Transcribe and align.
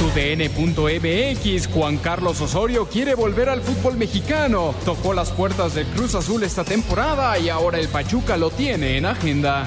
TUDN.mx 0.00 1.68
Juan 1.74 1.98
Carlos 1.98 2.40
Osorio 2.40 2.86
quiere 2.86 3.14
volver 3.14 3.50
al 3.50 3.60
fútbol 3.60 3.98
mexicano. 3.98 4.74
Tocó 4.86 5.12
las 5.12 5.30
puertas 5.30 5.74
del 5.74 5.86
Cruz 5.88 6.14
Azul 6.14 6.42
esta 6.42 6.64
temporada 6.64 7.38
y 7.38 7.50
ahora 7.50 7.78
el 7.78 7.88
Pachuca 7.88 8.38
lo 8.38 8.50
tiene 8.50 8.96
en 8.96 9.04
agenda. 9.04 9.66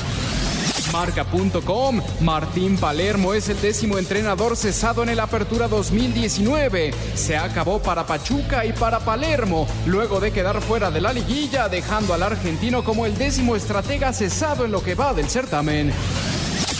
Marca.com 0.91 2.01
Martín 2.21 2.77
Palermo 2.77 3.35
es 3.35 3.47
el 3.49 3.61
décimo 3.61 3.99
entrenador 3.99 4.57
cesado 4.57 5.03
en 5.03 5.09
el 5.09 5.19
Apertura 5.19 5.67
2019. 5.67 6.95
Se 7.13 7.37
acabó 7.37 7.79
para 7.79 8.07
Pachuca 8.07 8.65
y 8.65 8.73
para 8.73 9.01
Palermo, 9.01 9.67
luego 9.85 10.19
de 10.19 10.31
quedar 10.31 10.61
fuera 10.61 10.89
de 10.89 11.01
la 11.01 11.13
liguilla, 11.13 11.69
dejando 11.69 12.11
al 12.11 12.23
argentino 12.23 12.83
como 12.83 13.05
el 13.05 13.15
décimo 13.19 13.55
estratega 13.55 14.11
cesado 14.13 14.65
en 14.65 14.71
lo 14.71 14.83
que 14.83 14.95
va 14.95 15.13
del 15.13 15.29
certamen. 15.29 15.93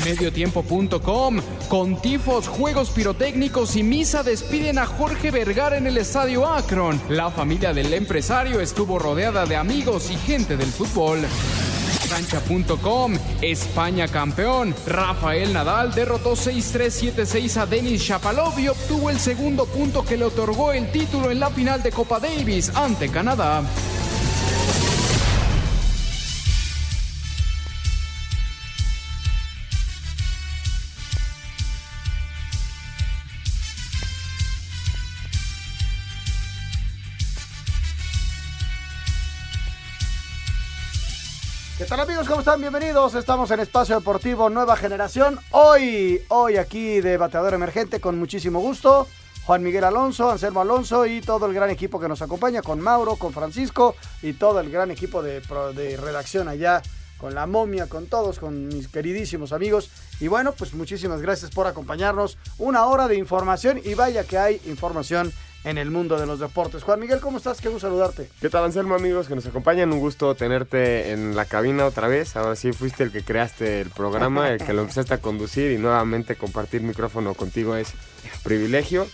Mediotiempo.com 0.04 1.40
Con 1.70 2.02
tifos, 2.02 2.48
juegos 2.48 2.90
pirotécnicos 2.90 3.76
y 3.76 3.84
misa 3.84 4.24
despiden 4.24 4.80
a 4.80 4.86
Jorge 4.86 5.32
Vergara 5.32 5.78
en 5.78 5.88
el 5.88 5.98
estadio 5.98 6.48
Akron. 6.48 7.02
La 7.10 7.32
familia 7.32 7.74
del 7.74 7.94
empresario 7.94 8.60
estuvo 8.60 9.00
rodeada 9.00 9.46
de 9.46 9.56
amigos 9.56 10.12
y 10.12 10.16
gente 10.16 10.58
del 10.58 10.70
fútbol. 10.70 11.20
Cancha.com 12.10 13.14
España 13.42 14.08
campeón. 14.08 14.76
Rafael 14.86 15.52
Nadal 15.54 15.94
derrotó 15.94 16.34
6-3-7-6 16.34 17.58
a 17.58 17.66
Denis 17.66 18.02
Shapovalov 18.02 18.60
y 18.60 18.68
obtuvo 18.68 19.10
el 19.10 19.20
segundo 19.20 19.66
punto 19.66 20.04
que 20.04 20.18
le 20.18 20.26
otorgó 20.26 20.74
el 20.74 20.92
título 20.92 21.32
en 21.32 21.40
la 21.40 21.50
final 21.50 21.82
de 21.82 21.92
Copa 21.92 22.20
Davis 22.20 22.72
ante 22.76 23.10
Canadá. 23.10 23.64
Tal 41.94 42.00
amigos? 42.00 42.28
¿Cómo 42.28 42.40
están? 42.40 42.60
Bienvenidos. 42.60 43.14
Estamos 43.14 43.52
en 43.52 43.60
Espacio 43.60 43.94
Deportivo 43.94 44.50
Nueva 44.50 44.76
Generación. 44.76 45.40
Hoy, 45.52 46.20
hoy 46.30 46.58
aquí 46.58 47.02
de 47.02 47.18
Bateador 47.18 47.54
Emergente 47.54 48.00
con 48.00 48.18
muchísimo 48.18 48.60
gusto. 48.62 49.08
Juan 49.46 49.62
Miguel 49.62 49.84
Alonso, 49.84 50.32
Anselmo 50.32 50.62
Alonso 50.62 51.06
y 51.06 51.22
todo 51.22 51.46
el 51.46 51.54
gran 51.54 51.70
equipo 51.70 52.00
que 52.00 52.08
nos 52.08 52.24
acompaña, 52.24 52.64
con 52.64 52.80
Mauro, 52.80 53.18
con 53.18 53.32
Francisco 53.32 53.96
y 54.24 54.34
todo 54.34 54.60
el 54.60 54.72
gran 54.72 54.90
equipo 54.90 55.22
de, 55.22 55.42
de 55.76 55.96
redacción 55.98 56.48
allá, 56.48 56.82
con 57.20 57.36
la 57.36 57.46
momia, 57.46 57.86
con 57.86 58.08
todos, 58.08 58.40
con 58.40 58.70
mis 58.70 58.88
queridísimos 58.88 59.54
amigos. 59.54 59.92
Y 60.20 60.28
bueno, 60.28 60.54
pues 60.54 60.74
muchísimas 60.74 61.22
gracias 61.22 61.52
por 61.52 61.68
acompañarnos. 61.68 62.40
Una 62.58 62.88
hora 62.88 63.08
de 63.08 63.18
información 63.18 63.80
y 63.84 63.94
vaya 63.94 64.24
que 64.24 64.40
hay 64.40 64.60
información 64.66 65.32
en 65.64 65.78
el 65.78 65.92
mundo 65.92 66.20
de 66.20 66.26
los 66.26 66.40
deportes. 66.40 66.84
Juan 66.84 67.00
Miguel, 67.00 67.20
¿cómo 67.20 67.38
estás? 67.38 67.62
Qué 67.62 67.70
gusto 67.70 67.88
saludarte. 67.88 68.30
¿Qué 68.42 68.50
tal, 68.50 68.66
Anselmo, 68.66 68.96
amigos 68.96 69.28
que 69.28 69.36
nos 69.36 69.46
acompañan? 69.46 69.92
Un 69.94 70.00
gusto 70.00 70.36
tenerte 70.36 71.12
en 71.12 71.36
la 71.36 71.46
cabina 71.46 71.86
otra 71.86 72.08
vez. 72.08 72.36
Ahora 72.36 72.56
sí 72.56 72.74
fuiste 72.74 73.04
el 73.04 73.12
que 73.12 73.24
creaste 73.24 73.82
el 73.82 73.90
programa, 73.90 74.50
el 74.50 74.64
que 74.64 74.74
lo 74.74 74.82
empezaste 74.82 75.14
a 75.14 75.20
conducir 75.20 75.72
y 75.72 75.78
nuevamente 75.78 76.36
compartir 76.36 76.82
micrófono 76.82 77.34
contigo 77.34 77.76
es 77.76 77.94
privilegio. 78.44 79.08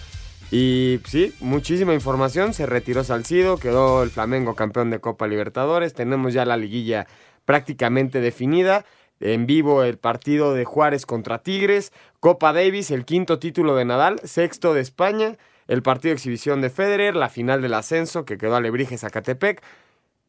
Y 0.51 0.99
sí, 1.05 1.33
muchísima 1.39 1.93
información. 1.93 2.53
Se 2.53 2.65
retiró 2.65 3.03
Salcido, 3.03 3.57
quedó 3.57 4.01
el 4.01 4.09
Flamengo 4.09 4.55
campeón 4.55 4.89
de 4.89 4.99
Copa 4.99 5.27
Libertadores. 5.27 5.93
Tenemos 5.93 6.33
ya 6.33 6.45
la 6.45 6.57
liguilla 6.57 7.05
prácticamente 7.45 8.21
definida. 8.21 8.85
En 9.19 9.45
vivo 9.45 9.83
el 9.83 9.97
partido 9.97 10.53
de 10.53 10.65
Juárez 10.65 11.05
contra 11.05 11.43
Tigres. 11.43 11.91
Copa 12.19 12.53
Davis, 12.53 12.89
el 12.89 13.05
quinto 13.05 13.37
título 13.37 13.75
de 13.75 13.85
Nadal, 13.85 14.19
sexto 14.23 14.73
de 14.73 14.81
España. 14.81 15.37
El 15.69 15.83
partido 15.83 16.09
de 16.09 16.15
exhibición 16.15 16.61
de 16.61 16.71
Federer, 16.71 17.15
la 17.15 17.29
final 17.29 17.61
del 17.61 17.75
ascenso 17.75 18.25
que 18.25 18.39
quedó 18.39 18.55
Alebrije 18.55 18.97
Zacatepec. 18.97 19.61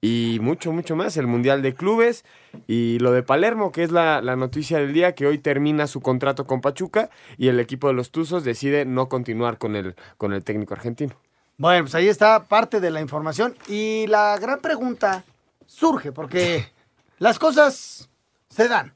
Y 0.03 0.39
mucho, 0.41 0.71
mucho 0.71 0.97
más, 0.97 1.17
el 1.17 1.27
Mundial 1.27 1.63
de 1.63 1.75
Clubes 1.75 2.25
y 2.67 2.99
lo 3.01 3.11
de 3.11 3.23
Palermo, 3.23 3.73
que 3.73 3.83
es 3.83 3.91
la, 3.91 4.23
la 4.23 4.37
noticia 4.37 4.79
del 4.79 4.93
día, 4.93 5.15
que 5.15 5.27
hoy 5.27 5.39
termina 5.39 5.87
su 5.87 6.01
contrato 6.01 6.47
con 6.47 6.61
Pachuca 6.61 7.11
y 7.37 7.49
el 7.49 7.59
equipo 7.59 7.89
de 7.89 7.95
los 7.95 8.11
Tuzos 8.11 8.45
decide 8.45 8.85
no 8.85 9.09
continuar 9.09 9.59
con 9.59 9.77
el, 9.77 9.95
con 10.19 10.33
el 10.35 10.45
técnico 10.45 10.75
argentino. 10.75 11.17
Bueno, 11.57 11.85
pues 11.85 11.95
ahí 11.95 12.09
está 12.09 12.45
parte 12.45 12.81
de 12.81 12.91
la 12.91 13.01
información. 13.01 13.57
Y 13.67 14.07
la 14.09 14.39
gran 14.39 14.61
pregunta 14.61 15.25
surge 15.67 16.13
porque 16.13 16.67
las 17.19 17.39
cosas 17.39 18.11
se 18.51 18.69
dan. 18.69 18.95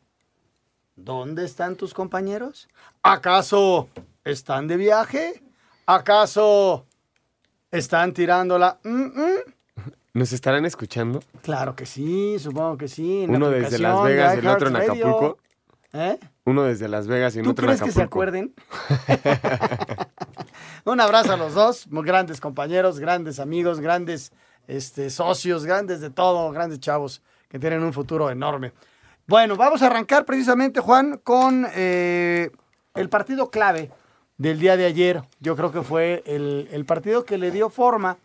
¿Dónde 0.96 1.44
están 1.44 1.76
tus 1.76 1.94
compañeros? 1.94 2.68
¿Acaso 3.02 3.88
están 4.24 4.68
de 4.68 4.76
viaje? 4.76 5.43
¿Acaso 5.86 6.86
están 7.70 8.12
tirándola? 8.14 8.78
¿Nos 10.14 10.32
estarán 10.32 10.64
escuchando? 10.64 11.22
Claro 11.42 11.76
que 11.76 11.84
sí, 11.84 12.38
supongo 12.38 12.78
que 12.78 12.88
sí. 12.88 13.26
Uno 13.28 13.50
desde 13.50 13.78
Las 13.78 14.02
Vegas 14.02 14.36
y 14.36 14.38
el 14.38 14.46
otro 14.46 14.68
en. 14.68 14.76
Acapulco. 14.76 15.38
¿Eh? 15.92 16.18
Uno 16.44 16.62
desde 16.64 16.88
Las 16.88 17.06
Vegas 17.06 17.36
y 17.36 17.40
el 17.40 17.44
¿Tú 17.44 17.50
otro 17.50 17.64
en 17.64 17.76
crees 17.76 17.82
que 17.82 17.92
se 17.92 18.02
Acapulco. 18.02 18.22
acuerden? 18.22 18.54
Un 20.84 21.00
abrazo 21.00 21.32
a 21.34 21.36
los 21.36 21.54
dos, 21.54 21.86
muy 21.88 22.04
grandes 22.04 22.40
compañeros, 22.40 22.98
grandes 22.98 23.38
amigos, 23.38 23.80
grandes 23.80 24.32
este, 24.66 25.10
socios, 25.10 25.64
grandes 25.66 26.00
de 26.00 26.10
todo, 26.10 26.50
grandes 26.50 26.80
chavos 26.80 27.22
que 27.48 27.58
tienen 27.58 27.82
un 27.82 27.92
futuro 27.92 28.30
enorme. 28.30 28.72
Bueno, 29.26 29.56
vamos 29.56 29.82
a 29.82 29.86
arrancar 29.86 30.24
precisamente, 30.24 30.80
Juan, 30.80 31.18
con 31.22 31.66
eh, 31.74 32.50
el 32.94 33.08
partido 33.08 33.50
clave 33.50 33.90
del 34.36 34.58
día 34.58 34.76
de 34.76 34.86
ayer. 34.86 35.22
Yo 35.40 35.56
creo 35.56 35.72
que 35.72 35.82
fue 35.82 36.22
el, 36.26 36.68
el 36.72 36.84
partido 36.84 37.24
que 37.24 37.38
le 37.38 37.50
dio 37.50 37.70
forma 37.70 38.18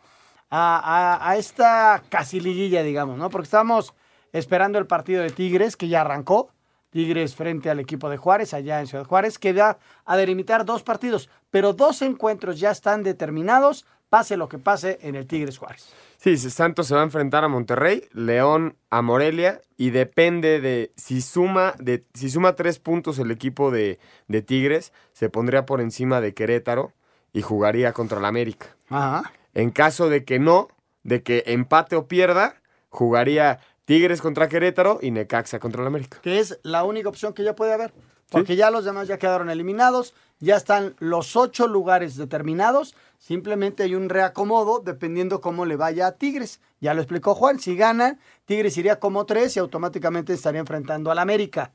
a, 0.50 1.30
a- 1.30 1.38
esta 1.38 2.04
casi 2.10 2.40
liguilla, 2.40 2.84
digamos, 2.84 3.18
¿no? 3.18 3.30
Porque 3.30 3.46
estamos 3.46 3.94
esperando 4.32 4.80
el 4.80 4.88
partido 4.88 5.22
de 5.24 5.30
Tigres, 5.30 5.76
que 5.76 5.88
ya 5.88 6.02
arrancó. 6.02 6.50
Tigres 6.92 7.36
frente 7.36 7.70
al 7.70 7.80
equipo 7.80 8.10
de 8.10 8.18
Juárez, 8.18 8.56
allá 8.56 8.80
en 8.80 8.88
Ciudad 8.88 9.06
Juárez, 9.06 9.38
que 9.38 9.54
va 9.54 9.78
a 10.06 10.18
delimitar 10.18 10.66
dos 10.66 10.82
partidos, 10.82 11.30
pero 11.52 11.74
dos 11.74 12.02
encuentros 12.02 12.60
ya 12.60 12.72
están 12.72 13.04
determinados, 13.04 13.86
pase 14.10 14.38
lo 14.38 14.50
que 14.50 14.58
pase 14.58 14.98
en 15.04 15.14
el 15.16 15.28
Tigres 15.28 15.60
Juárez. 15.60 15.94
Sí, 16.22 16.36
Santos 16.38 16.88
se 16.88 16.96
va 16.96 17.00
a 17.00 17.06
enfrentar 17.06 17.46
a 17.46 17.48
Monterrey, 17.48 18.04
León 18.12 18.76
a 18.90 19.02
Morelia 19.02 19.62
y 19.78 19.92
depende 19.92 20.60
de 20.60 20.92
si 20.98 21.22
suma 21.22 21.76
de 21.80 22.04
si 22.14 22.30
suma 22.30 22.58
tres 22.58 22.78
puntos 22.78 23.20
el 23.20 23.32
equipo 23.32 23.72
de, 23.72 24.00
de 24.28 24.42
Tigres, 24.42 24.92
se 25.14 25.30
pondría 25.30 25.66
por 25.66 25.80
encima 25.80 26.20
de 26.20 26.34
Querétaro 26.34 26.92
y 27.32 27.42
jugaría 27.42 27.94
contra 27.94 28.20
el 28.20 28.26
América. 28.26 28.76
Ajá. 28.90 29.32
En 29.54 29.70
caso 29.70 30.10
de 30.10 30.26
que 30.26 30.40
no, 30.40 30.68
de 31.04 31.24
que 31.24 31.46
empate 31.48 31.96
o 31.96 32.10
pierda, 32.10 32.62
jugaría 32.90 33.62
Tigres 33.86 34.22
contra 34.22 34.50
Querétaro 34.50 35.00
y 35.02 35.12
Necaxa 35.12 35.60
contra 35.60 35.84
el 35.84 35.88
América. 35.88 36.20
Que 36.22 36.40
es 36.40 36.60
la 36.64 36.84
única 36.84 37.08
opción 37.08 37.32
que 37.32 37.46
ya 37.46 37.56
puede 37.56 37.72
haber, 37.72 37.94
porque 38.30 38.56
ya 38.56 38.72
los 38.72 38.86
demás 38.86 39.08
ya 39.08 39.18
quedaron 39.18 39.50
eliminados, 39.50 40.14
ya 40.40 40.56
están 40.56 40.96
los 41.00 41.36
ocho 41.36 41.68
lugares 41.68 42.16
determinados, 42.16 42.96
simplemente 43.18 43.84
hay 43.84 43.96
un 43.96 44.10
reacomodo 44.10 44.80
dependiendo 44.80 45.42
cómo 45.42 45.66
le 45.66 45.76
vaya 45.76 46.08
a 46.08 46.12
Tigres. 46.14 46.62
Ya 46.80 46.94
lo 46.94 47.02
explicó 47.02 47.36
Juan, 47.36 47.60
si 47.60 47.76
ganan, 47.76 48.20
Tigres 48.46 48.78
iría 48.78 49.00
como 49.00 49.26
tres 49.26 49.56
y 49.58 49.60
automáticamente 49.60 50.34
estaría 50.34 50.62
enfrentando 50.62 51.12
al 51.12 51.20
América. 51.20 51.74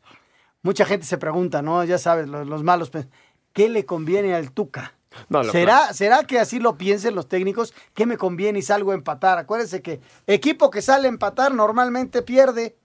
Mucha 0.63 0.87
gente 0.87 1.07
se 1.07 1.19
pregunta, 1.19 1.61
¿no? 1.61 1.85
Ya 1.85 1.99
sabes, 1.99 2.29
los, 2.29 2.47
los 2.47 2.63
malos, 2.63 2.89
pues, 2.91 3.07
¿qué 3.53 3.69
le 3.69 3.85
conviene 3.85 4.35
al 4.35 4.51
Tuca? 4.53 4.95
No, 5.29 5.45
¿Será, 5.45 5.93
¿Será 5.93 6.25
que 6.25 6.39
así 6.39 6.59
lo 6.59 6.77
piensen 6.77 7.15
los 7.15 7.29
técnicos? 7.29 7.75
¿Qué 7.95 8.07
me 8.07 8.17
conviene 8.17 8.59
y 8.59 8.63
salgo 8.63 8.91
a 8.91 8.95
empatar? 8.95 9.39
Acuérdense 9.39 9.83
que 9.83 10.01
equipo 10.27 10.71
que 10.71 10.83
sale 10.83 11.07
a 11.07 11.11
empatar 11.11 11.55
normalmente 11.55 12.23
pierde. 12.23 12.77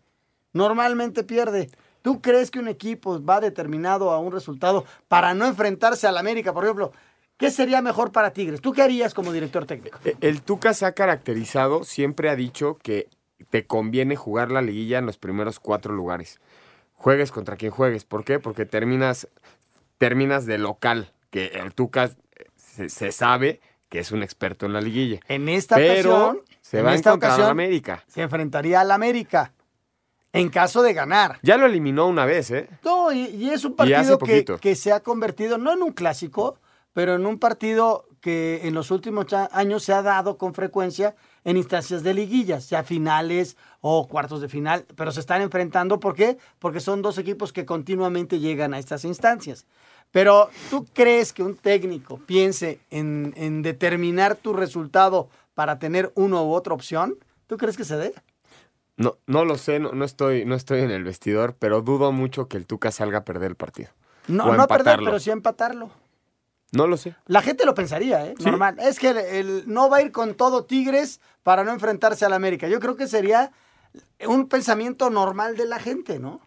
Normalmente 0.54 1.24
pierde. 1.24 1.70
¿Tú 2.02 2.22
crees 2.22 2.52
que 2.52 2.60
un 2.60 2.68
equipo 2.68 3.24
va 3.24 3.40
determinado 3.42 4.12
a 4.12 4.20
un 4.20 4.32
resultado 4.32 4.86
para 5.08 5.34
no 5.34 5.46
enfrentarse 5.46 6.08
al 6.08 6.18
América, 6.18 6.54
por 6.54 6.64
ejemplo? 6.64 6.92
¿Qué 7.38 7.52
sería 7.52 7.82
mejor 7.82 8.12
para 8.12 8.32
Tigres? 8.34 8.60
¿Tú 8.62 8.74
qué 8.74 8.82
harías 8.82 9.14
como 9.14 9.32
director 9.32 9.66
técnico? 9.66 9.98
Eh, 10.04 10.16
El 10.22 10.42
Tuca 10.42 10.74
se 10.74 10.86
ha 10.86 10.92
caracterizado, 10.92 11.84
siempre 11.84 12.30
ha 12.30 12.36
dicho 12.36 12.78
que 12.84 13.08
te 13.50 13.66
conviene 13.66 14.16
jugar 14.18 14.52
la 14.52 14.62
liguilla 14.62 14.98
en 14.98 15.06
los 15.06 15.18
primeros 15.18 15.60
cuatro 15.60 15.94
lugares. 15.94 16.40
Juegues 16.96 17.32
contra 17.32 17.56
quien 17.56 17.72
juegues. 17.72 18.04
¿Por 18.04 18.26
qué? 18.26 18.40
Porque 18.40 18.66
terminas, 18.66 19.30
terminas 19.98 20.46
de 20.46 20.58
local, 20.58 21.14
que 21.30 21.46
el 21.48 21.74
Tuca 21.74 22.12
se, 22.58 22.90
se 22.90 23.12
sabe 23.14 23.62
que 23.88 24.00
es 24.00 24.12
un 24.12 24.22
experto 24.22 24.66
en 24.66 24.74
la 24.74 24.82
liguilla. 24.82 25.20
En 25.30 25.48
esta 25.50 25.76
Pero 25.78 26.14
ocasión, 26.16 26.42
se 26.62 26.80
en 26.80 26.86
va 26.86 26.92
a 26.92 26.96
encontrar 26.96 27.42
América. 27.44 28.04
se 28.08 28.22
enfrentaría 28.22 28.82
al 28.82 28.92
América 28.92 29.54
en 30.34 30.50
caso 30.50 30.82
de 30.82 30.94
ganar. 30.94 31.40
Ya 31.42 31.58
lo 31.58 31.66
eliminó 31.66 32.08
una 32.08 32.26
vez, 32.26 32.52
¿eh? 32.52 32.70
No, 32.84 33.12
y, 33.12 33.26
y 33.26 33.50
es 33.50 33.66
un 33.66 33.76
partido 33.76 34.18
que, 34.20 34.46
que 34.46 34.76
se 34.76 34.92
ha 34.92 35.00
convertido, 35.02 35.58
no 35.58 35.74
en 35.74 35.82
un 35.82 35.92
clásico, 35.92 36.58
pero 36.94 37.16
en 37.16 37.26
un 37.26 37.40
partido 37.40 38.06
que 38.22 38.62
en 38.64 38.74
los 38.74 38.92
últimos 38.92 39.28
años 39.52 39.84
se 39.84 39.94
ha 39.94 40.02
dado 40.02 40.38
con 40.38 40.54
frecuencia 40.54 41.16
en 41.46 41.58
instancias 41.58 42.04
de 42.04 42.14
liguillas, 42.14 42.66
sea 42.66 42.84
finales 42.84 43.56
o 43.82 44.08
cuartos 44.08 44.42
de 44.42 44.50
final, 44.50 44.86
pero 44.96 45.12
se 45.12 45.22
están 45.22 45.42
enfrentando. 45.42 46.00
¿Por 46.00 46.16
qué? 46.16 46.38
Porque 46.60 46.82
son 46.82 47.02
dos 47.02 47.18
equipos 47.18 47.54
que 47.54 47.66
continuamente 47.66 48.40
llegan 48.40 48.74
a 48.74 48.80
estas 48.80 49.06
instancias. 49.06 49.66
Pero 50.12 50.50
¿tú 50.70 50.86
crees 50.92 51.34
que 51.34 51.44
un 51.44 51.56
técnico 51.56 52.18
piense 52.18 52.80
en, 52.90 53.34
en 53.38 53.62
determinar 53.62 54.36
tu 54.36 54.54
resultado 54.54 55.30
para 55.54 55.80
tener 55.80 56.12
una 56.16 56.42
u 56.42 56.52
otra 56.52 56.74
opción? 56.74 57.16
¿Tú 57.48 57.58
crees 57.58 57.78
que 57.78 57.86
se 57.86 57.96
dé? 57.96 58.14
No, 59.00 59.18
no 59.28 59.46
lo 59.46 59.58
sé, 59.58 59.80
no, 59.80 59.94
no 59.94 60.06
estoy, 60.06 60.46
no 60.46 60.54
estoy 60.56 60.82
en 60.82 60.92
el 60.92 61.04
vestidor, 61.04 61.56
pero 61.58 61.82
dudo 61.82 62.12
mucho 62.12 62.48
que 62.48 62.58
el 62.58 62.68
Tuca 62.68 62.92
salga 62.92 63.20
a 63.20 63.24
perder 63.26 63.50
el 63.52 63.56
partido. 63.56 63.90
No, 64.28 64.54
no 64.56 64.64
a 64.64 64.68
perder, 64.68 65.00
pero 65.04 65.20
sí 65.20 65.30
a 65.32 65.34
empatarlo. 65.34 65.90
No 66.72 66.86
lo 66.86 66.98
sé. 66.98 67.16
La 67.26 67.42
gente 67.42 67.66
lo 67.66 67.74
pensaría, 67.74 68.26
¿eh? 68.28 68.36
Sí. 68.38 68.44
Normal. 68.46 68.76
Es 68.80 69.00
que 69.00 69.10
el, 69.10 69.18
el- 69.18 69.64
no 69.68 69.90
va 69.90 69.98
a 69.98 70.02
ir 70.04 70.12
con 70.12 70.36
todo 70.36 70.66
Tigres 70.66 71.20
para 71.42 71.64
no 71.64 71.72
enfrentarse 71.72 72.26
al 72.26 72.34
América. 72.34 72.68
Yo 72.68 72.80
creo 72.80 72.96
que 72.96 73.08
sería 73.08 73.52
un 74.28 74.48
pensamiento 74.48 75.10
normal 75.10 75.56
de 75.58 75.66
la 75.66 75.80
gente, 75.80 76.20
¿no? 76.20 76.42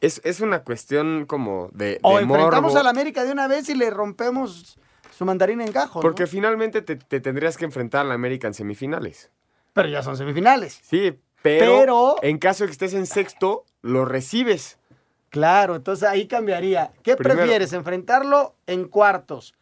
Es, 0.00 0.20
es 0.24 0.40
una 0.40 0.64
cuestión 0.64 1.24
como 1.26 1.70
de, 1.72 1.98
O 2.02 2.16
de 2.16 2.24
enfrentamos 2.24 2.74
al 2.76 2.86
América 2.88 3.24
de 3.24 3.32
una 3.32 3.46
vez 3.48 3.68
y 3.68 3.74
le 3.74 3.88
rompemos 3.90 4.78
su 5.16 5.24
mandarín 5.24 5.60
en 5.60 5.70
gajo. 5.72 6.00
¿no? 6.00 6.02
Porque 6.02 6.26
finalmente 6.26 6.82
te, 6.82 6.96
te 6.96 7.20
tendrías 7.20 7.56
que 7.56 7.64
enfrentar 7.64 8.02
a 8.02 8.08
la 8.08 8.14
América 8.14 8.46
en 8.48 8.54
semifinales. 8.54 9.30
Pero 9.72 9.88
ya 9.88 10.02
son 10.02 10.16
semifinales. 10.16 10.80
Sí, 10.82 11.18
pero, 11.44 11.78
Pero- 11.78 12.16
en 12.22 12.38
caso 12.38 12.64
de 12.64 12.68
que 12.68 12.72
estés 12.72 12.94
en 12.94 13.04
sexto, 13.04 13.64
lo 13.82 14.06
recibes. 14.06 14.78
Claro, 15.28 15.76
entonces 15.76 16.08
ahí 16.08 16.26
cambiaría. 16.26 16.90
¿Qué 17.02 17.16
Primero- 17.16 17.40
prefieres? 17.40 17.74
¿Enfrentarlo 17.74 18.54
en 18.66 18.88
cuartos, 18.88 19.52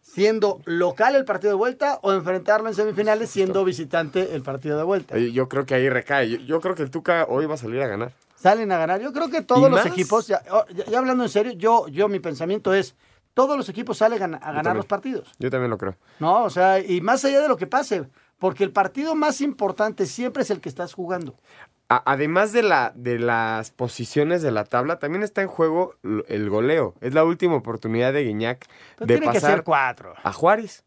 siendo 0.00 0.62
local 0.64 1.14
el 1.14 1.26
partido 1.26 1.50
de 1.50 1.56
vuelta, 1.58 1.98
o 2.00 2.14
enfrentarlo 2.14 2.68
en 2.70 2.74
semifinales, 2.74 3.28
siendo 3.28 3.64
visitante 3.64 4.34
el 4.34 4.40
partido 4.42 4.78
de 4.78 4.84
vuelta? 4.84 5.18
Yo, 5.18 5.46
creo 5.46 5.66
que 5.66 5.74
ahí 5.74 5.90
recae. 5.90 6.30
Yo, 6.30 6.36
yo 6.38 6.60
creo 6.62 6.74
que 6.74 6.82
el 6.84 6.90
Tuca 6.90 7.26
hoy 7.28 7.44
va 7.44 7.54
a 7.54 7.58
salir 7.58 7.82
a 7.82 7.86
ganar. 7.86 8.12
salen 8.34 8.72
a 8.72 8.78
ganar. 8.78 9.00
Yo 9.02 9.12
creo 9.12 9.28
que 9.28 9.42
todos 9.42 9.60
¿Y 9.60 9.70
los 9.70 9.72
más? 9.84 9.86
equipos, 9.86 10.26
ya, 10.28 10.40
oh, 10.50 10.64
ya- 10.72 10.86
ya 10.86 10.98
hablando 10.98 11.22
en 11.22 11.28
serio, 11.30 11.52
yo, 11.52 11.86
yo 11.88 12.08
mi 12.08 12.18
pensamiento 12.20 12.72
es, 12.72 12.94
todos 13.34 13.58
los 13.58 13.68
equipos 13.68 13.98
salen 13.98 14.22
a, 14.22 14.52
ganar 14.52 14.74
los 14.74 14.86
partidos. 14.86 15.30
Yo 15.38 15.50
también 15.50 15.70
lo 15.70 15.76
creo. 15.76 15.96
No, 16.18 16.44
o 16.44 16.50
sea, 16.50 16.78
y 16.80 17.02
más 17.02 17.22
allá 17.26 17.42
de 17.42 17.48
lo 17.48 17.58
que 17.58 17.66
pase, 17.66 18.08
porque 18.38 18.64
el 18.64 18.72
partido 18.72 19.14
más 19.14 19.40
importante 19.40 20.06
siempre 20.06 20.42
es 20.42 20.50
el 20.50 20.60
que 20.60 20.68
estás 20.68 20.94
jugando. 20.94 21.34
Además 21.88 22.52
de, 22.52 22.64
la, 22.64 22.92
de 22.96 23.18
las 23.20 23.70
posiciones 23.70 24.42
de 24.42 24.50
la 24.50 24.64
tabla, 24.64 24.98
también 24.98 25.22
está 25.22 25.42
en 25.42 25.46
juego 25.48 25.94
el 26.26 26.50
goleo. 26.50 26.94
Es 27.00 27.14
la 27.14 27.22
última 27.24 27.54
oportunidad 27.54 28.12
de 28.12 28.24
Guiñac 28.24 28.66
Pero 28.96 29.06
de 29.06 29.14
tiene 29.18 29.26
que 29.32 29.34
pasar 29.34 29.50
hacer 29.52 29.62
cuatro. 29.64 30.14
a 30.20 30.32
Juárez. 30.32 30.84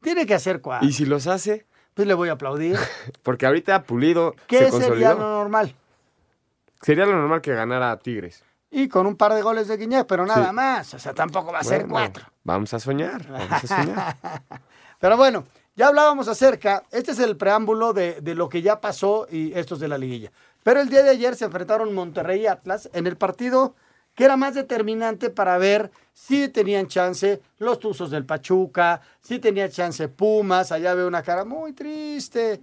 Tiene 0.00 0.26
que 0.26 0.34
hacer 0.34 0.60
cuatro. 0.60 0.86
Y 0.88 0.92
si 0.92 1.06
los 1.06 1.26
hace, 1.26 1.66
Pues 1.94 2.06
le 2.06 2.14
voy 2.14 2.28
a 2.28 2.32
aplaudir. 2.32 2.78
porque 3.24 3.46
ahorita 3.46 3.82
Pulido 3.82 4.34
¿Qué 4.46 4.58
se 4.58 4.64
sería 4.70 4.80
consolidó. 4.86 5.14
lo 5.14 5.18
normal? 5.38 5.74
Sería 6.82 7.04
lo 7.04 7.12
normal 7.16 7.40
que 7.40 7.52
ganara 7.52 7.90
a 7.90 7.98
Tigres. 7.98 8.44
Y 8.70 8.88
con 8.88 9.08
un 9.08 9.16
par 9.16 9.34
de 9.34 9.42
goles 9.42 9.66
de 9.66 9.76
Guiñac, 9.76 10.06
pero 10.06 10.24
nada 10.24 10.46
Sí. 10.50 10.54
más. 10.54 10.94
O 10.94 10.98
sea, 11.00 11.12
tampoco 11.12 11.50
va 11.52 11.58
a 11.58 11.64
ser 11.64 11.88
cuatro. 11.88 12.26
Vamos 12.44 12.72
a 12.72 12.78
soñar, 12.78 13.26
vamos 13.28 13.64
a 13.64 13.66
soñar. 13.66 14.16
Pero 15.00 15.16
bueno, 15.16 15.44
ya 15.80 15.88
hablábamos 15.88 16.28
acerca, 16.28 16.84
este 16.90 17.12
es 17.12 17.18
el 17.20 17.38
preámbulo 17.38 17.94
de, 17.94 18.20
de 18.20 18.34
lo 18.34 18.50
que 18.50 18.60
ya 18.60 18.82
pasó 18.82 19.26
y 19.30 19.58
estos 19.58 19.80
de 19.80 19.88
la 19.88 19.96
liguilla. 19.96 20.30
Pero 20.62 20.82
el 20.82 20.90
día 20.90 21.02
de 21.02 21.08
ayer 21.08 21.34
se 21.36 21.46
enfrentaron 21.46 21.94
Monterrey 21.94 22.42
y 22.42 22.46
Atlas 22.48 22.90
en 22.92 23.06
el 23.06 23.16
partido 23.16 23.74
que 24.14 24.26
era 24.26 24.36
más 24.36 24.54
determinante 24.54 25.30
para 25.30 25.56
ver 25.56 25.90
si 26.12 26.50
tenían 26.50 26.86
chance 26.86 27.40
los 27.56 27.78
Tuzos 27.78 28.10
del 28.10 28.26
Pachuca, 28.26 29.00
si 29.22 29.38
tenía 29.38 29.70
chance 29.70 30.06
Pumas, 30.08 30.70
allá 30.70 30.92
veo 30.92 31.08
una 31.08 31.22
cara 31.22 31.46
muy 31.46 31.72
triste. 31.72 32.60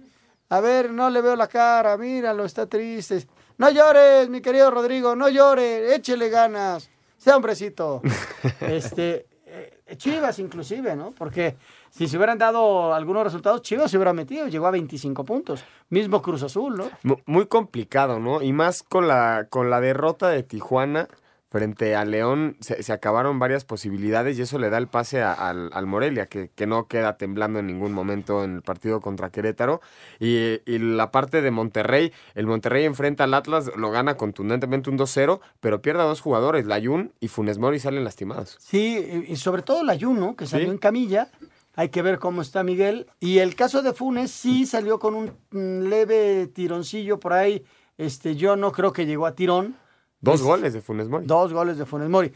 A 0.50 0.60
ver, 0.60 0.92
no 0.92 1.10
le 1.10 1.20
veo 1.20 1.34
la 1.34 1.48
cara, 1.48 1.96
míralo, 1.96 2.44
está 2.44 2.66
triste. 2.66 3.26
No 3.56 3.68
llores, 3.68 4.28
mi 4.28 4.40
querido 4.40 4.70
Rodrigo, 4.70 5.16
no 5.16 5.28
llore, 5.28 5.92
échele 5.92 6.28
ganas, 6.28 6.88
sea 7.16 7.34
hombrecito. 7.34 8.00
este, 8.60 9.26
eh, 9.44 9.96
Chivas 9.96 10.38
inclusive, 10.38 10.94
¿no? 10.94 11.10
Porque 11.10 11.56
si 11.90 12.08
se 12.08 12.16
hubieran 12.16 12.38
dado 12.38 12.94
algunos 12.94 13.24
resultados, 13.24 13.62
Chivas 13.62 13.90
se 13.90 13.96
hubiera 13.96 14.12
metido, 14.12 14.46
llegó 14.48 14.66
a 14.66 14.70
25 14.70 15.24
puntos. 15.24 15.64
Mismo 15.90 16.22
Cruz 16.22 16.42
Azul, 16.42 16.76
¿no? 16.76 16.90
Mu- 17.02 17.16
Muy 17.26 17.46
complicado, 17.46 18.18
¿no? 18.20 18.42
Y 18.42 18.52
más 18.52 18.82
con 18.82 19.08
la, 19.08 19.46
con 19.50 19.70
la 19.70 19.80
derrota 19.80 20.28
de 20.28 20.42
Tijuana 20.42 21.08
frente 21.50 21.96
a 21.96 22.04
León, 22.04 22.58
se, 22.60 22.82
se 22.82 22.92
acabaron 22.92 23.38
varias 23.38 23.64
posibilidades 23.64 24.38
y 24.38 24.42
eso 24.42 24.58
le 24.58 24.68
da 24.68 24.76
el 24.76 24.86
pase 24.86 25.22
a- 25.22 25.32
al, 25.32 25.70
al 25.72 25.86
Morelia, 25.86 26.26
que, 26.26 26.50
que 26.54 26.66
no 26.66 26.88
queda 26.88 27.16
temblando 27.16 27.58
en 27.58 27.66
ningún 27.66 27.92
momento 27.94 28.44
en 28.44 28.56
el 28.56 28.60
partido 28.62 29.00
contra 29.00 29.30
Querétaro. 29.30 29.80
Y, 30.20 30.60
y 30.66 30.78
la 30.78 31.10
parte 31.10 31.40
de 31.40 31.50
Monterrey, 31.50 32.12
el 32.34 32.46
Monterrey 32.46 32.84
enfrenta 32.84 33.24
al 33.24 33.32
Atlas, 33.32 33.70
lo 33.76 33.90
gana 33.90 34.18
contundentemente 34.18 34.90
un 34.90 34.98
2-0, 34.98 35.40
pero 35.60 35.80
pierde 35.80 36.02
a 36.02 36.04
dos 36.04 36.20
jugadores, 36.20 36.66
Layun 36.66 37.14
y 37.18 37.28
Funes 37.28 37.56
Mori 37.56 37.78
salen 37.78 38.04
lastimados. 38.04 38.58
Sí, 38.60 39.24
y 39.26 39.36
sobre 39.36 39.62
todo 39.62 39.82
la 39.84 39.96
Juno, 39.98 40.36
que 40.36 40.46
salió 40.46 40.66
Sí. 40.66 40.72
en 40.72 40.78
camilla. 40.78 41.30
Hay 41.78 41.90
que 41.90 42.02
ver 42.02 42.18
cómo 42.18 42.42
está 42.42 42.64
Miguel. 42.64 43.06
Y 43.20 43.38
el 43.38 43.54
caso 43.54 43.82
de 43.82 43.92
Funes 43.92 44.32
sí 44.32 44.66
salió 44.66 44.98
con 44.98 45.14
un 45.14 45.26
mm, 45.52 45.88
leve 45.88 46.48
tironcillo 46.48 47.20
por 47.20 47.32
ahí. 47.32 47.64
Este, 47.96 48.34
yo 48.34 48.56
no 48.56 48.72
creo 48.72 48.92
que 48.92 49.06
llegó 49.06 49.26
a 49.26 49.36
tirón. 49.36 49.76
Dos 50.20 50.40
Es- 50.40 50.42
goles 50.42 50.72
de 50.72 50.80
Funes 50.80 51.08
Mori. 51.08 51.24
Dos 51.26 51.52
goles 51.52 51.78
de 51.78 51.86
Funes 51.86 52.08
Mori. 52.08 52.32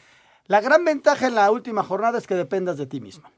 La 0.46 0.60
gran 0.60 0.84
ventaja 0.84 1.26
en 1.26 1.34
la 1.34 1.50
última 1.50 1.82
jornada 1.82 2.18
es 2.18 2.28
que 2.28 2.36
dependas 2.36 2.76
de 2.78 2.86
ti 2.86 3.00
mismo. 3.00 3.28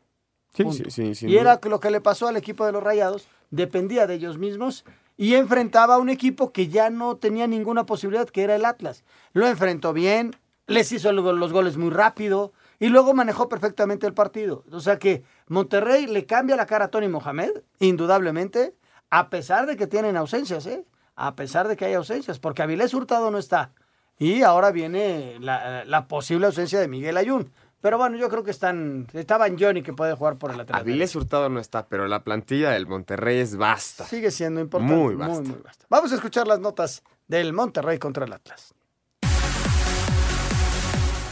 Sí, 0.55 0.65
sí, 0.73 0.85
sí, 0.91 1.15
sin 1.15 1.31
y 1.31 1.37
era 1.39 1.59
lo 1.65 1.81
que 1.81 1.91
le 1.91 2.03
pasó 2.03 2.29
al 2.29 2.37
equipo 2.37 2.67
de 2.67 2.73
los 2.73 2.83
Rayados, 2.83 3.27
dependía 3.51 4.07
de 4.07 4.15
ellos 4.15 4.37
mismos 4.37 4.85
y 5.17 5.35
enfrentaba 5.37 5.95
a 5.95 5.99
un 5.99 6.11
equipo 6.11 6.53
que 6.53 6.69
ya 6.69 6.91
no 6.91 7.17
tenía 7.17 7.47
ninguna 7.47 7.87
posibilidad, 7.87 8.29
que 8.29 8.43
era 8.43 8.55
el 8.57 8.67
Atlas. 8.67 9.05
Lo 9.33 9.47
enfrentó 9.49 9.95
bien, 9.95 10.37
les 10.67 10.93
hizo 10.93 11.11
lo- 11.13 11.33
los 11.33 11.53
goles 11.53 11.77
muy 11.79 11.89
rápido 11.91 12.53
y 12.79 12.89
luego 12.89 13.15
manejó 13.15 13.49
perfectamente 13.49 14.07
el 14.07 14.13
partido. 14.15 14.65
O 14.71 14.81
sea 14.81 14.99
que 14.99 15.25
Monterrey 15.47 16.07
le 16.07 16.27
cambia 16.27 16.57
la 16.57 16.67
cara 16.67 16.87
a 16.87 16.89
Tony 16.89 17.09
Mohamed, 17.09 17.51
indudablemente, 17.79 18.75
a 19.11 19.31
pesar 19.31 19.67
de 19.67 19.77
que 19.77 19.87
tienen 19.87 20.17
ausencias, 20.17 20.67
¿eh? 20.67 20.85
A 21.17 21.37
pesar 21.37 21.69
de 21.69 21.77
que 21.77 21.85
hay 21.85 21.95
ausencias, 21.95 22.39
porque 22.39 22.63
Avilés 22.63 22.95
Hurtado 22.95 23.31
no 23.31 23.39
está. 23.39 23.73
Y 24.19 24.43
ahora 24.43 24.71
viene 24.71 25.37
la, 25.41 25.85
la 25.85 26.09
posible 26.09 26.47
ausencia 26.47 26.81
de 26.81 26.89
Miguel 26.89 27.17
Ayun. 27.17 27.53
Pero 27.81 27.99
bueno, 27.99 28.17
yo 28.17 28.31
creo 28.31 28.43
que 28.43 28.51
están. 28.51 29.07
Estaba 29.13 29.47
en 29.47 29.59
Johnny 29.59 29.83
que 29.83 29.93
puede 29.93 30.15
jugar 30.15 30.39
por 30.39 30.51
el 30.51 30.57
lateral. 30.57 30.81
Avilés 30.81 31.15
Hurtado 31.15 31.51
no 31.51 31.61
está, 31.61 31.87
pero 31.87 32.09
la 32.09 32.25
plantilla 32.25 32.71
del 32.71 32.87
Monterrey 32.87 33.41
es 33.41 33.57
vasta. 33.57 34.05
Sigue 34.07 34.31
siendo 34.31 34.61
importante. 34.61 34.97
Muy 34.97 35.15
vasta. 35.15 35.43
muy 35.43 35.61
vasta. 35.63 35.85
Vamos 35.91 36.11
a 36.13 36.15
escuchar 36.15 36.47
las 36.47 36.61
notas 36.61 37.03
del 37.29 37.53
Monterrey 37.53 37.99
contra 37.99 38.25
el 38.25 38.33
Atlas. 38.33 38.74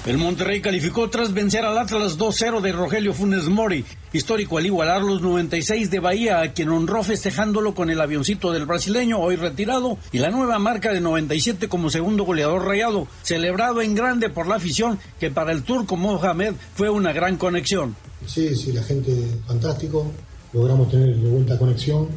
El 0.05 0.19
Monterrey 0.19 0.61
calificó 0.61 1.09
tras 1.11 1.33
vencer 1.33 1.65
al 1.65 1.79
Atlas 1.79 2.19
2-0 2.19 2.61
de 2.61 2.73
Rogelio 2.73 3.15
Funes 3.15 3.45
Mori, 3.45 3.85
histórico 4.13 4.59
al 4.59 4.67
igualar 4.67 5.01
los 5.01 5.23
96 5.23 5.93
de 5.93 6.01
Bahía, 6.01 6.41
a 6.41 6.53
quien 6.53 6.71
honró 6.71 7.05
festejándolo 7.05 7.73
con 7.73 7.89
el 7.89 8.01
avioncito 8.01 8.51
del 8.51 8.67
brasileño, 8.67 9.21
hoy 9.21 9.37
retirado, 9.37 9.99
y 10.11 10.19
la 10.19 10.33
nueva 10.33 10.59
marca 10.59 10.93
de 10.93 11.01
97 11.01 11.69
como 11.69 11.89
segundo 11.89 12.25
goleador 12.25 12.65
rayado, 12.65 13.07
celebrado 13.23 13.81
en 13.81 13.95
grande 13.95 14.29
por 14.29 14.49
la 14.49 14.57
afición, 14.57 14.99
que 15.21 15.31
para 15.31 15.53
el 15.53 15.63
turco 15.63 15.97
Mohamed 15.97 16.55
fue 16.75 16.91
una 16.91 17.13
gran 17.13 17.37
conexión. 17.37 17.95
Sí, 18.27 18.57
sí, 18.57 18.73
la 18.73 18.83
gente 18.83 19.13
fantástico. 19.47 20.11
Logramos 20.53 20.91
tener 20.91 21.15
de 21.15 21.31
vuelta 21.31 21.57
conexión. 21.57 22.09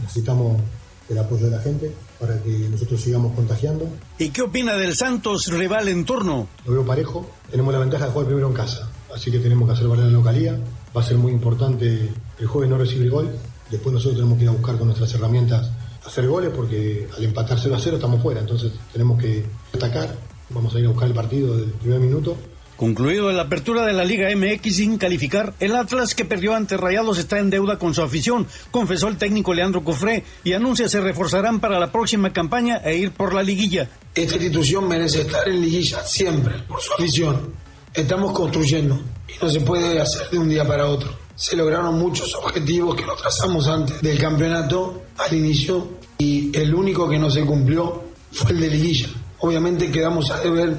Necesitamos 0.00 0.60
el 1.08 1.18
apoyo 1.18 1.46
de 1.46 1.56
la 1.56 1.60
gente 1.60 1.92
para 2.22 2.40
que 2.40 2.50
nosotros 2.70 3.00
sigamos 3.00 3.34
contagiando. 3.34 3.88
¿Y 4.16 4.28
qué 4.28 4.42
opina 4.42 4.76
del 4.76 4.94
Santos, 4.94 5.48
rival 5.48 5.88
en 5.88 6.04
turno? 6.04 6.46
Lo 6.64 6.72
veo 6.72 6.86
parejo. 6.86 7.28
Tenemos 7.50 7.74
la 7.74 7.80
ventaja 7.80 8.06
de 8.06 8.12
jugar 8.12 8.26
primero 8.28 8.46
en 8.46 8.54
casa. 8.54 8.88
Así 9.12 9.32
que 9.32 9.40
tenemos 9.40 9.66
que 9.66 9.74
hacer 9.74 9.88
valer 9.88 10.04
la 10.04 10.12
localía. 10.12 10.56
va 10.96 11.00
a 11.00 11.04
ser 11.04 11.18
muy 11.18 11.32
importante 11.32 12.12
el 12.38 12.46
jueves 12.46 12.70
no 12.70 12.78
recibir 12.78 13.10
gol. 13.10 13.28
Después 13.68 13.92
nosotros 13.92 14.18
tenemos 14.18 14.38
que 14.38 14.44
ir 14.44 14.50
a 14.50 14.52
buscar 14.52 14.78
con 14.78 14.86
nuestras 14.86 15.12
herramientas 15.14 15.68
hacer 16.06 16.28
goles 16.28 16.52
porque 16.54 17.08
al 17.16 17.24
empatar 17.24 17.58
0 17.60 17.74
a 17.74 17.80
0 17.80 17.96
estamos 17.96 18.22
fuera. 18.22 18.38
Entonces 18.38 18.72
tenemos 18.92 19.20
que 19.20 19.44
atacar. 19.74 20.14
Vamos 20.50 20.72
a 20.76 20.78
ir 20.78 20.86
a 20.86 20.90
buscar 20.90 21.08
el 21.08 21.14
partido 21.14 21.56
del 21.56 21.70
primer 21.70 21.98
minuto. 21.98 22.36
Concluido 22.82 23.30
la 23.30 23.42
apertura 23.42 23.86
de 23.86 23.92
la 23.92 24.04
Liga 24.04 24.28
MX 24.34 24.74
sin 24.74 24.98
calificar, 24.98 25.54
el 25.60 25.76
Atlas 25.76 26.16
que 26.16 26.24
perdió 26.24 26.52
ante 26.52 26.76
Rayados 26.76 27.16
está 27.16 27.38
en 27.38 27.48
deuda 27.48 27.78
con 27.78 27.94
su 27.94 28.02
afición, 28.02 28.48
confesó 28.72 29.06
el 29.06 29.18
técnico 29.18 29.54
Leandro 29.54 29.84
Cofré 29.84 30.24
y 30.42 30.52
anuncia 30.52 30.88
se 30.88 31.00
reforzarán 31.00 31.60
para 31.60 31.78
la 31.78 31.92
próxima 31.92 32.32
campaña 32.32 32.78
e 32.78 32.96
ir 32.96 33.12
por 33.12 33.34
la 33.34 33.44
liguilla. 33.44 33.88
Esta 34.12 34.34
institución 34.34 34.88
merece 34.88 35.20
estar 35.20 35.48
en 35.48 35.60
liguilla 35.60 36.04
siempre, 36.04 36.58
por 36.66 36.80
su 36.80 36.92
afición. 36.94 37.54
Estamos 37.94 38.32
construyendo 38.32 39.00
y 39.28 39.40
no 39.40 39.48
se 39.48 39.60
puede 39.60 40.00
hacer 40.00 40.28
de 40.30 40.38
un 40.40 40.48
día 40.48 40.66
para 40.66 40.88
otro. 40.88 41.16
Se 41.36 41.54
lograron 41.54 41.96
muchos 41.96 42.34
objetivos 42.34 42.96
que 42.96 43.06
nos 43.06 43.22
trazamos 43.22 43.68
antes 43.68 44.02
del 44.02 44.18
campeonato 44.18 45.04
al 45.18 45.32
inicio 45.32 45.98
y 46.18 46.50
el 46.58 46.74
único 46.74 47.08
que 47.08 47.20
no 47.20 47.30
se 47.30 47.44
cumplió 47.46 48.02
fue 48.32 48.50
el 48.50 48.58
de 48.58 48.70
liguilla. 48.70 49.08
Obviamente 49.38 49.88
quedamos 49.92 50.32
a 50.32 50.40
deber 50.40 50.76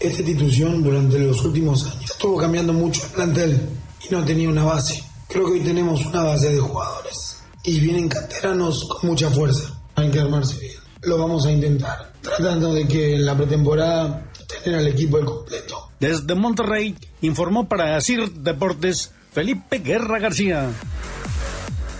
esta 0.00 0.22
institución 0.22 0.82
durante 0.82 1.18
los 1.18 1.44
últimos 1.44 1.86
años. 1.86 2.10
Estuvo 2.10 2.36
cambiando 2.36 2.72
mucho 2.72 3.04
el 3.06 3.12
plantel 3.12 3.68
y 4.08 4.12
no 4.12 4.24
tenía 4.24 4.48
una 4.48 4.64
base. 4.64 5.02
Creo 5.28 5.46
que 5.46 5.52
hoy 5.52 5.60
tenemos 5.60 6.04
una 6.06 6.22
base 6.22 6.52
de 6.52 6.58
jugadores 6.58 7.42
y 7.64 7.80
vienen 7.80 8.08
canteranos 8.08 8.88
con 8.88 9.10
mucha 9.10 9.30
fuerza. 9.30 9.78
Hay 9.94 10.10
que 10.10 10.20
armarse 10.20 10.58
bien. 10.58 10.74
Lo 11.02 11.18
vamos 11.18 11.46
a 11.46 11.52
intentar, 11.52 12.12
tratando 12.20 12.72
de 12.72 12.88
que 12.88 13.16
en 13.16 13.24
la 13.24 13.36
pretemporada 13.36 14.30
tener 14.62 14.80
al 14.80 14.86
equipo 14.88 15.18
al 15.18 15.24
completo. 15.24 15.90
Desde 16.00 16.34
Monterrey 16.34 16.96
informó 17.20 17.68
para 17.68 17.96
Asir 17.96 18.32
Deportes 18.32 19.12
Felipe 19.32 19.78
Guerra 19.78 20.18
García. 20.18 20.70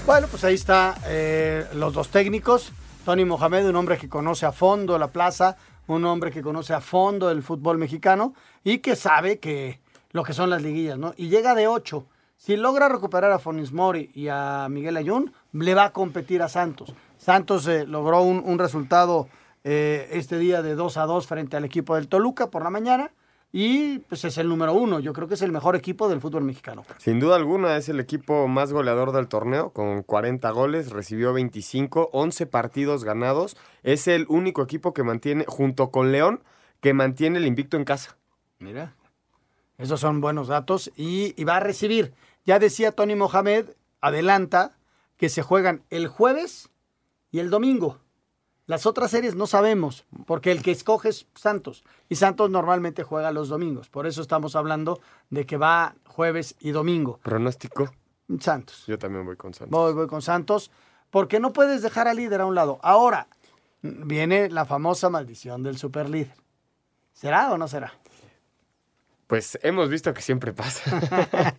Bueno, 0.07 0.26
pues 0.31 0.43
ahí 0.45 0.55
está 0.55 0.97
eh, 1.07 1.67
los 1.75 1.93
dos 1.93 2.09
técnicos. 2.09 2.73
Tony 3.05 3.25
Mohamed, 3.25 3.67
un 3.67 3.76
hombre 3.76 3.99
que 3.99 4.09
conoce 4.09 4.47
a 4.47 4.52
fondo 4.52 4.99
la 4.99 5.09
plaza, 5.09 5.57
un 5.88 6.04
hombre 6.04 6.30
que 6.30 6.42
conoce 6.42 6.73
a 6.73 6.80
fondo 6.80 7.30
el 7.30 7.42
fútbol 7.42 7.78
mexicano 7.78 8.35
y 8.62 8.78
que 8.78 8.95
sabe 8.95 9.38
que 9.38 9.80
lo 10.12 10.23
que 10.23 10.33
son 10.33 10.50
las 10.50 10.62
liguillas, 10.62 10.99
¿no? 10.99 11.14
Y 11.16 11.28
llega 11.28 11.54
de 11.54 11.66
8. 11.66 12.07
Si 12.37 12.57
logra 12.57 12.88
recuperar 12.88 13.33
a 13.33 13.38
Fonis 13.38 13.73
Mori 13.73 14.11
y 14.14 14.28
a 14.28 14.68
Miguel 14.71 14.97
Ayun, 14.97 15.33
le 15.52 15.75
va 15.75 15.87
a 15.87 15.92
competir 15.92 16.40
a 16.42 16.49
Santos. 16.49 16.95
Santos 17.16 17.66
eh, 17.66 17.85
logró 17.85 18.23
un, 18.23 18.42
un 18.45 18.59
resultado 18.59 19.28
eh, 19.64 20.09
este 20.12 20.38
día 20.38 20.62
de 20.62 20.76
2 20.76 20.97
a 20.99 21.07
2 21.07 21.26
frente 21.26 21.57
al 21.57 21.64
equipo 21.64 21.97
del 21.97 22.09
Toluca 22.09 22.49
por 22.49 22.62
la 22.62 22.71
mañana 22.71 23.11
y 23.52 24.00
pues 24.00 24.25
es 24.25 24.37
el 24.38 24.49
número 24.49 24.75
uno. 24.75 25.00
Yo 25.00 25.12
creo 25.12 25.26
que 25.26 25.35
es 25.35 25.43
el 25.43 25.52
mejor 25.52 25.75
equipo 25.75 26.09
del 26.09 26.21
fútbol 26.21 26.45
mexicano. 26.45 26.85
Sin 26.99 27.19
duda 27.19 27.37
alguna 27.37 27.76
es 27.76 27.88
el 27.88 27.99
equipo 28.00 28.47
más 28.47 28.73
goleador 28.73 29.12
del 29.12 29.28
torneo, 29.28 29.71
con 29.73 30.02
40 30.02 30.50
goles, 30.50 30.90
recibió 30.90 31.33
25, 31.33 32.11
11 32.12 32.47
partidos 32.47 33.05
ganados. 33.05 33.57
Es 33.83 34.07
el 34.07 34.26
único 34.28 34.62
equipo 34.62 34.93
que 34.93 35.02
mantiene, 35.02 35.45
junto 35.49 35.90
con 35.90 36.12
León, 36.12 36.43
que 36.81 36.93
mantiene 36.93 37.38
el 37.38 37.47
invicto 37.47 37.76
en 37.76 37.85
casa. 37.85 38.17
Mira, 38.59 38.95
esos 39.78 40.00
son 40.00 40.21
buenos 40.21 40.49
datos 40.49 40.90
y, 40.97 41.35
y 41.40 41.45
va 41.45 41.57
a 41.57 41.61
recibir. 41.61 42.12
Ya 42.45 42.59
decía 42.59 42.93
Tony 42.93 43.14
Mohamed, 43.14 43.71
adelanta 44.00 44.76
que 45.17 45.28
se 45.28 45.43
juegan 45.43 45.85
el 45.90 46.09
jueves 46.09 46.71
y 47.31 47.38
el 47.38 47.50
domingo. 47.50 48.00
Las 48.68 48.84
otras 48.84 49.10
series 49.10 49.34
no 49.34 49.46
sabemos, 49.46 50.04
porque 50.26 50.52
el 50.52 50.62
que 50.62 50.70
escoge 50.70 51.08
es 51.08 51.26
Santos. 51.34 51.84
Y 52.10 52.16
Santos 52.16 52.50
normalmente 52.50 53.02
juega 53.02 53.32
los 53.32 53.48
domingos. 53.48 53.88
Por 53.88 54.06
eso 54.06 54.20
estamos 54.20 54.54
hablando 54.56 55.00
de 55.30 55.46
que 55.46 55.56
va 55.56 55.94
jueves 56.06 56.54
y 56.60 56.72
domingo. 56.72 57.18
¿Pronóstico? 57.22 57.90
Santos. 58.38 58.84
Yo 58.87 58.98
también 58.98 59.25
voy 59.25 59.37
con 59.37 59.54
Santos. 59.54 59.70
Voy, 59.70 59.94
voy 59.94 60.06
con 60.06 60.20
Santos. 60.20 60.70
Porque 61.08 61.40
no 61.40 61.54
puedes 61.54 61.80
dejar 61.80 62.08
al 62.08 62.18
líder 62.18 62.42
a 62.42 62.44
un 62.44 62.54
lado. 62.54 62.78
Ahora, 62.82 63.28
viene 63.80 64.50
la 64.50 64.66
famosa 64.66 65.08
maldición 65.08 65.62
del 65.62 65.78
superlíder. 65.78 66.34
¿Será 67.14 67.50
o 67.50 67.56
no 67.56 67.68
será? 67.68 67.94
Pues 69.28 69.58
hemos 69.62 69.88
visto 69.88 70.12
que 70.12 70.20
siempre 70.20 70.52
pasa. 70.52 70.82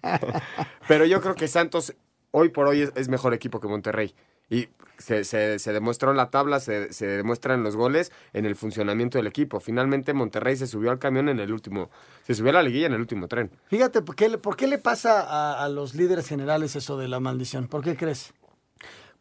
Pero 0.87 1.05
yo 1.05 1.21
creo 1.21 1.33
que 1.33 1.47
Santos 1.47 1.95
hoy 2.29 2.49
por 2.49 2.67
hoy 2.67 2.83
es, 2.83 2.91
es 2.93 3.09
mejor 3.09 3.33
equipo 3.33 3.59
que 3.59 3.67
Monterrey. 3.67 4.13
Y 4.49 4.69
se, 4.97 5.23
se, 5.23 5.59
se, 5.59 5.73
demostró 5.73 6.11
en 6.11 6.17
la 6.17 6.29
tabla, 6.29 6.59
se, 6.59 6.91
se 6.91 7.07
demuestra 7.07 7.53
en 7.53 7.63
los 7.63 7.75
goles, 7.75 8.11
en 8.33 8.45
el 8.45 8.55
funcionamiento 8.55 9.17
del 9.17 9.27
equipo. 9.27 9.59
Finalmente 9.59 10.13
Monterrey 10.13 10.55
se 10.57 10.67
subió 10.67 10.91
al 10.91 10.99
camión 10.99 11.29
en 11.29 11.39
el 11.39 11.51
último, 11.51 11.89
se 12.25 12.35
subió 12.35 12.51
a 12.51 12.53
la 12.53 12.63
liguilla 12.63 12.87
en 12.87 12.93
el 12.93 13.01
último 13.01 13.27
tren. 13.27 13.51
Fíjate, 13.67 14.01
¿por 14.01 14.15
qué, 14.15 14.29
por 14.37 14.57
qué 14.57 14.67
le 14.67 14.77
pasa 14.77 15.21
a, 15.21 15.63
a, 15.63 15.69
los 15.69 15.95
líderes 15.95 16.27
generales 16.27 16.75
eso 16.75 16.97
de 16.97 17.07
la 17.07 17.19
maldición? 17.19 17.67
¿Por 17.67 17.83
qué 17.83 17.95
crees? 17.95 18.33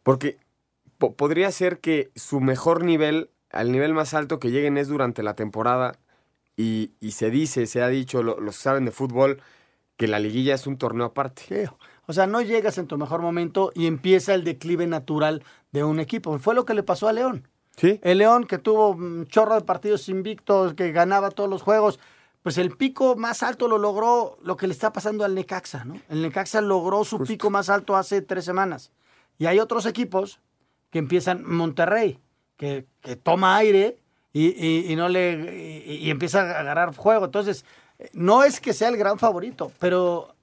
Porque 0.03 0.37
po 0.97 1.15
podría 1.15 1.51
ser 1.51 1.79
que 1.79 2.11
su 2.15 2.41
mejor 2.41 2.83
nivel, 2.83 3.29
al 3.51 3.71
nivel 3.71 3.93
más 3.93 4.13
alto 4.13 4.39
que 4.39 4.51
lleguen 4.51 4.77
es 4.77 4.87
durante 4.89 5.23
la 5.23 5.35
temporada 5.35 5.93
y, 6.57 6.91
y 6.99 7.11
se 7.11 7.29
dice, 7.29 7.67
se 7.67 7.81
ha 7.81 7.87
dicho, 7.87 8.21
lo, 8.21 8.39
los 8.41 8.57
que 8.57 8.63
saben 8.63 8.85
de 8.85 8.91
fútbol, 8.91 9.41
que 9.95 10.07
la 10.07 10.19
liguilla 10.19 10.55
es 10.55 10.67
un 10.67 10.77
torneo 10.77 11.05
aparte. 11.05 11.69
O 12.09 12.13
sea, 12.13 12.25
no 12.25 12.41
llegas 12.41 12.79
en 12.79 12.87
tu 12.87 12.97
mejor 12.97 13.21
momento 13.21 13.71
y 13.75 13.85
empieza 13.85 14.33
el 14.33 14.43
declive 14.43 14.87
natural 14.87 15.43
de 15.71 15.83
un 15.83 15.99
equipo. 15.99 16.39
Fue 16.39 16.55
lo 16.55 16.65
que 16.65 16.73
le 16.73 16.81
pasó 16.81 17.07
a 17.07 17.13
León. 17.13 17.47
Sí. 17.77 17.99
El 18.01 18.17
León 18.17 18.45
que 18.45 18.57
tuvo 18.57 18.89
un 18.89 19.27
chorro 19.27 19.53
de 19.53 19.61
partidos 19.61 20.09
invictos, 20.09 20.73
que 20.73 20.91
ganaba 20.91 21.29
todos 21.29 21.47
los 21.47 21.61
juegos, 21.61 21.99
pues 22.41 22.57
el 22.57 22.75
pico 22.75 23.15
más 23.15 23.43
alto 23.43 23.67
lo 23.67 23.77
logró 23.77 24.39
lo 24.41 24.57
que 24.57 24.65
le 24.65 24.73
está 24.73 24.91
pasando 24.91 25.23
al 25.23 25.35
Necaxa, 25.35 25.85
¿no? 25.85 26.01
El 26.09 26.23
Necaxa 26.23 26.61
logró 26.61 27.03
su 27.03 27.19
Justo. 27.19 27.31
pico 27.31 27.51
más 27.51 27.69
alto 27.69 27.95
hace 27.95 28.23
tres 28.23 28.43
semanas. 28.43 28.91
Y 29.37 29.45
hay 29.45 29.59
otros 29.59 29.85
equipos 29.85 30.39
que 30.89 30.97
empiezan, 30.97 31.43
Monterrey, 31.45 32.17
que, 32.57 32.87
que 33.01 33.17
toma 33.17 33.55
aire 33.57 33.99
y, 34.33 34.47
y, 34.47 34.91
y 34.91 34.95
no 34.95 35.09
le 35.09 35.85
y, 35.85 36.07
y 36.07 36.09
empieza 36.09 36.41
a 36.41 36.59
agarrar 36.61 36.95
juego. 36.95 37.25
Entonces, 37.25 37.65
no 38.13 38.43
es 38.43 38.59
que 38.59 38.73
sea 38.73 38.89
el 38.89 38.97
gran 38.97 39.19
favorito, 39.19 39.71
pero 39.77 40.33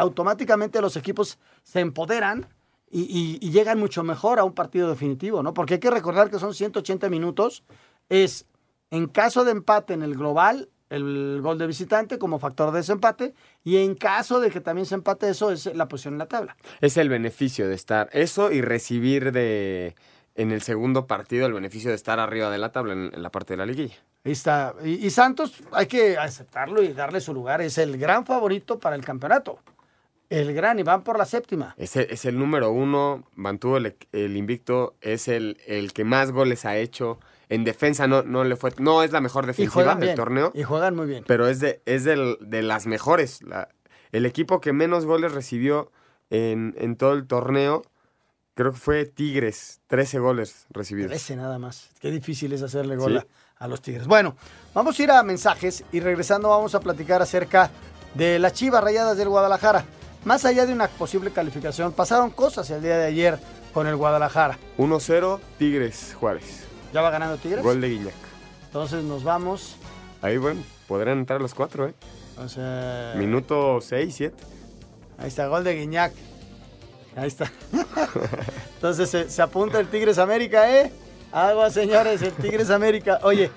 automáticamente 0.00 0.80
los 0.80 0.96
equipos 0.96 1.38
se 1.62 1.80
empoderan 1.80 2.46
y, 2.90 3.02
y, 3.02 3.38
y, 3.40 3.52
llegan 3.52 3.78
mucho 3.78 4.02
mejor 4.02 4.40
a 4.40 4.44
un 4.44 4.52
partido 4.52 4.88
definitivo, 4.88 5.42
¿no? 5.42 5.54
Porque 5.54 5.74
hay 5.74 5.80
que 5.80 5.90
recordar 5.90 6.28
que 6.28 6.40
son 6.40 6.54
180 6.54 7.08
minutos, 7.08 7.62
es 8.08 8.46
en 8.90 9.06
caso 9.06 9.44
de 9.44 9.52
empate 9.52 9.94
en 9.94 10.02
el 10.02 10.16
global, 10.16 10.70
el 10.88 11.38
gol 11.40 11.56
de 11.58 11.68
visitante 11.68 12.18
como 12.18 12.40
factor 12.40 12.72
de 12.72 12.78
desempate, 12.78 13.34
y 13.62 13.76
en 13.76 13.94
caso 13.94 14.40
de 14.40 14.50
que 14.50 14.60
también 14.60 14.86
se 14.86 14.96
empate 14.96 15.28
eso, 15.28 15.52
es 15.52 15.66
la 15.66 15.86
posición 15.86 16.14
en 16.14 16.18
la 16.18 16.26
tabla. 16.26 16.56
Es 16.80 16.96
el 16.96 17.08
beneficio 17.08 17.68
de 17.68 17.76
estar, 17.76 18.08
eso 18.12 18.50
y 18.50 18.60
recibir 18.60 19.30
de 19.30 19.94
en 20.34 20.52
el 20.52 20.62
segundo 20.62 21.06
partido 21.06 21.46
el 21.46 21.52
beneficio 21.52 21.90
de 21.90 21.96
estar 21.96 22.18
arriba 22.18 22.50
de 22.50 22.58
la 22.58 22.72
tabla 22.72 22.94
en, 22.94 23.10
en 23.14 23.22
la 23.22 23.30
parte 23.30 23.52
de 23.52 23.58
la 23.58 23.66
liguilla. 23.66 23.96
Ahí 24.24 24.32
está. 24.32 24.74
Y, 24.84 25.06
y 25.06 25.10
Santos, 25.10 25.62
hay 25.72 25.86
que 25.86 26.18
aceptarlo 26.18 26.82
y 26.82 26.92
darle 26.92 27.20
su 27.20 27.32
lugar, 27.32 27.60
es 27.60 27.78
el 27.78 27.96
gran 27.98 28.26
favorito 28.26 28.78
para 28.78 28.96
el 28.96 29.04
campeonato. 29.04 29.58
El 30.30 30.54
gran 30.54 30.78
y 30.78 30.84
van 30.84 31.02
por 31.02 31.18
la 31.18 31.24
séptima. 31.24 31.74
Es 31.76 31.96
el, 31.96 32.06
es 32.08 32.24
el 32.24 32.38
número 32.38 32.70
uno, 32.70 33.24
mantuvo 33.34 33.78
el, 33.78 33.96
el, 34.12 34.36
invicto, 34.36 34.94
es 35.00 35.26
el, 35.26 35.60
el 35.66 35.92
que 35.92 36.04
más 36.04 36.30
goles 36.30 36.64
ha 36.64 36.76
hecho. 36.76 37.18
En 37.48 37.64
defensa 37.64 38.06
no, 38.06 38.22
no 38.22 38.44
le 38.44 38.54
fue, 38.54 38.72
no 38.78 39.02
es 39.02 39.10
la 39.10 39.20
mejor 39.20 39.44
defensiva 39.44 39.96
del 39.96 40.14
torneo. 40.14 40.52
Y 40.54 40.62
juegan 40.62 40.94
muy 40.94 41.06
bien. 41.06 41.24
Pero 41.26 41.48
es 41.48 41.58
de, 41.58 41.82
es 41.84 42.04
del, 42.04 42.38
de 42.40 42.62
las 42.62 42.86
mejores. 42.86 43.42
La, 43.42 43.70
el 44.12 44.24
equipo 44.24 44.60
que 44.60 44.72
menos 44.72 45.04
goles 45.04 45.32
recibió 45.32 45.90
en, 46.30 46.76
en, 46.78 46.94
todo 46.94 47.14
el 47.14 47.26
torneo, 47.26 47.82
creo 48.54 48.70
que 48.70 48.78
fue 48.78 49.06
Tigres, 49.06 49.80
13 49.88 50.20
goles 50.20 50.66
recibidos. 50.70 51.10
13 51.10 51.34
nada 51.34 51.58
más. 51.58 51.90
Qué 51.98 52.12
difícil 52.12 52.52
es 52.52 52.62
hacerle 52.62 52.94
gol 52.94 53.18
¿Sí? 53.20 53.26
a, 53.58 53.64
a 53.64 53.66
los 53.66 53.82
Tigres. 53.82 54.06
Bueno, 54.06 54.36
vamos 54.74 54.96
a 54.96 55.02
ir 55.02 55.10
a 55.10 55.24
mensajes 55.24 55.82
y 55.90 55.98
regresando 55.98 56.50
vamos 56.50 56.76
a 56.76 56.80
platicar 56.80 57.20
acerca 57.20 57.68
de 58.14 58.38
las 58.38 58.52
Chivas 58.52 58.84
Rayadas 58.84 59.16
del 59.16 59.28
Guadalajara 59.28 59.84
más 60.24 60.44
allá 60.44 60.66
de 60.66 60.72
una 60.72 60.88
posible 60.88 61.30
calificación, 61.30 61.92
pasaron 61.92 62.30
cosas 62.30 62.68
el 62.70 62.82
día 62.82 62.98
de 62.98 63.06
ayer 63.06 63.38
con 63.72 63.86
el 63.86 63.96
Guadalajara. 63.96 64.58
1-0 64.78 65.40
Tigres 65.58 66.14
Juárez. 66.18 66.64
¿Ya 66.92 67.02
va 67.02 67.10
ganando 67.10 67.36
Tigres? 67.36 67.62
Gol 67.62 67.80
de 67.80 67.88
Guiñac. 67.88 68.14
Entonces 68.66 69.04
nos 69.04 69.24
vamos. 69.24 69.76
Ahí, 70.22 70.36
bueno, 70.36 70.62
podrán 70.88 71.18
entrar 71.18 71.40
los 71.40 71.54
cuatro, 71.54 71.88
¿eh? 71.88 71.94
O 72.38 72.48
sea... 72.48 73.14
Minuto 73.16 73.80
6, 73.80 74.14
7. 74.14 74.36
Ahí 75.18 75.28
está, 75.28 75.46
gol 75.46 75.64
de 75.64 75.74
Guiñac. 75.74 76.12
Ahí 77.16 77.28
está. 77.28 77.50
Entonces 78.74 79.10
se, 79.10 79.30
se, 79.30 79.42
apunta 79.42 79.80
el 79.80 79.88
Tigres 79.88 80.18
América, 80.18 80.70
¿eh? 80.70 80.92
Agua, 81.32 81.70
señores, 81.70 82.22
el 82.22 82.32
Tigres 82.32 82.70
América. 82.70 83.20
Oye, 83.22 83.50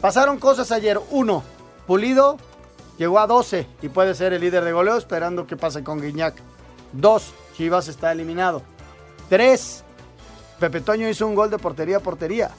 pasaron 0.00 0.38
cosas 0.38 0.70
ayer. 0.72 0.98
Uno, 1.10 1.42
Pulido 1.88 2.36
Llegó 2.98 3.20
a 3.20 3.26
12 3.26 3.66
y 3.80 3.88
puede 3.88 4.14
ser 4.14 4.32
el 4.32 4.40
líder 4.40 4.64
de 4.64 4.72
goleo 4.72 4.96
esperando 4.96 5.46
que 5.46 5.56
pase 5.56 5.84
con 5.84 6.00
Guiñac. 6.00 6.34
2. 6.92 7.34
Chivas 7.56 7.88
está 7.88 8.12
eliminado. 8.12 8.62
3. 9.28 9.84
Pepe 10.58 10.80
Toño 10.80 11.08
hizo 11.08 11.26
un 11.26 11.36
gol 11.36 11.50
de 11.50 11.58
portería 11.58 11.98
a 11.98 12.00
portería. 12.00 12.50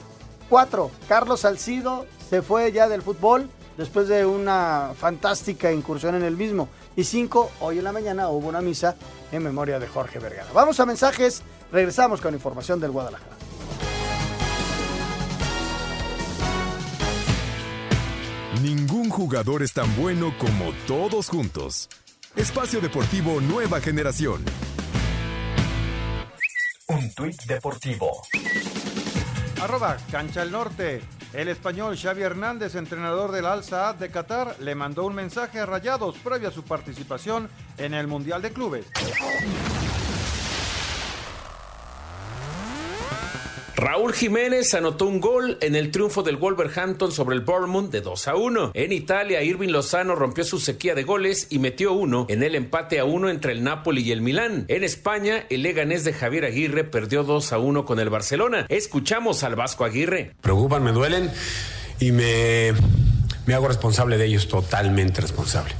4. 0.48 0.90
Carlos 1.08 1.40
Salcido 1.40 2.06
se 2.28 2.42
fue 2.42 2.72
ya 2.72 2.88
del 2.88 3.02
fútbol 3.02 3.48
después 3.76 4.08
de 4.08 4.24
una 4.24 4.92
fantástica 4.96 5.72
incursión 5.72 6.14
en 6.14 6.22
el 6.22 6.36
mismo. 6.36 6.68
Y 6.96 7.04
cinco, 7.04 7.50
hoy 7.60 7.78
en 7.78 7.84
la 7.84 7.92
mañana 7.92 8.28
hubo 8.28 8.48
una 8.48 8.60
misa 8.60 8.96
en 9.32 9.42
memoria 9.42 9.78
de 9.78 9.86
Jorge 9.86 10.18
Vergara. 10.18 10.48
Vamos 10.52 10.80
a 10.80 10.86
mensajes, 10.86 11.42
regresamos 11.70 12.20
con 12.20 12.34
información 12.34 12.80
del 12.80 12.90
Guadalajara. 12.90 13.36
Ningún 18.62 19.08
jugador 19.08 19.62
es 19.62 19.72
tan 19.72 19.94
bueno 19.96 20.34
como 20.36 20.72
todos 20.86 21.30
juntos. 21.30 21.88
Espacio 22.36 22.82
Deportivo 22.82 23.40
Nueva 23.40 23.80
Generación. 23.80 24.44
Un 26.88 27.14
tuit 27.14 27.40
deportivo. 27.44 28.20
Arroba 29.62 29.96
Cancha 30.10 30.42
el 30.42 30.50
Norte. 30.50 31.00
El 31.32 31.48
español 31.48 31.96
Xavi 31.96 32.20
Hernández, 32.20 32.74
entrenador 32.74 33.32
del 33.32 33.46
Al 33.46 33.64
Saad 33.64 33.94
de 33.94 34.10
Qatar, 34.10 34.56
le 34.60 34.74
mandó 34.74 35.06
un 35.06 35.14
mensaje 35.14 35.58
a 35.60 35.64
Rayados 35.64 36.16
previo 36.16 36.48
a 36.48 36.52
su 36.52 36.62
participación 36.62 37.48
en 37.78 37.94
el 37.94 38.08
Mundial 38.08 38.42
de 38.42 38.52
Clubes. 38.52 38.84
Raúl 43.80 44.12
Jiménez 44.12 44.74
anotó 44.74 45.06
un 45.06 45.20
gol 45.20 45.56
en 45.62 45.74
el 45.74 45.90
triunfo 45.90 46.22
del 46.22 46.36
Wolverhampton 46.36 47.12
sobre 47.12 47.34
el 47.34 47.40
Bournemouth 47.40 47.90
de 47.90 48.02
2 48.02 48.28
a 48.28 48.36
1. 48.36 48.72
En 48.74 48.92
Italia, 48.92 49.42
Irving 49.42 49.70
Lozano 49.70 50.14
rompió 50.14 50.44
su 50.44 50.60
sequía 50.60 50.94
de 50.94 51.02
goles 51.02 51.46
y 51.48 51.60
metió 51.60 51.94
uno 51.94 52.26
en 52.28 52.42
el 52.42 52.56
empate 52.56 52.98
a 52.98 53.06
uno 53.06 53.30
entre 53.30 53.52
el 53.52 53.64
Napoli 53.64 54.02
y 54.02 54.12
el 54.12 54.20
Milán. 54.20 54.66
En 54.68 54.84
España, 54.84 55.46
el 55.48 55.62
Leganés 55.62 56.04
de 56.04 56.12
Javier 56.12 56.44
Aguirre 56.44 56.84
perdió 56.84 57.24
2 57.24 57.54
a 57.54 57.58
1 57.58 57.86
con 57.86 57.98
el 58.00 58.10
Barcelona. 58.10 58.66
Escuchamos 58.68 59.44
al 59.44 59.56
Vasco 59.56 59.86
Aguirre. 59.86 60.32
Preocupan, 60.42 60.84
me 60.84 60.92
duelen 60.92 61.30
y 62.00 62.12
me, 62.12 62.74
me 63.46 63.54
hago 63.54 63.66
responsable 63.66 64.18
de 64.18 64.26
ellos, 64.26 64.46
totalmente 64.48 65.22
responsable. 65.22 65.74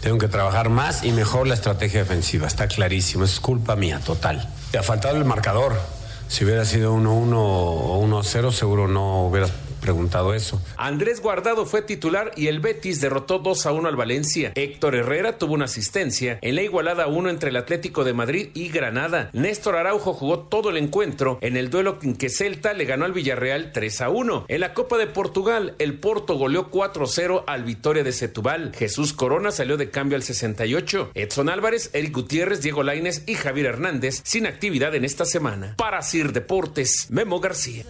Tengo 0.00 0.18
que 0.18 0.28
trabajar 0.28 0.68
más 0.68 1.02
y 1.02 1.10
mejor 1.10 1.48
la 1.48 1.54
estrategia 1.54 1.98
defensiva, 1.98 2.46
está 2.46 2.68
clarísimo, 2.68 3.24
es 3.24 3.40
culpa 3.40 3.74
mía, 3.74 4.00
total. 4.06 4.48
Ha 4.78 4.84
faltado 4.84 5.16
el 5.16 5.24
marcador. 5.24 5.99
Si 6.30 6.44
hubiera 6.44 6.64
sido 6.64 6.94
1-1 6.94 7.32
o 7.34 8.06
1-0, 8.06 8.52
seguro 8.52 8.86
no 8.86 9.26
hubieras 9.26 9.50
preguntado 9.80 10.34
eso. 10.34 10.60
Andrés 10.76 11.20
Guardado 11.20 11.66
fue 11.66 11.82
titular 11.82 12.32
y 12.36 12.46
el 12.46 12.60
Betis 12.60 13.00
derrotó 13.00 13.38
2 13.38 13.66
a 13.66 13.72
1 13.72 13.88
al 13.88 13.96
Valencia. 13.96 14.52
Héctor 14.54 14.94
Herrera 14.94 15.38
tuvo 15.38 15.54
una 15.54 15.64
asistencia 15.64 16.38
en 16.42 16.54
la 16.54 16.62
igualada 16.62 17.06
1 17.06 17.30
entre 17.30 17.50
el 17.50 17.56
Atlético 17.56 18.04
de 18.04 18.12
Madrid 18.12 18.50
y 18.54 18.68
Granada. 18.68 19.30
Néstor 19.32 19.76
Araujo 19.76 20.12
jugó 20.12 20.40
todo 20.40 20.70
el 20.70 20.76
encuentro 20.76 21.38
en 21.40 21.56
el 21.56 21.70
duelo 21.70 21.98
en 22.02 22.16
que 22.16 22.28
Celta 22.28 22.72
le 22.72 22.84
ganó 22.84 23.04
al 23.04 23.12
Villarreal 23.12 23.72
3 23.72 24.00
a 24.02 24.10
1. 24.10 24.44
En 24.48 24.60
la 24.60 24.74
Copa 24.74 24.98
de 24.98 25.06
Portugal, 25.06 25.74
el 25.78 25.98
Porto 25.98 26.34
goleó 26.34 26.70
4 26.70 27.06
0 27.06 27.44
al 27.46 27.64
Vitoria 27.64 28.04
de 28.04 28.12
Setúbal. 28.12 28.72
Jesús 28.76 29.12
Corona 29.12 29.50
salió 29.50 29.76
de 29.76 29.90
cambio 29.90 30.16
al 30.16 30.22
68. 30.22 31.10
Edson 31.14 31.48
Álvarez, 31.48 31.90
Eric 31.92 32.14
Gutiérrez, 32.14 32.62
Diego 32.62 32.82
Laines 32.82 33.24
y 33.26 33.34
Javier 33.34 33.66
Hernández 33.66 34.20
sin 34.24 34.46
actividad 34.46 34.94
en 34.94 35.04
esta 35.04 35.24
semana. 35.24 35.74
Para 35.76 36.02
Sir 36.02 36.32
Deportes, 36.32 37.06
Memo 37.10 37.40
García. 37.40 37.84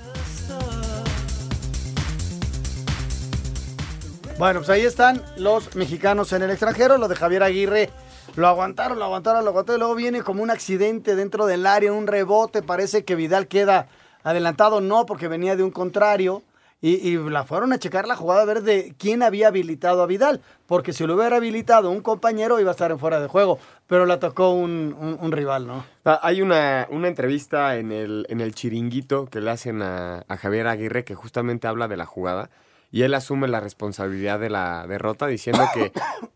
Bueno, 4.41 4.61
pues 4.61 4.71
ahí 4.71 4.87
están 4.87 5.23
los 5.37 5.77
mexicanos 5.77 6.33
en 6.33 6.41
el 6.41 6.51
extranjero. 6.51 6.97
Lo 6.97 7.09
de 7.09 7.15
Javier 7.15 7.43
Aguirre 7.43 7.91
lo 8.37 8.49
aguantaron, 8.49 8.99
lo 8.99 9.05
aguantaron, 9.05 9.45
lo 9.45 9.51
aguantaron. 9.51 9.79
Y 9.79 9.81
luego 9.81 9.95
viene 9.95 10.23
como 10.23 10.43
un 10.43 10.49
accidente 10.49 11.15
dentro 11.15 11.45
del 11.45 11.67
área, 11.67 11.93
un 11.93 12.07
rebote. 12.07 12.63
Parece 12.63 13.05
que 13.05 13.17
Vidal 13.17 13.49
queda 13.49 13.89
adelantado. 14.23 14.81
No, 14.81 15.05
porque 15.05 15.29
venía 15.29 15.57
de 15.57 15.63
un 15.63 15.71
contrario. 15.71 16.43
Y, 16.81 17.19
la 17.19 17.45
fueron 17.45 17.75
a 17.75 17.79
checar 17.79 18.09
la 18.09 18.17
jugada 18.17 18.41
a 18.41 18.45
ver 18.47 18.63
de 18.63 18.95
quién 18.97 19.23
había 19.23 19.49
habilitado 19.49 20.03
a 20.03 20.07
Vidal. 20.07 20.41
Porque 20.67 20.95
si 20.95 21.07
lo 21.07 21.17
hubiera 21.17 21.37
habilitado 21.37 21.91
un 21.91 22.01
compañero, 22.01 22.59
iba 22.61 22.71
a 22.71 22.73
estar 22.73 22.99
fuera 22.99 23.21
de 23.21 23.29
juego. 23.29 23.59
Pero 23.89 24.07
la 24.07 24.21
tocó 24.21 24.53
un, 24.53 25.31
rival, 25.33 25.67
¿no? 25.67 25.85
Ah, 26.07 26.19
Hay 26.23 26.41
una, 26.41 26.89
una 26.91 27.09
entrevista 27.09 27.77
en 27.77 27.93
el, 27.93 28.25
en 28.31 28.41
el 28.41 28.55
chiringuito 28.55 29.27
que 29.27 29.43
le 29.43 29.51
hacen 29.51 29.83
a 29.83 30.25
Javier 30.41 30.67
Aguirre 30.67 31.05
que 31.05 31.15
justamente 31.15 31.69
habla 31.69 31.89
de 31.89 31.99
la 31.99 32.07
jugada 32.07 32.49
y 32.91 33.03
él 33.03 33.15
asume 33.15 33.49
la 33.49 33.61
responsabilidad 33.61 34.41
de 34.41 34.51
la 34.51 34.87
derrota 34.87 35.27
diciendo 35.27 35.63
que 35.75 35.93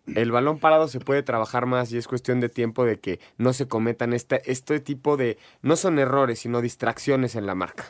el 0.20 0.30
balón 0.32 0.58
parado 0.58 0.88
se 0.88 1.00
puede 1.00 1.22
trabajar 1.22 1.66
más 1.66 1.92
y 1.92 1.98
es 1.98 2.06
cuestión 2.08 2.40
de 2.40 2.48
tiempo 2.48 2.84
de 2.84 2.98
que 3.00 3.20
no 3.38 3.52
se 3.52 3.66
cometan 3.68 4.12
este, 4.12 4.42
este 4.50 4.80
tipo 4.80 5.16
de, 5.16 5.38
no 5.62 5.76
son 5.76 5.98
errores, 5.98 6.38
sino 6.38 6.60
distracciones 6.60 7.34
en 7.36 7.46
la 7.46 7.54
marca. 7.54 7.84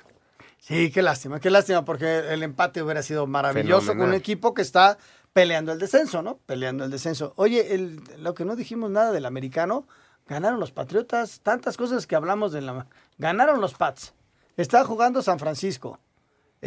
Sí, 0.59 0.90
qué 0.90 1.03
lástima, 1.03 1.40
qué 1.40 1.50
lástima, 1.50 1.85
porque 1.85 2.20
el 2.33 2.42
empate 2.42 2.83
hubiera 2.83 3.03
sido 3.03 3.27
maravilloso 3.27 3.88
con 3.88 4.09
un 4.09 4.14
equipo 4.14 4.55
que 4.55 4.62
está 4.62 4.96
peleando 5.35 5.72
el 5.72 5.79
descenso, 5.79 6.22
¿no? 6.22 6.38
Peleando 6.46 6.85
el 6.85 6.90
descenso. 6.90 7.35
Oye, 7.37 7.74
el- 7.74 8.00
lo 8.18 8.33
que 8.35 8.46
no 8.46 8.57
dijimos 8.57 8.90
nada 8.90 9.12
del 9.12 9.27
americano, 9.27 9.87
ganaron 10.27 10.59
los 10.61 10.70
Patriotas, 10.72 11.40
tantas 11.42 11.77
cosas 11.77 12.07
que 12.07 12.16
hablamos 12.16 12.53
de 12.53 12.62
la... 12.62 12.87
Ganaron 13.18 13.61
los 13.61 13.74
Pats. 13.74 14.14
Está 14.57 14.85
jugando 14.85 15.20
San 15.20 15.38
Francisco, 15.38 15.98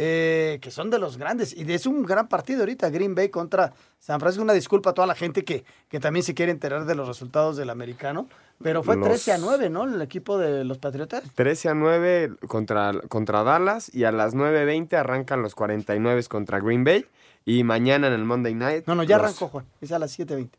eh, 0.00 0.58
que 0.62 0.70
son 0.70 0.90
de 0.90 0.98
los 0.98 1.16
grandes, 1.18 1.54
y 1.56 1.70
es 1.72 1.84
un 1.86 2.04
gran 2.04 2.28
partido 2.28 2.60
ahorita, 2.60 2.88
Green 2.90 3.14
Bay 3.14 3.28
contra 3.30 3.72
San 3.98 4.20
Francisco. 4.20 4.42
Una 4.44 4.52
disculpa 4.52 4.90
a 4.90 4.94
toda 4.94 5.06
la 5.06 5.14
gente 5.14 5.44
que, 5.44 5.64
que 5.88 5.98
también 6.00 6.22
se 6.22 6.34
quiere 6.34 6.52
enterar 6.52 6.84
de 6.84 6.94
los 6.94 7.08
resultados 7.08 7.56
del 7.56 7.68
americano, 7.70 8.28
pero 8.62 8.82
fue 8.82 8.96
Los- 8.96 9.08
13 9.08 9.32
a 9.32 9.38
9, 9.38 9.70
¿no? 9.70 9.84
El 9.84 10.00
equipo 10.00 10.38
de 10.38 10.64
los 10.64 10.78
Patriotas. 10.78 11.22
13 11.34 11.68
a 11.70 11.74
9 11.74 12.32
contra, 12.46 12.92
contra 13.08 13.42
Dallas 13.42 13.92
y 13.94 14.04
a 14.04 14.12
las 14.12 14.34
9.20 14.34 14.94
arrancan 14.96 15.42
los 15.42 15.54
49 15.54 16.22
contra 16.28 16.60
Green 16.60 16.84
Bay 16.84 17.04
y 17.44 17.64
mañana 17.64 18.06
en 18.06 18.12
el 18.12 18.24
Monday 18.24 18.54
Night. 18.54 18.84
No, 18.86 18.94
no, 18.94 19.02
ya 19.02 19.16
los- 19.18 19.26
arrancó, 19.26 19.48
Juan, 19.48 19.66
es 19.80 19.90
a 19.92 19.98
las 19.98 20.16
7.20. 20.18 20.50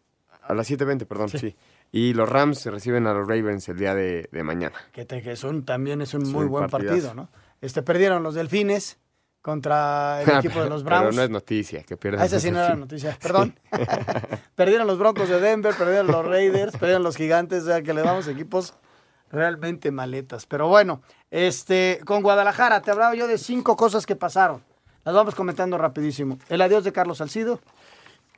A 0.43 0.53
las 0.53 0.69
7.20, 0.69 1.05
perdón, 1.05 1.29
sí. 1.29 1.55
Y 1.91 2.13
los 2.13 2.27
Rams 2.29 2.65
reciben 2.67 3.07
a 3.07 3.13
los 3.13 3.27
Ravens 3.27 3.67
el 3.69 3.77
día 3.77 3.93
de, 3.95 4.29
de 4.31 4.43
mañana. 4.43 4.75
que, 4.91 5.05
te- 5.05 5.21
que 5.21 5.35
son, 5.35 5.63
también 5.63 6.01
es 6.01 6.13
un 6.13 6.25
Sí, 6.25 6.31
muy 6.31 6.45
buen 6.45 6.67
partido, 6.69 7.13
¿no? 7.13 7.29
Este, 7.61 7.81
perdieron 7.83 8.23
los 8.23 8.35
Delfines 8.35 8.97
contra 9.41 10.21
el 10.21 10.29
equipo 10.39 10.61
de 10.61 10.69
los 10.69 10.83
Pero 10.83 10.99
Browns. 10.99 11.15
no 11.15 11.23
es 11.23 11.29
noticia 11.29 11.83
que 11.83 11.97
pierdan. 11.97 12.21
Ah, 12.21 12.25
esa 12.25 12.39
sí 12.39 12.51
no 12.51 12.59
era 12.59 12.75
noticia, 12.75 13.17
perdón. 13.21 13.57
perdieron 14.55 14.87
los 14.87 14.97
Broncos 14.97 15.29
de 15.29 15.39
Denver, 15.39 15.73
perdieron 15.75 16.07
los 16.07 16.25
Raiders, 16.25 16.73
perdieron 16.73 17.03
los 17.03 17.15
Gigantes, 17.15 17.63
o 17.63 17.67
sea 17.67 17.81
que 17.81 17.93
le 17.93 18.01
damos 18.01 18.27
equipos 18.27 18.73
realmente 19.31 19.91
maletas. 19.91 20.45
Pero 20.45 20.67
bueno, 20.67 21.01
este, 21.31 22.01
con 22.05 22.21
Guadalajara, 22.21 22.81
te 22.81 22.91
hablaba 22.91 23.15
yo 23.15 23.27
de 23.27 23.37
cinco 23.37 23.75
cosas 23.75 24.05
que 24.05 24.15
pasaron. 24.15 24.63
Las 25.05 25.15
vamos 25.15 25.35
comentando 25.35 25.77
rapidísimo. 25.77 26.37
El 26.49 26.61
adiós 26.61 26.83
de 26.83 26.91
Carlos 26.91 27.19
Salcido. 27.19 27.59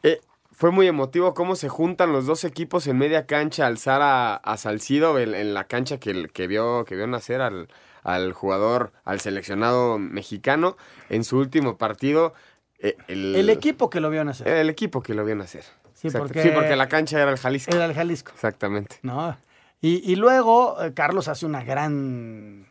Eh, 0.04 0.20
fue 0.52 0.72
muy 0.72 0.88
emotivo 0.88 1.34
cómo 1.34 1.56
se 1.56 1.70
juntan 1.70 2.12
los 2.12 2.26
dos 2.26 2.44
equipos 2.44 2.86
en 2.88 2.98
media 2.98 3.26
cancha, 3.26 3.66
alzar 3.66 4.02
a, 4.02 4.36
a 4.36 4.58
Salcido 4.58 5.18
en, 5.18 5.34
en 5.34 5.54
la 5.54 5.64
cancha 5.64 5.98
que, 5.98 6.28
que, 6.28 6.48
vio, 6.48 6.86
que 6.86 6.96
vio 6.96 7.08
nacer 7.08 7.42
al, 7.42 7.68
al 8.04 8.34
jugador, 8.34 8.92
al 9.04 9.20
seleccionado 9.20 9.98
mexicano 10.00 10.78
en 11.10 11.24
su 11.24 11.38
último 11.38 11.78
partido. 11.78 12.34
eh, 12.80 12.98
el, 13.08 13.36
El 13.36 13.50
equipo 13.50 13.90
que 13.90 14.00
lo 14.00 14.10
vio 14.10 14.24
nacer. 14.24 14.48
El 14.48 14.70
equipo 14.70 15.02
que 15.04 15.14
lo 15.14 15.24
vio 15.26 15.36
nacer. 15.36 15.64
Sí, 15.94 16.10
porque- 16.10 16.42
sí, 16.42 16.50
porque 16.54 16.76
la 16.76 16.88
cancha 16.88 17.22
era 17.22 17.30
el 17.32 17.38
Jalisco. 17.38 17.76
Era 17.76 17.86
el 17.86 17.94
Jalisco. 17.94 18.32
Exactamente. 18.34 18.98
¿no? 19.04 19.38
Y, 19.82 20.12
y 20.12 20.16
luego 20.16 20.82
eh, 20.82 20.94
Carlos 20.94 21.28
hace 21.28 21.46
una 21.46 21.64
gran, 21.64 22.66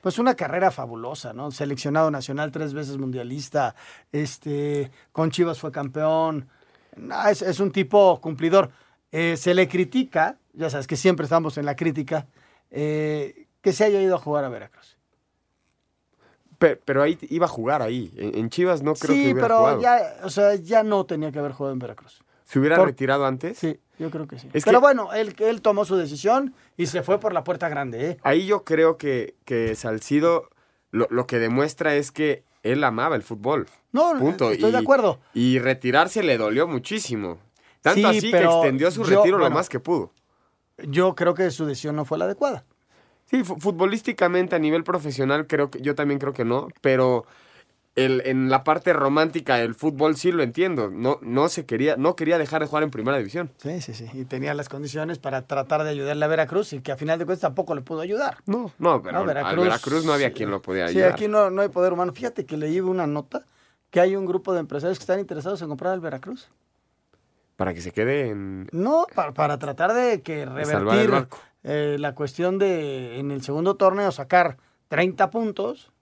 pues 0.00 0.18
una 0.18 0.34
carrera 0.34 0.70
fabulosa, 0.72 1.32
¿no? 1.32 1.50
Seleccionado 1.52 2.10
nacional, 2.10 2.50
tres 2.50 2.72
veces 2.74 2.98
mundialista, 2.98 3.74
este, 4.12 4.90
con 5.12 5.30
Chivas 5.30 5.60
fue 5.60 5.70
campeón. 5.72 6.48
No, 6.96 7.28
es, 7.28 7.42
es 7.42 7.60
un 7.60 7.70
tipo 7.70 8.20
cumplidor. 8.20 8.70
Eh, 9.12 9.36
se 9.36 9.54
le 9.54 9.68
critica, 9.68 10.38
ya 10.52 10.70
sabes 10.70 10.86
que 10.86 10.96
siempre 10.96 11.24
estamos 11.24 11.56
en 11.58 11.66
la 11.66 11.76
crítica, 11.76 12.26
eh, 12.70 13.39
que 13.62 13.72
se 13.72 13.84
haya 13.84 14.00
ido 14.00 14.14
a 14.16 14.18
jugar 14.18 14.44
a 14.44 14.48
Veracruz. 14.48 14.96
Pe- 16.58 16.76
Pero, 16.76 17.02
ahí 17.02 17.18
iba 17.30 17.46
a 17.46 17.48
jugar 17.48 17.80
ahí. 17.82 18.12
En, 18.16 18.36
en 18.36 18.50
Chivas 18.50 18.82
no 18.82 18.94
creo 18.94 19.14
que 19.14 19.20
sí, 19.22 19.32
hubiera 19.32 19.40
pero 19.48 19.58
jugado. 19.58 19.80
ya, 19.80 20.16
o 20.24 20.30
sea, 20.30 20.54
ya 20.56 20.82
no 20.82 21.06
tenía 21.06 21.32
que 21.32 21.38
haber 21.38 21.52
jugado 21.52 21.72
en 21.72 21.78
Veracruz. 21.78 22.22
¿Se 22.44 22.58
hubiera 22.58 22.76
Por- 22.76 22.88
retirado 22.88 23.24
antes? 23.24 23.56
Sí, 23.58 23.78
yo 23.98 24.10
creo 24.10 24.26
que 24.26 24.38
sí. 24.38 24.48
Es 24.52 24.64
pero 24.64 24.78
que- 24.78 24.82
bueno, 24.82 25.12
él, 25.14 25.34
él 25.38 25.62
tomó 25.62 25.84
su 25.84 25.96
decisión 25.96 26.54
y 26.76 26.86
se 26.86 27.02
fue 27.02 27.18
por 27.18 27.32
la 27.32 27.44
puerta 27.44 27.68
grande, 27.68 28.10
¿eh? 28.10 28.18
Ahí 28.22 28.46
yo 28.46 28.64
creo 28.64 28.96
que, 28.98 29.36
que 29.44 29.74
Salcido 29.74 30.50
lo, 30.90 31.06
lo 31.10 31.26
que 31.26 31.38
demuestra 31.38 31.94
es 31.94 32.10
que 32.12 32.44
él 32.62 32.84
amaba 32.84 33.16
el 33.16 33.22
fútbol. 33.22 33.66
No, 33.92 34.12
Punto. 34.18 34.50
estoy 34.50 34.68
y, 34.68 34.72
de 34.72 34.78
acuerdo. 34.78 35.18
Y 35.32 35.58
retirarse 35.60 36.22
le 36.22 36.36
dolió 36.36 36.66
muchísimo. 36.68 37.38
Tanto 37.80 38.10
Sí, 38.12 38.18
así 38.18 38.30
que 38.30 38.42
extendió 38.42 38.90
su 38.90 39.04
yo- 39.04 39.16
retiro 39.18 39.38
lo 39.38 39.48
más 39.50 39.68
que 39.70 39.80
pudo. 39.80 40.12
Yo 40.82 41.14
creo 41.14 41.32
que 41.34 41.50
su 41.50 41.64
decisión 41.64 41.96
no 41.96 42.04
fue 42.04 42.18
la 42.18 42.24
adecuada. 42.26 42.64
Sí, 43.30 43.44
fu- 43.44 43.56
futbolísticamente 43.60 44.56
a 44.56 44.58
nivel 44.58 44.82
profesional 44.82 45.46
creo 45.46 45.70
que 45.70 45.80
yo 45.80 45.94
también 45.94 46.18
creo 46.18 46.32
que 46.32 46.44
no, 46.44 46.66
pero 46.80 47.24
el, 47.94 48.22
en 48.24 48.50
la 48.50 48.64
parte 48.64 48.92
romántica 48.92 49.56
del 49.56 49.74
fútbol 49.74 50.16
sí 50.16 50.32
lo 50.32 50.42
entiendo. 50.42 50.90
No, 50.90 51.18
no 51.22 51.48
se 51.48 51.64
quería, 51.66 51.96
no 51.96 52.16
quería 52.16 52.38
dejar 52.38 52.60
de 52.62 52.66
jugar 52.68 52.82
en 52.82 52.90
primera 52.90 53.18
división. 53.18 53.52
Sí, 53.58 53.80
sí, 53.80 53.94
sí. 53.94 54.06
Y 54.12 54.24
tenía 54.24 54.54
las 54.54 54.68
condiciones 54.68 55.18
para 55.18 55.42
tratar 55.42 55.84
de 55.84 55.90
ayudarle 55.90 56.24
a 56.24 56.28
Veracruz 56.28 56.72
y 56.72 56.80
que 56.80 56.92
a 56.92 56.96
final 56.96 57.18
de 57.18 57.24
cuentas 57.26 57.42
tampoco 57.42 57.74
le 57.74 57.82
pudo 57.82 58.00
ayudar. 58.00 58.38
No, 58.46 58.72
no, 58.78 59.00
pero 59.02 59.12
No, 59.24 59.30
al 59.30 59.56
Veracruz 59.58 60.04
no 60.04 60.12
había 60.12 60.32
quien 60.32 60.50
lo 60.50 60.60
podía 60.62 60.88
Sí, 60.88 60.98
ayudar. 60.98 61.12
aquí 61.12 61.28
no, 61.28 61.50
no 61.50 61.62
hay 61.62 61.68
poder 61.68 61.92
humano. 61.92 62.12
Fíjate 62.12 62.46
que 62.46 62.56
leí 62.56 62.80
una 62.80 63.06
nota 63.06 63.44
que 63.90 64.00
hay 64.00 64.16
un 64.16 64.24
grupo 64.26 64.52
de 64.54 64.60
empresarios 64.60 64.98
que 64.98 65.02
están 65.02 65.20
interesados 65.20 65.60
en 65.62 65.68
comprar 65.68 65.94
el 65.94 66.00
Veracruz. 66.00 66.48
Para 67.56 67.74
que 67.74 67.80
se 67.80 67.90
quede 67.92 68.30
en... 68.30 68.68
No, 68.72 69.06
para, 69.14 69.32
para 69.34 69.58
tratar 69.58 69.92
de 69.92 70.22
que 70.22 70.44
salvar 70.44 70.56
el 70.60 70.66
revertir 70.66 71.10
barco. 71.10 71.38
Eh, 71.62 71.96
la 71.98 72.14
cuestión 72.14 72.58
de 72.58 73.18
en 73.18 73.30
el 73.30 73.42
segundo 73.42 73.74
torneo 73.76 74.10
sacar 74.12 74.56
30 74.88 75.30
puntos 75.30 75.92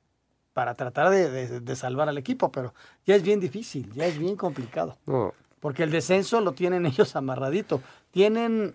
para 0.53 0.75
tratar 0.75 1.11
de, 1.11 1.31
de- 1.31 1.61
de 1.61 1.77
salvar 1.77 2.09
al 2.09 2.19
equipo, 2.19 2.51
pero 2.51 2.75
ya 3.07 3.15
es 3.15 3.23
bien 3.23 3.39
difícil, 3.41 3.93
ya 3.93 4.07
es 4.07 4.19
bien 4.19 4.37
complicado. 4.37 4.97
No, 5.07 5.33
Porque 5.61 5.83
el 5.85 5.91
descenso 5.91 6.41
lo 6.41 6.53
tienen 6.53 6.87
ellos 6.87 7.15
amarradito. 7.17 7.81
Tienen 8.11 8.75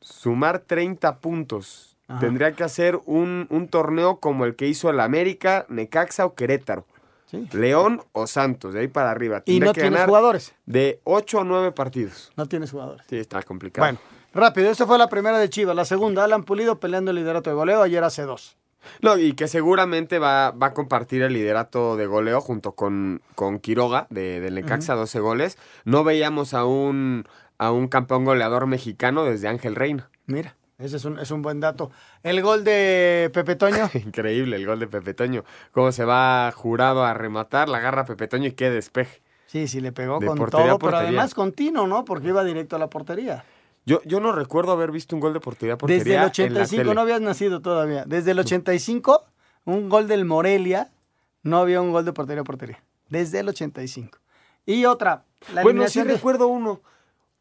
sumar 0.00 0.58
30 0.60 1.18
puntos. 1.20 1.96
Ajá. 2.08 2.20
Tendría 2.20 2.52
que 2.52 2.64
hacer 2.64 2.98
un, 3.06 3.46
un 3.50 3.68
torneo 3.68 4.16
como 4.18 4.44
el 4.44 4.56
que 4.56 4.66
hizo 4.66 4.90
el 4.90 5.00
América, 5.00 5.64
Necaxa 5.68 6.26
o 6.26 6.34
Querétaro. 6.34 6.86
Sí. 7.26 7.48
León 7.52 8.02
o 8.12 8.26
Santos, 8.26 8.74
de 8.74 8.80
ahí 8.80 8.88
para 8.88 9.10
arriba. 9.10 9.38
Y 9.46 9.52
Tendría 9.52 9.66
no 9.68 9.72
que 9.72 9.80
tienes 9.80 9.92
ganar 9.94 10.08
jugadores. 10.08 10.54
De 10.66 11.00
8 11.04 11.38
o 11.38 11.44
9 11.44 11.72
partidos. 11.72 12.30
No 12.36 12.46
tienes 12.46 12.70
jugadores. 12.72 13.06
Sí, 13.08 13.16
está 13.16 13.42
complicado. 13.42 13.86
Bueno, 13.86 13.98
rápido, 14.34 14.70
esa 14.70 14.86
fue 14.86 14.98
la 14.98 15.08
primera 15.08 15.38
de 15.38 15.48
Chivas. 15.48 15.76
La 15.76 15.84
segunda, 15.84 16.24
Alan 16.24 16.44
Pulido 16.44 16.80
peleando 16.80 17.10
el 17.10 17.16
liderato 17.16 17.50
de 17.50 17.56
goleo. 17.56 17.82
Ayer 17.82 18.02
hace 18.04 18.22
dos. 18.22 18.56
No, 19.00 19.16
y 19.16 19.34
que 19.34 19.48
seguramente 19.48 20.18
va, 20.18 20.50
va 20.50 20.68
a 20.68 20.74
compartir 20.74 21.22
el 21.22 21.32
liderato 21.32 21.96
de 21.96 22.06
goleo 22.06 22.40
junto 22.40 22.72
con, 22.72 23.22
con 23.34 23.58
Quiroga 23.58 24.06
de, 24.10 24.40
del 24.40 24.54
Necaxa, 24.54 24.94
12 24.94 25.20
goles. 25.20 25.58
No 25.84 26.04
veíamos 26.04 26.54
a 26.54 26.64
un, 26.64 27.24
a 27.58 27.70
un 27.70 27.88
campeón 27.88 28.24
goleador 28.24 28.66
mexicano 28.66 29.24
desde 29.24 29.48
Ángel 29.48 29.76
Reina. 29.76 30.10
Mira, 30.26 30.56
ese 30.78 30.96
es 30.96 31.04
un, 31.04 31.18
es 31.18 31.30
un 31.30 31.42
buen 31.42 31.60
dato. 31.60 31.90
El 32.22 32.42
gol 32.42 32.64
de 32.64 33.30
Pepe 33.32 33.54
Toño. 33.54 33.88
Increíble 33.94 34.56
el 34.56 34.66
gol 34.66 34.80
de 34.80 34.88
Pepe 34.88 35.14
Toño. 35.14 35.44
Cómo 35.70 35.92
se 35.92 36.04
va 36.04 36.50
jurado 36.52 37.04
a 37.04 37.14
rematar, 37.14 37.68
la 37.68 37.78
agarra 37.78 38.04
Pepe 38.04 38.26
Toño 38.26 38.48
y 38.48 38.52
qué 38.52 38.70
despeje. 38.70 39.22
Sí, 39.46 39.68
sí, 39.68 39.80
le 39.80 39.92
pegó 39.92 40.18
De 40.18 40.26
con 40.26 40.38
portería 40.38 40.68
todo, 40.68 40.78
pero 40.78 40.96
además 40.96 41.34
continuo, 41.34 41.86
¿no? 41.86 42.04
Porque 42.04 42.28
iba 42.28 42.42
directo 42.42 42.76
a 42.76 42.78
la 42.78 42.88
portería. 42.88 43.44
Yo, 43.84 44.00
yo 44.04 44.20
no 44.20 44.32
recuerdo 44.32 44.72
haber 44.72 44.90
visto 44.92 45.16
un 45.16 45.20
gol 45.20 45.32
de 45.32 45.40
portería 45.40 45.76
portería 45.76 45.98
Desde 45.98 46.10
el 46.12 46.16
en 46.16 46.22
la 46.22 46.60
85 46.60 46.82
tele. 46.82 46.94
no 46.94 47.00
habías 47.00 47.20
nacido 47.20 47.60
todavía. 47.60 48.04
Desde 48.06 48.30
el 48.30 48.38
85, 48.38 49.24
un 49.64 49.88
gol 49.88 50.06
del 50.08 50.24
Morelia, 50.24 50.90
no 51.42 51.58
había 51.58 51.80
un 51.80 51.90
gol 51.92 52.04
de 52.04 52.12
portería 52.12 52.42
a 52.42 52.44
portería. 52.44 52.82
Desde 53.08 53.40
el 53.40 53.48
85. 53.48 54.18
Y 54.66 54.84
otra, 54.84 55.24
la 55.52 55.62
Bueno, 55.62 55.86
sí 55.88 56.00
de- 56.02 56.12
recuerdo 56.14 56.46
uno. 56.46 56.80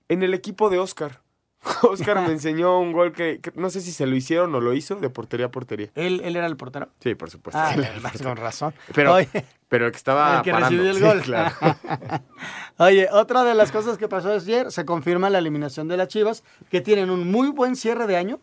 En 0.09 0.23
el 0.23 0.33
equipo 0.33 0.69
de 0.69 0.79
Oscar. 0.79 1.21
Oscar 1.83 2.19
me 2.21 2.31
enseñó 2.33 2.79
un 2.79 2.91
gol 2.91 3.13
que, 3.13 3.39
que 3.39 3.51
no 3.55 3.69
sé 3.69 3.79
si 3.81 3.91
se 3.91 4.07
lo 4.07 4.15
hicieron 4.15 4.53
o 4.55 4.59
lo 4.61 4.73
hizo 4.73 4.95
de 4.95 5.09
portería 5.11 5.45
a 5.45 5.51
portería. 5.51 5.91
¿Él, 5.95 6.21
él 6.23 6.35
era 6.35 6.47
el 6.47 6.57
portero? 6.57 6.89
Sí, 6.99 7.13
por 7.15 7.29
supuesto. 7.29 7.59
Ah, 7.61 7.73
Él 7.75 7.83
era 7.83 7.93
el 7.93 8.01
más 8.01 8.13
portero. 8.13 8.29
con 8.31 8.37
razón. 8.37 8.73
Pero, 8.95 9.13
Oye. 9.13 9.29
Pero 9.71 9.85
el 9.85 9.91
que 9.91 9.97
estaba 9.97 10.35
el 10.39 10.41
que 10.43 10.51
parando. 10.51 10.83
recibió 10.83 10.91
el 10.91 10.97
Sí, 10.97 11.01
gol. 11.01 11.21
claro. 11.21 11.55
Oye, 12.77 13.07
otra 13.11 13.43
de 13.45 13.53
las 13.55 13.71
cosas 13.71 13.97
que 13.97 14.09
pasó 14.09 14.31
ayer, 14.33 14.69
se 14.69 14.83
confirma 14.83 15.29
la 15.29 15.37
eliminación 15.39 15.87
de 15.87 15.95
las 15.95 16.09
Chivas, 16.09 16.43
que 16.69 16.81
tienen 16.81 17.09
un 17.09 17.31
muy 17.31 17.49
buen 17.51 17.77
cierre 17.77 18.05
de 18.05 18.17
año 18.17 18.39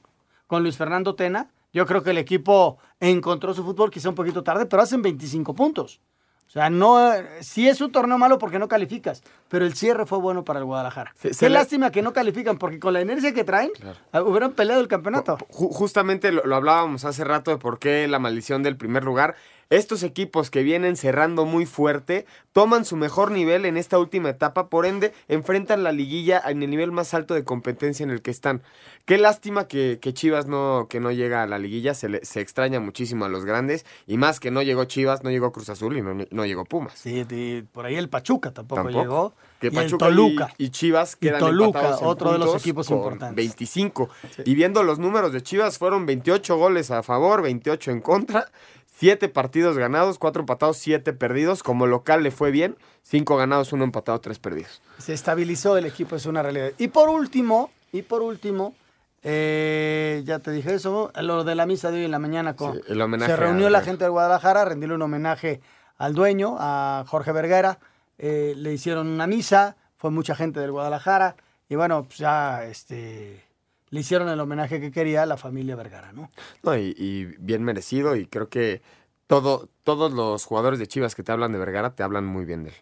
con 0.47 0.63
Luis 0.63 0.79
Fernando 0.79 1.15
Tena. 1.15 1.51
Yo 1.75 1.85
creo 1.85 2.03
que 2.03 2.11
el 2.11 2.19
equipo 2.19 2.79
encontró 2.99 3.53
su 3.53 3.63
fútbol 3.63 3.91
quizá 3.91 4.09
un 4.09 4.15
poquito 4.15 4.43
tarde, 4.43 4.65
pero 4.65 4.83
hacen 4.83 5.03
25 5.03 5.55
puntos. 5.55 6.01
O 6.47 6.51
sea, 6.51 6.71
no, 6.71 7.11
sí 7.43 7.69
es 7.69 7.79
un 7.83 7.93
torneo 7.93 8.17
malo 8.17 8.39
porque 8.39 8.59
no 8.59 8.69
calificas, 8.69 9.23
pero 9.51 9.67
el 9.67 9.75
cierre 9.75 10.07
fue 10.07 10.17
bueno 10.17 10.45
para 10.47 10.61
el 10.61 10.65
Guadalajara. 10.65 11.13
Se- 11.15 11.29
Qué 11.29 11.35
se 11.35 11.49
le- 11.51 11.57
lástima 11.57 11.91
que 11.91 12.01
no 12.01 12.15
califican, 12.15 12.57
porque 12.57 12.81
con 12.81 12.95
la 12.95 13.03
inercia 13.03 13.35
que 13.35 13.45
traen, 13.45 13.71
ah, 14.13 14.23
hubieran 14.23 14.53
peleado 14.53 14.81
el 14.81 14.89
campeonato. 14.89 15.37
Ju- 15.51 15.71
justamente 15.71 16.33
lo, 16.33 16.43
lo 16.47 16.57
hablábamos 16.57 17.05
hace 17.05 17.23
rato 17.23 17.51
de 17.51 17.59
por 17.59 17.79
qué 17.79 18.09
la 18.09 18.19
maldición 18.19 18.63
del 18.63 18.79
primer 18.79 19.05
lugar. 19.05 19.37
Estos 19.71 20.03
equipos 20.03 20.51
que 20.51 20.63
vienen 20.63 20.97
cerrando 20.97 21.45
muy 21.45 21.67
fuerte 21.67 22.25
toman 22.53 22.87
su 22.87 22.97
mejor 22.97 23.31
nivel 23.31 23.67
en 23.67 23.77
esta 23.77 23.99
última 23.99 24.31
etapa, 24.31 24.69
por 24.71 24.87
ende 24.87 25.13
enfrentan 25.29 25.83
la 25.83 25.93
liguilla 25.93 26.43
en 26.47 26.63
el 26.63 26.71
nivel 26.71 26.91
más 26.91 27.13
alto 27.13 27.35
de 27.35 27.45
competencia 27.45 28.03
en 28.03 28.09
el 28.11 28.23
que 28.23 28.31
están. 28.31 28.63
Qué 29.05 29.19
lástima 29.19 29.69
que, 29.69 29.99
que 30.01 30.15
Chivas 30.15 30.47
no, 30.47 30.87
que 30.89 31.01
no 31.01 31.11
llega 31.13 31.43
a 31.43 31.47
la 31.47 31.59
liguilla, 31.59 31.93
se, 31.93 32.09
le- 32.09 32.25
se 32.25 32.41
extraña 32.41 32.81
muchísimo 32.81 33.27
a 33.27 33.29
los 33.29 33.45
grandes 33.45 33.85
y 34.07 34.17
más 34.17 34.41
que 34.41 34.51
no 34.51 34.63
llegó 34.63 34.85
Chivas, 34.85 35.23
no 35.23 35.31
llegó 35.31 35.53
Cruz 35.53 35.69
Azul 35.69 35.97
y 35.99 36.03
no, 36.03 36.15
no 36.31 36.47
llegó 36.47 36.65
Pumas. 36.65 36.95
Sí, 36.99 37.25
de- 37.25 37.65
por 37.73 37.85
ahí 37.85 37.97
el 37.97 38.09
Pachuca 38.09 38.53
tampoco, 38.53 38.83
Tampoco. 38.85 39.03
llegó. 39.03 39.35
Que 39.61 39.71
y 39.73 39.77
el 39.77 39.99
Toluca. 39.99 40.49
y, 40.57 40.67
y 40.67 40.71
Chivas 40.71 41.17
Y 41.21 41.27
quedan 41.27 41.41
Toluca, 41.41 41.67
empatados 41.81 42.01
en 42.03 42.07
otro 42.07 42.33
de 42.33 42.39
los 42.39 42.55
equipos 42.57 42.87
con 42.89 42.99
importantes. 42.99 43.37
25. 43.37 44.09
Y 44.45 44.55
viendo 44.55 44.83
los 44.85 44.99
números 45.01 45.33
de 45.33 45.43
Chivas, 45.43 45.79
fueron 45.79 46.07
28 46.07 46.57
goles 46.57 46.91
a 46.93 47.03
favor, 47.03 47.43
28 47.43 47.91
en 47.91 48.01
contra, 48.01 48.47
7 48.99 49.29
partidos 49.29 49.79
ganados, 49.79 50.19
4 50.19 50.41
empatados, 50.41 50.77
7 50.79 51.13
perdidos. 51.13 51.63
Como 51.63 51.87
local 51.87 52.25
le 52.25 52.33
fue 52.33 52.51
bien, 52.51 52.77
5 53.03 53.37
ganados, 53.37 53.73
1 53.73 53.85
empatado, 53.85 54.21
3 54.21 54.41
perdidos. 54.41 54.83
Se 54.99 55.13
estabilizó 55.13 55.77
el 55.77 55.87
equipo, 55.87 56.17
es 56.17 56.27
una 56.27 56.43
realidad. 56.43 56.73
Y 56.79 56.89
por 56.89 57.09
último, 57.09 57.71
y 57.93 58.03
por 58.03 58.23
último, 58.23 58.75
eh, 59.23 60.23
ya 60.25 60.41
te 60.41 60.51
dije 60.51 60.75
eso, 60.75 61.13
lo 61.15 61.45
de 61.45 61.55
la 61.55 61.65
misa 61.65 61.93
de 61.93 61.99
hoy 61.99 62.05
en 62.07 62.11
la 62.11 62.19
mañana. 62.19 62.57
Con, 62.57 62.75
Sí, 62.75 62.81
el 62.89 63.01
homenaje 63.01 63.31
se 63.31 63.37
reunió 63.37 63.71
la 63.71 63.83
gente 63.83 64.03
de 64.03 64.11
Guadalajara 64.11 64.63
a 64.63 64.65
rendirle 64.65 64.97
un 64.97 65.03
homenaje 65.03 65.61
al 65.97 66.15
dueño, 66.15 66.57
a 66.59 67.05
Jorge 67.07 67.31
Vergara. 67.31 67.79
Eh, 68.19 68.55
le 68.57 68.73
hicieron 68.73 69.07
una 69.07 69.29
misa, 69.29 69.77
fue 69.97 70.11
mucha 70.11 70.35
gente 70.35 70.59
del 70.59 70.73
Guadalajara. 70.73 71.37
Y 71.69 71.77
bueno, 71.77 72.03
pues 72.03 72.19
ya 72.19 72.65
este, 72.65 73.45
le 73.91 74.01
hicieron 74.01 74.29
el 74.29 74.41
homenaje 74.41 74.81
que 74.81 74.91
quería 74.91 75.27
la 75.27 75.37
familia 75.37 75.77
Vergara, 75.77 76.13
¿no? 76.13 76.31
No, 76.63 76.77
y, 76.77 76.95
y 76.97 77.25
bien 77.39 77.63
merecido 77.63 78.17
y 78.17 78.27
creo 78.27 78.49
que 78.49 78.83
todo, 79.27 79.69
todos 79.85 80.13
los 80.13 80.45
jugadores 80.45 80.79
de 80.79 80.87
Chivas 80.87 81.15
que 81.15 81.23
te 81.23 81.33
hablan 81.33 81.53
de 81.53 81.59
Vergara 81.59 81.95
te 81.95 82.03
hablan 82.03 82.27
muy 82.27 82.45
bien 82.45 82.65
de 82.65 82.71
él. 82.71 82.77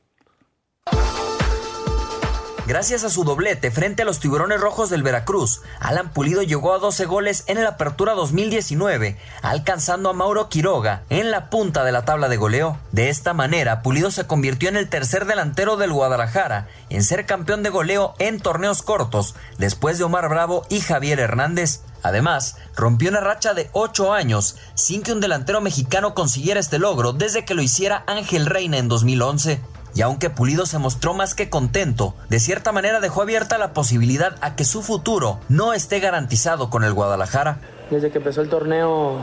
Gracias 2.66 3.04
a 3.04 3.10
su 3.10 3.22
doblete 3.22 3.70
frente 3.70 4.02
a 4.02 4.04
los 4.04 4.18
tiburones 4.18 4.60
rojos 4.60 4.90
del 4.90 5.04
Veracruz, 5.04 5.62
Alan 5.78 6.12
Pulido 6.12 6.42
llegó 6.42 6.74
a 6.74 6.80
12 6.80 7.04
goles 7.04 7.44
en 7.46 7.58
el 7.58 7.66
Apertura 7.66 8.14
2019, 8.14 9.16
alcanzando 9.40 10.10
a 10.10 10.12
Mauro 10.12 10.48
Quiroga 10.48 11.04
en 11.08 11.30
la 11.30 11.48
punta 11.48 11.84
de 11.84 11.92
la 11.92 12.04
tabla 12.04 12.28
de 12.28 12.36
goleo. 12.36 12.76
De 12.90 13.08
esta 13.08 13.34
manera, 13.34 13.82
Pulido 13.82 14.10
se 14.10 14.26
convirtió 14.26 14.68
en 14.68 14.74
el 14.76 14.88
tercer 14.88 15.26
delantero 15.26 15.76
del 15.76 15.92
Guadalajara 15.92 16.66
en 16.90 17.04
ser 17.04 17.24
campeón 17.24 17.62
de 17.62 17.70
goleo 17.70 18.16
en 18.18 18.40
torneos 18.40 18.82
cortos, 18.82 19.36
después 19.58 19.98
de 19.98 20.04
Omar 20.04 20.28
Bravo 20.28 20.66
y 20.68 20.80
Javier 20.80 21.20
Hernández. 21.20 21.82
Además, 22.02 22.56
rompió 22.74 23.10
una 23.10 23.20
racha 23.20 23.54
de 23.54 23.70
8 23.74 24.12
años 24.12 24.56
sin 24.74 25.04
que 25.04 25.12
un 25.12 25.20
delantero 25.20 25.60
mexicano 25.60 26.14
consiguiera 26.14 26.58
este 26.58 26.80
logro 26.80 27.12
desde 27.12 27.44
que 27.44 27.54
lo 27.54 27.62
hiciera 27.62 28.02
Ángel 28.08 28.44
Reina 28.44 28.78
en 28.78 28.88
2011. 28.88 29.60
Y 29.96 30.02
aunque 30.02 30.28
Pulido 30.28 30.66
se 30.66 30.76
mostró 30.76 31.14
más 31.14 31.34
que 31.34 31.48
contento, 31.48 32.12
de 32.28 32.38
cierta 32.38 32.70
manera 32.70 33.00
dejó 33.00 33.22
abierta 33.22 33.56
la 33.56 33.72
posibilidad 33.72 34.36
a 34.42 34.54
que 34.54 34.66
su 34.66 34.82
futuro 34.82 35.40
no 35.48 35.72
esté 35.72 36.00
garantizado 36.00 36.68
con 36.68 36.84
el 36.84 36.92
Guadalajara. 36.92 37.60
Desde 37.90 38.10
que 38.10 38.18
empezó 38.18 38.42
el 38.42 38.50
torneo 38.50 39.22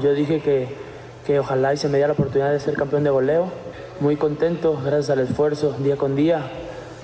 yo 0.00 0.14
dije 0.14 0.40
que, 0.40 0.68
que 1.26 1.40
ojalá 1.40 1.74
y 1.74 1.76
se 1.76 1.88
me 1.88 1.94
diera 1.94 2.06
la 2.06 2.12
oportunidad 2.14 2.52
de 2.52 2.60
ser 2.60 2.74
campeón 2.74 3.02
de 3.02 3.10
goleo. 3.10 3.48
Muy 3.98 4.14
contento, 4.14 4.80
gracias 4.80 5.10
al 5.10 5.18
esfuerzo 5.18 5.74
día 5.80 5.96
con 5.96 6.14
día. 6.14 6.52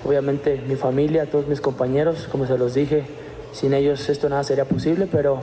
Obviamente 0.04 0.62
mi 0.68 0.76
familia, 0.76 1.28
todos 1.28 1.48
mis 1.48 1.60
compañeros, 1.60 2.28
como 2.30 2.46
se 2.46 2.56
los 2.56 2.74
dije, 2.74 3.04
sin 3.50 3.74
ellos 3.74 4.08
esto 4.08 4.28
nada 4.28 4.44
sería 4.44 4.64
posible, 4.64 5.08
pero 5.10 5.42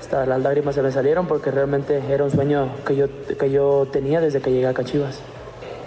hasta 0.00 0.26
las 0.26 0.42
lágrimas 0.42 0.74
se 0.74 0.82
me 0.82 0.90
salieron 0.90 1.28
porque 1.28 1.52
realmente 1.52 2.02
era 2.10 2.24
un 2.24 2.32
sueño 2.32 2.68
que 2.84 2.96
yo, 2.96 3.06
que 3.38 3.48
yo 3.48 3.86
tenía 3.92 4.20
desde 4.20 4.40
que 4.40 4.50
llegué 4.50 4.66
a 4.66 4.74
Cachivas. 4.74 5.20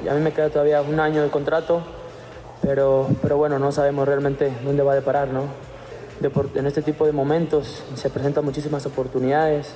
A 0.09 0.13
mí 0.13 0.21
me 0.21 0.31
queda 0.31 0.49
todavía 0.49 0.81
un 0.81 0.99
año 0.99 1.23
de 1.23 1.29
contrato, 1.29 1.81
pero, 2.61 3.07
pero 3.21 3.37
bueno, 3.37 3.59
no 3.59 3.71
sabemos 3.71 4.07
realmente 4.07 4.51
dónde 4.63 4.83
va 4.83 4.93
a 4.93 4.95
deparar, 4.95 5.27
¿no? 5.29 5.43
Depor- 6.21 6.55
en 6.55 6.65
este 6.65 6.81
tipo 6.81 7.05
de 7.05 7.11
momentos 7.11 7.83
se 7.95 8.09
presentan 8.09 8.45
muchísimas 8.45 8.85
oportunidades 8.85 9.73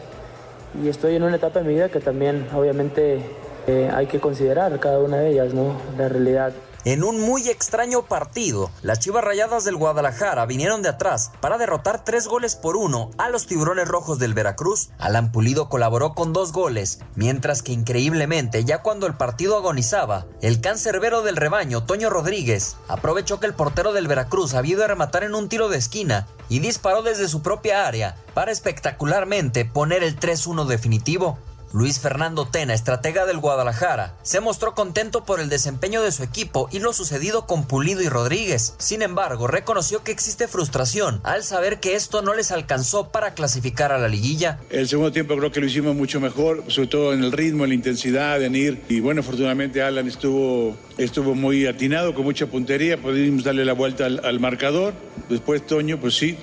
y 0.82 0.88
estoy 0.88 1.16
en 1.16 1.24
una 1.24 1.36
etapa 1.36 1.60
de 1.60 1.66
mi 1.68 1.74
vida 1.74 1.90
que 1.90 2.00
también 2.00 2.48
obviamente 2.56 3.22
eh, 3.68 3.90
hay 3.94 4.06
que 4.08 4.20
considerar 4.20 4.80
cada 4.80 5.00
una 5.00 5.18
de 5.18 5.32
ellas, 5.32 5.54
¿no? 5.54 5.74
La 5.98 6.08
realidad. 6.10 6.54
En 6.86 7.04
un 7.04 7.20
muy 7.20 7.50
extraño 7.50 8.06
partido, 8.06 8.72
las 8.84 9.00
Chivas 9.00 9.22
Rayadas 9.24 9.66
del 9.66 9.76
Guadalajara 9.76 10.46
vinieron 10.46 10.82
de 10.82 10.88
atrás 10.88 11.30
para 11.42 11.58
derrotar 11.58 12.06
tres 12.06 12.26
goles 12.26 12.56
por 12.56 12.78
uno 12.78 13.12
a 13.18 13.28
los 13.28 13.48
Tiburones 13.48 13.90
Rojos 13.90 14.18
del 14.18 14.34
Veracruz. 14.34 14.90
Alan 14.98 15.34
Pulido 15.34 15.68
colaboró 15.68 16.14
con 16.14 16.32
dos 16.32 16.54
goles, 16.54 17.00
mientras 17.16 17.64
que 17.64 17.74
increíblemente, 17.74 18.64
ya 18.64 18.82
cuando 18.82 19.08
el 19.08 19.16
partido 19.16 19.58
agonizaba, 19.58 20.26
el 20.42 20.62
cancerbero 20.62 21.22
del 21.22 21.36
rebaño, 21.36 21.84
Toño 21.84 22.10
Rodríguez, 22.10 22.78
aprovechó 22.88 23.42
que 23.42 23.48
el 23.48 23.54
portero 23.54 23.92
del 23.92 24.08
Veracruz 24.08 24.54
había 24.54 24.76
ido 24.76 24.86
a 24.86 24.88
rematar 24.88 25.26
en 25.26 25.36
un 25.36 25.50
tiro 25.50 25.68
de 25.68 25.78
esquina 25.78 26.28
y 26.48 26.60
disparó 26.60 27.04
desde 27.04 27.28
su 27.28 27.42
propia 27.42 27.88
área 27.88 28.16
para 28.34 28.54
espectacularmente 28.54 29.66
poner 29.66 30.02
el 30.02 30.18
3-1 30.18 30.66
definitivo. 30.66 31.38
Luis 31.72 32.00
Fernando 32.00 32.48
Tena, 32.48 32.74
estratega 32.74 33.28
del 33.28 33.38
Guadalajara, 33.38 34.16
se 34.24 34.40
mostró 34.40 34.74
contento 34.74 35.24
por 35.24 35.40
el 35.40 35.50
desempeño 35.50 36.02
de 36.02 36.12
su 36.12 36.24
equipo 36.24 36.68
y 36.72 36.80
lo 36.80 36.94
sucedido 36.94 37.46
con 37.46 37.68
Pulido 37.68 38.02
y 38.02 38.10
Rodríguez. 38.10 38.74
Sin 38.80 39.04
embargo, 39.04 39.46
reconoció 39.46 40.04
que 40.04 40.12
existe 40.12 40.48
frustración 40.48 41.22
al 41.24 41.44
saber 41.44 41.80
que 41.80 41.94
esto 41.94 42.24
no 42.24 42.34
les 42.34 42.52
alcanzó 42.52 43.10
para 43.10 43.36
clasificar 43.36 43.92
a 43.92 44.00
la 44.00 44.08
liguilla. 44.08 44.60
El 44.72 44.88
segundo 44.88 45.12
tiempo 45.12 45.38
creo 45.38 45.52
que 45.52 45.60
lo 45.60 45.68
hicimos 45.68 45.96
mucho 45.96 46.20
mejor, 46.20 46.64
sobre 46.70 46.88
todo 46.88 47.14
en 47.14 47.24
el 47.24 47.32
ritmo, 47.32 47.66
en 47.66 47.70
la 47.70 47.76
intensidad, 47.76 48.42
en 48.42 48.56
ir. 48.56 48.82
Y 48.90 49.00
bueno, 49.00 49.22
afortunadamente 49.22 49.84
Alan 49.84 50.08
estuvo, 50.08 50.76
estuvo 50.98 51.36
muy 51.36 51.68
atinado, 51.68 52.16
con 52.16 52.24
mucha 52.24 52.48
puntería, 52.48 52.98
pudimos 53.00 53.44
darle 53.44 53.64
la 53.64 53.74
vuelta 53.74 54.08
al, 54.08 54.26
al 54.26 54.40
marcador. 54.40 54.96
Después 55.30 55.68
Toño, 55.68 56.00
pues 56.00 56.16
sí, 56.16 56.36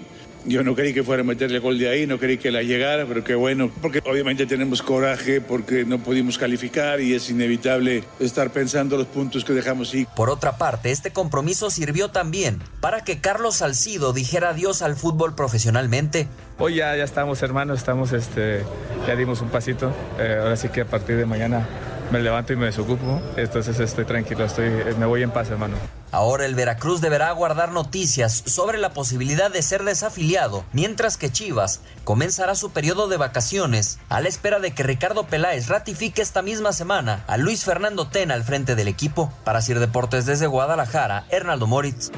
yo 0.47 0.63
no 0.63 0.75
quería 0.75 0.95
que 0.95 1.03
fuera 1.03 1.23
a 1.23 1.25
meterle 1.25 1.59
gol 1.59 1.79
de 1.79 1.89
ahí, 1.89 2.07
no 2.07 2.19
quería 2.19 2.39
que 2.39 2.51
la 2.51 2.63
llegara, 2.63 3.05
pero 3.07 3.25
qué 3.25 3.35
bueno, 3.35 3.71
porque 3.83 4.01
obviamente 4.05 4.47
tenemos 4.47 4.83
coraje, 4.83 5.41
porque 5.41 5.85
no 5.85 5.99
pudimos 5.99 6.39
calificar 6.39 7.01
y 7.01 7.15
es 7.15 7.29
inevitable 7.31 8.05
estar 8.21 8.51
pensando 8.51 8.97
los 8.97 9.07
puntos 9.07 9.45
que 9.45 9.53
dejamos 9.53 9.93
ir. 9.95 10.07
Por 10.15 10.31
otra 10.31 10.57
parte, 10.57 10.91
este 10.91 11.11
compromiso 11.11 11.71
sirvió 11.71 12.11
también 12.11 12.63
para 12.81 13.03
que 13.03 13.21
Carlos 13.21 13.57
Salcido 13.57 14.13
dijera 14.13 14.51
adiós 14.51 14.83
al 14.83 14.97
fútbol 14.97 15.35
profesionalmente. 15.35 16.29
Hoy 16.59 16.77
ya, 16.77 16.97
ya 16.97 17.05
estamos 17.05 17.43
hermanos, 17.43 17.79
estamos, 17.79 18.13
este, 18.13 18.63
ya 19.07 19.17
dimos 19.17 19.41
un 19.41 19.49
pasito, 19.49 19.93
eh, 20.19 20.39
ahora 20.41 20.57
sí 20.57 20.69
que 20.69 20.83
a 20.83 20.87
partir 20.87 21.17
de 21.17 21.27
mañana 21.27 21.67
me 22.13 22.21
levanto 22.21 22.53
y 22.53 22.57
me 22.57 22.67
desocupo, 22.67 23.21
entonces 23.37 23.79
estoy 23.81 24.05
tranquilo, 24.05 24.45
estoy, 24.45 24.71
me 24.99 25.07
voy 25.07 25.23
en 25.23 25.31
paz 25.31 25.51
hermano. 25.51 25.77
Ahora 26.17 26.47
el 26.47 26.55
Veracruz 26.55 27.03
deberá 27.03 27.31
guardar 27.33 27.73
noticias 27.73 28.43
sobre 28.47 28.79
la 28.79 28.95
posibilidad 28.95 29.51
de 29.51 29.61
ser 29.61 29.85
desafiliado, 29.85 30.65
mientras 30.73 31.19
que 31.19 31.31
Chivas 31.31 31.83
comenzará 32.05 32.55
su 32.55 32.71
periodo 32.71 33.07
de 33.07 33.19
vacaciones 33.19 33.99
a 34.09 34.23
la 34.23 34.29
espera 34.31 34.59
de 34.59 34.71
que 34.71 34.83
Ricardo 34.83 35.27
Peláez 35.27 35.69
ratifique 35.69 36.23
esta 36.23 36.41
misma 36.41 36.73
semana 36.73 37.23
a 37.27 37.37
Luis 37.37 37.65
Fernando 37.65 38.09
Tena 38.09 38.33
al 38.33 38.45
frente 38.45 38.75
del 38.75 38.89
equipo. 38.89 39.31
Para 39.45 39.61
Sir 39.61 39.79
Deportes 39.79 40.25
desde 40.25 40.47
Guadalajara, 40.47 41.27
Hernaldo 41.29 41.67
Moritz. 41.67 42.11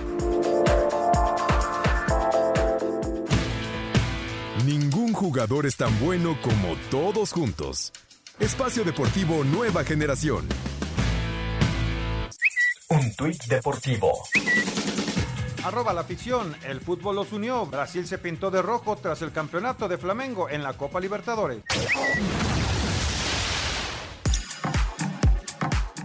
Ningún 4.65 5.13
jugador 5.13 5.67
es 5.67 5.77
tan 5.77 5.99
bueno 5.99 6.39
como 6.41 6.77
todos 6.93 7.33
juntos. 7.33 7.93
Espacio 8.39 8.85
Deportivo 8.85 9.43
Nueva 9.43 9.83
Generación. 9.83 10.47
Un 12.91 13.15
tuit 13.15 13.45
deportivo. 13.45 14.23
Arroba 15.63 15.93
la 15.93 16.05
ficción. 16.05 16.57
El 16.67 16.81
fútbol 16.81 17.17
los 17.17 17.33
unió. 17.33 17.67
Brasil 17.67 18.07
se 18.07 18.17
pintó 18.17 18.51
de 18.51 18.63
rojo 18.63 18.97
tras 18.97 19.21
el 19.21 19.31
campeonato 19.31 19.89
de 19.89 19.99
Flamengo 19.99 20.49
en 20.49 20.63
la 20.63 20.73
Copa 20.73 20.99
Libertadores. 20.99 21.59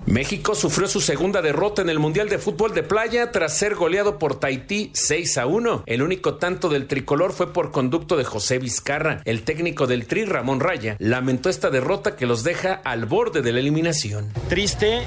México 0.06 0.54
sufrió 0.56 0.90
su 0.90 1.00
segunda 1.00 1.42
derrota 1.42 1.82
en 1.82 1.90
el 1.90 2.00
Mundial 2.00 2.28
de 2.28 2.38
Fútbol 2.38 2.74
de 2.74 2.84
Playa 2.84 3.32
tras 3.32 3.58
ser 3.58 3.76
goleado 3.76 4.20
por 4.20 4.38
Tahití 4.38 4.92
6 4.94 5.38
a 5.38 5.46
1. 5.46 5.84
El 5.86 6.02
único 6.04 6.36
tanto 6.36 6.68
del 6.68 6.88
tricolor 6.88 7.32
fue 7.32 7.54
por 7.54 7.72
conducto 7.72 8.18
de 8.18 8.26
José 8.26 8.60
Vizcarra. 8.60 9.22
El 9.24 9.44
técnico 9.44 9.88
del 9.88 10.06
Tri, 10.06 10.26
Ramón 10.26 10.60
Raya, 10.60 10.98
lamentó 11.00 11.50
esta 11.50 11.70
derrota 11.70 12.18
que 12.18 12.26
los 12.26 12.44
deja 12.44 12.74
al 12.74 13.06
borde 13.06 13.42
de 13.42 13.54
la 13.54 13.60
eliminación. 13.60 14.34
Triste, 14.50 15.04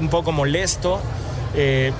un 0.00 0.08
poco 0.08 0.32
molesto. 0.32 1.00
Eh, 1.54 1.92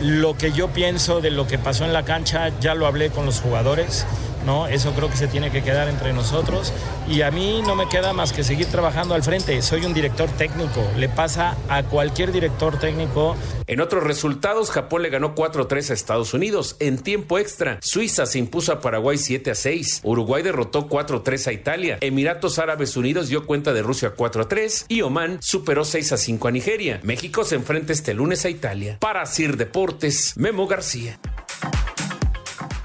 lo 0.00 0.36
que 0.36 0.52
yo 0.52 0.68
pienso 0.68 1.20
de 1.20 1.30
lo 1.30 1.46
que 1.46 1.58
pasó 1.58 1.84
en 1.84 1.92
la 1.92 2.04
cancha 2.04 2.50
ya 2.60 2.74
lo 2.74 2.86
hablé 2.86 3.10
con 3.10 3.24
los 3.24 3.40
jugadores. 3.40 4.06
¿No? 4.46 4.68
Eso 4.68 4.92
creo 4.92 5.10
que 5.10 5.16
se 5.16 5.26
tiene 5.26 5.50
que 5.50 5.62
quedar 5.62 5.88
entre 5.88 6.12
nosotros. 6.12 6.72
Y 7.08 7.22
a 7.22 7.30
mí 7.30 7.60
no 7.66 7.74
me 7.74 7.88
queda 7.88 8.12
más 8.12 8.32
que 8.32 8.44
seguir 8.44 8.66
trabajando 8.66 9.14
al 9.14 9.22
frente. 9.22 9.60
Soy 9.60 9.84
un 9.84 9.92
director 9.92 10.30
técnico. 10.30 10.82
Le 10.96 11.08
pasa 11.08 11.56
a 11.68 11.82
cualquier 11.82 12.32
director 12.32 12.78
técnico. 12.78 13.36
En 13.66 13.80
otros 13.80 14.04
resultados, 14.04 14.70
Japón 14.70 15.02
le 15.02 15.10
ganó 15.10 15.34
4-3 15.34 15.90
a 15.90 15.94
Estados 15.94 16.32
Unidos. 16.32 16.76
En 16.78 16.98
tiempo 16.98 17.38
extra, 17.38 17.78
Suiza 17.82 18.24
se 18.26 18.38
impuso 18.38 18.72
a 18.72 18.80
Paraguay 18.80 19.16
7-6. 19.16 20.00
Uruguay 20.04 20.42
derrotó 20.42 20.88
4-3 20.88 21.48
a 21.48 21.52
Italia. 21.52 21.98
Emiratos 22.00 22.58
Árabes 22.58 22.96
Unidos 22.96 23.28
dio 23.28 23.44
cuenta 23.44 23.72
de 23.72 23.82
Rusia 23.82 24.14
4-3. 24.14 24.86
Y 24.88 25.02
Oman 25.02 25.38
superó 25.42 25.82
6-5 25.82 26.48
a 26.48 26.50
Nigeria. 26.52 27.00
México 27.02 27.44
se 27.44 27.56
enfrenta 27.56 27.92
este 27.92 28.14
lunes 28.14 28.44
a 28.44 28.50
Italia. 28.50 28.98
Para 29.00 29.26
Sir 29.26 29.56
Deportes, 29.56 30.34
Memo 30.36 30.66
García. 30.66 31.18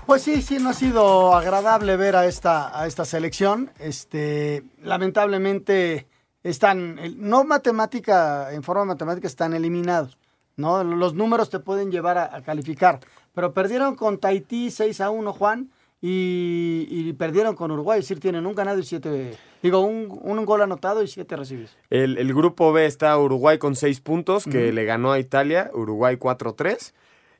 Pues 0.05 0.23
sí, 0.23 0.41
sí, 0.41 0.57
no 0.59 0.69
ha 0.69 0.73
sido 0.73 1.33
agradable 1.33 1.95
ver 1.95 2.15
a 2.15 2.25
esta, 2.25 2.77
a 2.77 2.87
esta 2.87 3.05
selección. 3.05 3.71
Este, 3.79 4.63
lamentablemente 4.81 6.07
están, 6.43 6.99
no 7.17 7.43
matemática, 7.43 8.51
en 8.53 8.63
forma 8.63 8.85
matemática 8.85 9.27
están 9.27 9.53
eliminados. 9.53 10.17
¿no? 10.57 10.83
Los 10.83 11.13
números 11.13 11.49
te 11.49 11.59
pueden 11.59 11.91
llevar 11.91 12.17
a, 12.17 12.35
a 12.35 12.41
calificar. 12.41 12.99
Pero 13.33 13.53
perdieron 13.53 13.95
con 13.95 14.17
Tahití 14.17 14.69
6 14.71 14.99
a 15.01 15.09
1, 15.11 15.33
Juan, 15.33 15.71
y, 16.01 16.87
y 16.89 17.13
perdieron 17.13 17.55
con 17.55 17.71
Uruguay. 17.71 17.99
Es 17.99 18.05
decir, 18.05 18.19
tienen 18.19 18.45
un 18.45 18.55
ganado 18.55 18.79
y 18.79 18.83
siete. 18.83 19.37
Digo, 19.61 19.79
un, 19.81 20.19
un 20.23 20.45
gol 20.45 20.61
anotado 20.63 21.03
y 21.03 21.07
siete 21.07 21.35
recibidos. 21.35 21.77
El, 21.89 22.17
el 22.17 22.33
grupo 22.33 22.73
B 22.73 22.85
está 22.85 23.17
Uruguay 23.17 23.59
con 23.59 23.75
6 23.75 24.01
puntos, 24.01 24.45
que 24.45 24.71
le 24.73 24.83
ganó 24.85 25.11
a 25.11 25.19
Italia. 25.19 25.69
Uruguay 25.73 26.15
4-3. 26.15 26.93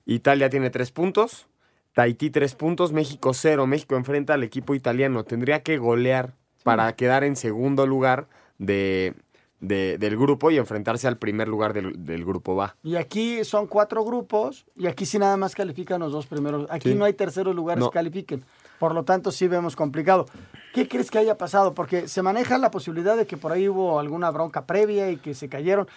Italia 0.06 0.50
tiene 0.50 0.70
3 0.70 0.92
puntos. 0.92 1.48
Tahití 1.94 2.30
3 2.30 2.56
puntos. 2.56 2.92
México 2.94 3.34
0. 3.34 3.68
México 3.68 3.96
enfrenta 3.96 4.34
al 4.34 4.44
equipo 4.44 4.76
italiano. 4.76 5.24
Tendría 5.24 5.62
que 5.64 5.78
golear 5.78 6.34
para 6.64 6.94
quedar 6.96 7.24
en 7.24 7.36
segundo 7.36 7.86
lugar 7.88 8.28
de, 8.58 9.14
de- 9.60 9.98
del 9.98 10.16
grupo 10.18 10.52
y 10.52 10.58
enfrentarse 10.58 11.08
al 11.08 11.18
primer 11.18 11.48
lugar 11.48 11.74
del, 11.74 12.06
del 12.06 12.24
grupo 12.24 12.56
B. 12.56 12.68
Y 12.84 12.96
aquí 12.96 13.44
son 13.44 13.68
cuatro 13.68 14.04
grupos 14.06 14.66
y 14.78 14.88
aquí 14.88 15.06
sí 15.06 15.18
nada 15.20 15.38
más 15.38 15.56
califican 15.56 16.00
los 16.00 16.12
dos 16.12 16.28
primeros. 16.28 16.68
Aquí 16.70 16.90
Sí. 16.90 16.96
no 16.96 17.06
hay 17.06 17.14
terceros 17.14 17.56
lugares 17.56 17.84
No. 17.84 17.90
que 17.90 17.96
califiquen. 17.96 18.44
Por 18.80 18.96
lo 18.96 19.04
tanto, 19.04 19.32
sí 19.32 19.48
vemos 19.48 19.76
complicado. 19.76 20.26
¿Qué 20.74 20.88
crees 20.88 21.12
que 21.12 21.20
haya 21.20 21.38
pasado? 21.38 21.74
Porque 21.76 22.08
se 22.08 22.22
maneja 22.24 22.58
la 22.58 22.72
posibilidad 22.72 23.16
de 23.18 23.28
que 23.28 23.38
por 23.38 23.52
ahí 23.52 23.68
hubo 23.70 24.00
alguna 24.00 24.32
bronca 24.32 24.66
previa 24.66 25.12
y 25.12 25.18
que 25.18 25.34
se 25.36 25.50
cayeron. 25.50 25.88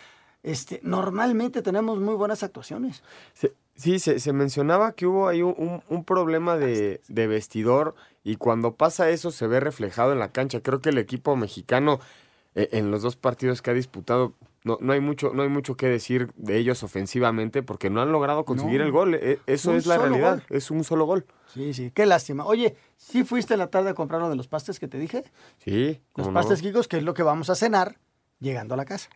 Este, 0.45 0.79
normalmente 0.83 1.63
tenemos 1.63 1.99
muy 1.99 2.15
buenas 2.15 2.43
actuaciones. 2.43 3.03
Sí, 3.75 3.99
se, 3.99 4.21
se 4.21 4.33
mencionaba 4.33 4.93
que 4.93 5.07
hubo 5.07 5.27
ahí 5.27 5.43
un, 5.43 6.05
problema 6.05 6.57
de, 6.57 7.01
de 7.09 7.27
vestidor 7.27 7.95
y 8.23 8.37
cuando 8.37 8.75
pasa 8.75 9.09
eso 9.11 9.31
se 9.33 9.47
ve 9.49 9.59
reflejado 9.59 10.13
en 10.13 10.19
la 10.21 10.31
cancha. 10.31 10.61
Creo 10.61 10.81
que 10.81 10.91
el 10.91 10.99
equipo 10.99 11.35
mexicano 11.35 11.99
eh, 12.55 12.69
en 12.73 12.91
los 12.91 13.03
dos 13.03 13.17
partidos 13.17 13.63
que 13.63 13.71
ha 13.71 13.75
disputado 13.75 14.35
no, 14.63 14.79
no 14.81 14.93
hay 14.93 15.01
mucho 15.01 15.33
no 15.35 15.43
hay 15.43 15.49
mucho 15.49 15.77
que 15.77 15.89
decir 15.89 16.31
de 16.37 16.57
ellos 16.57 16.83
ofensivamente 16.83 17.63
porque 17.63 17.91
no 17.91 18.01
han 18.01 18.13
logrado 18.13 18.45
conseguir 18.45 18.81
No. 18.81 18.87
el 18.87 18.93
gol. 18.93 19.15
Eh, 19.15 19.41
eso 19.47 19.75
es 19.75 19.87
la 19.87 19.99
realidad. 19.99 20.43
gol. 20.49 20.57
Es 20.57 20.71
un 20.71 20.85
solo 20.85 21.07
gol. 21.07 21.27
Sí, 21.53 21.73
sí, 21.75 21.91
qué 21.91 22.05
lástima. 22.07 22.45
Oye, 22.45 22.77
¿sí 22.97 23.25
fuiste 23.25 23.55
en 23.55 23.61
la 23.61 23.69
tarde 23.69 23.91
a 23.91 23.95
comprar 23.95 24.21
uno 24.21 24.31
de 24.31 24.37
los 24.37 24.47
pastes 24.47 24.79
que 24.79 24.89
te 24.89 24.99
dije? 24.99 25.25
Sí. 25.59 25.87
Los 25.87 26.27
¿cómo 26.27 26.29
no? 26.29 26.35
pastes 26.35 26.61
Kikos, 26.63 26.87
que 26.87 26.99
es 26.99 27.03
lo 27.03 27.15
que 27.15 27.23
vamos 27.23 27.49
a 27.51 27.55
cenar 27.55 27.99
llegando 28.41 28.75
a 28.75 28.77
la 28.77 28.85
casa. 28.85 29.09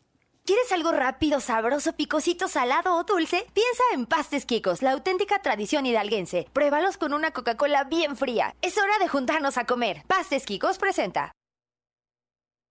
¿Quieres 0.49 0.73
algo 0.73 0.93
rápido, 0.93 1.41
sabroso, 1.41 1.93
picosito, 1.93 2.49
salado 2.49 2.95
o 2.95 3.05
dulce? 3.05 3.45
Piensa 3.53 3.83
en 3.93 4.07
Pastes 4.07 4.47
Kikos, 4.47 4.81
la 4.81 4.93
auténtica 4.93 5.43
tradición 5.43 5.85
hidalguense. 5.85 6.47
Pruébalos 6.55 6.97
con 6.97 7.13
una 7.13 7.33
Coca-Cola 7.33 7.85
bien 7.85 8.17
fría. 8.17 8.55
Es 8.63 8.79
hora 8.79 8.99
de 8.99 9.09
juntarnos 9.09 9.59
a 9.59 9.67
comer. 9.67 10.05
Pastes 10.07 10.47
Kikos 10.47 10.79
presenta. 10.79 11.33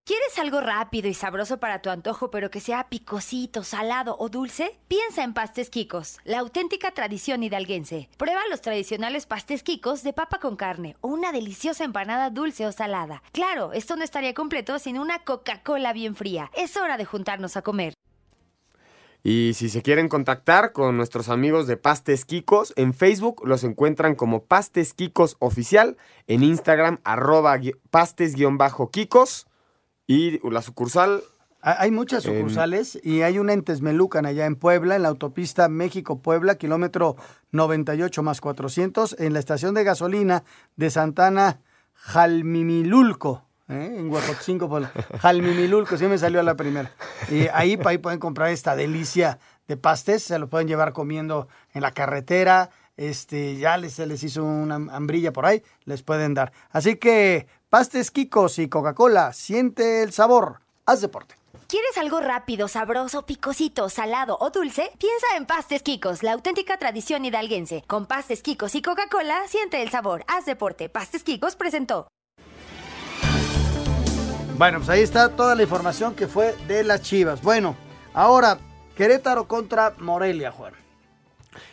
¿Quieres 0.08 0.39
algo 0.39 0.62
rápido 0.62 1.10
y 1.10 1.13
sabroso 1.13 1.58
para 1.58 1.82
tu 1.82 1.89
antojo, 1.89 2.32
pero 2.32 2.50
que 2.50 2.62
sea 2.62 2.88
picosito, 2.88 3.65
salado 3.65 4.15
o 4.17 4.30
dulce? 4.30 4.80
Piensa 4.88 5.22
en 5.22 5.34
Pastes 5.34 5.70
Kikos, 5.70 6.20
la 6.24 6.39
auténtica 6.39 6.91
tradición 6.91 7.43
hidalguense. 7.43 8.08
Prueba 8.15 8.39
los 8.50 8.62
tradicionales 8.62 9.26
pastes 9.26 9.63
Kikos 9.63 10.04
de 10.04 10.13
papa 10.13 10.39
con 10.39 10.56
carne 10.56 10.96
o 11.02 11.10
una 11.10 11.34
deliciosa 11.34 11.84
empanada 11.84 12.30
dulce 12.30 12.65
o 12.65 12.72
salada. 12.72 13.22
Claro, 13.34 13.74
esto 13.74 13.98
no 13.98 14.06
estaría 14.06 14.34
completo 14.34 14.80
sin 14.80 14.98
una 14.98 15.26
Coca-Cola 15.26 15.91
bien 15.91 16.15
fría. 16.15 16.52
Es 16.56 16.78
hora 16.78 16.96
de 16.96 17.04
juntarnos 17.04 17.58
a 17.58 17.62
comer. 17.62 17.93
Y 19.24 19.56
si 19.56 19.67
se 19.67 19.82
quieren 19.82 20.08
contactar 20.08 20.72
con 20.72 20.96
nuestros 20.96 21.28
amigos 21.28 21.67
de 21.67 21.76
Pastes 21.76 22.24
Kikos, 22.24 22.72
en 22.78 22.93
Facebook 22.93 23.46
los 23.46 23.65
encuentran 23.65 24.15
como 24.15 24.46
Pastes 24.46 24.93
Kikos 24.93 25.36
Oficial, 25.39 25.98
en 26.28 26.43
Instagram 26.43 27.02
arroba 27.04 27.60
pastes-kikos 27.91 29.48
y 30.08 30.39
la 30.50 30.62
sucursal... 30.62 31.22
Ha- 31.62 31.82
Hay 31.82 31.91
muchas 31.91 32.24
En- 32.26 32.36
sucursales 32.38 33.00
y 33.04 33.24
hay 33.24 33.39
una 33.39 33.52
en 33.54 33.63
Tezmelucan, 33.63 34.26
allá 34.26 34.46
en 34.46 34.56
Puebla, 34.56 34.96
en 34.96 35.02
la 35.04 35.10
autopista 35.10 35.67
México-Puebla, 35.70 36.56
kilómetro 36.56 37.15
98 37.52 38.22
más 38.24 38.39
400, 38.41 39.15
en 39.20 39.34
la 39.34 39.39
estación 39.39 39.74
de 39.74 39.84
gasolina 39.84 40.43
de 40.76 40.89
Santana 40.91 41.60
Jalmimilulco, 41.96 43.43
¿eh? 43.70 43.96
en 43.98 44.10
Huejotzinco, 44.12 44.70
Puebla. 44.70 44.91
Jalmimilulco, 45.20 45.98
sí 45.98 46.06
me 46.06 46.17
salió 46.17 46.39
a 46.39 46.43
la 46.43 46.56
primera. 46.56 46.91
Y 47.30 47.48
ahí, 47.54 47.78
ahí 47.84 47.98
pueden 47.98 48.20
comprar 48.20 48.50
esta 48.52 48.76
delicia 48.76 49.39
de 49.67 49.78
pastes, 49.78 50.24
se 50.24 50.38
lo 50.39 50.48
pueden 50.50 50.67
llevar 50.67 50.93
comiendo 50.93 51.48
en 51.74 51.82
la 51.82 51.91
carretera, 51.91 52.70
este, 52.98 53.58
ya 53.58 53.78
les, 53.78 53.93
se 53.93 54.06
les 54.08 54.24
hizo 54.24 54.43
una 54.43 54.76
hambrilla 54.76 55.34
por 55.34 55.46
ahí, 55.46 55.62
les 55.86 56.04
pueden 56.04 56.34
dar. 56.34 56.52
Así 56.70 56.96
que 56.98 57.48
Pastes 57.70 58.12
Kikos 58.12 58.60
y 58.60 58.70
Coca-Cola. 58.70 59.34
Siente 59.34 60.02
el 60.02 60.14
sabor. 60.14 60.62
Haz 60.86 61.02
deporte. 61.02 61.36
¿Quieres 61.68 61.98
algo 61.98 62.22
rápido, 62.22 62.70
sabroso, 62.70 63.26
picosito, 63.26 63.90
salado 63.90 64.38
o 64.40 64.52
dulce? 64.52 64.90
Piensa 64.98 65.28
en 65.36 65.46
Pastes 65.46 65.84
Kikos, 65.84 66.24
la 66.24 66.32
auténtica 66.32 66.78
tradición 66.78 67.26
hidalguense. 67.26 67.84
Con 67.86 68.06
Pastes 68.06 68.42
Kikos 68.42 68.74
y 68.76 68.82
Coca-Cola, 68.82 69.46
siente 69.50 69.84
el 69.84 69.90
sabor. 69.90 70.24
Haz 70.30 70.46
deporte. 70.46 70.88
Pastes 70.88 71.26
Kikos 71.26 71.58
presentó. 71.58 72.08
Bueno, 74.58 74.78
pues 74.78 74.88
ahí 74.88 75.02
está 75.02 75.36
toda 75.36 75.54
la 75.54 75.64
información 75.64 76.16
que 76.16 76.30
fue 76.30 76.56
de 76.70 76.86
las 76.86 77.02
Chivas. 77.02 77.42
Bueno, 77.42 77.76
ahora 78.14 78.60
Querétaro 78.96 79.50
contra 79.50 79.94
Morelia, 79.98 80.54
Juan. 80.54 80.72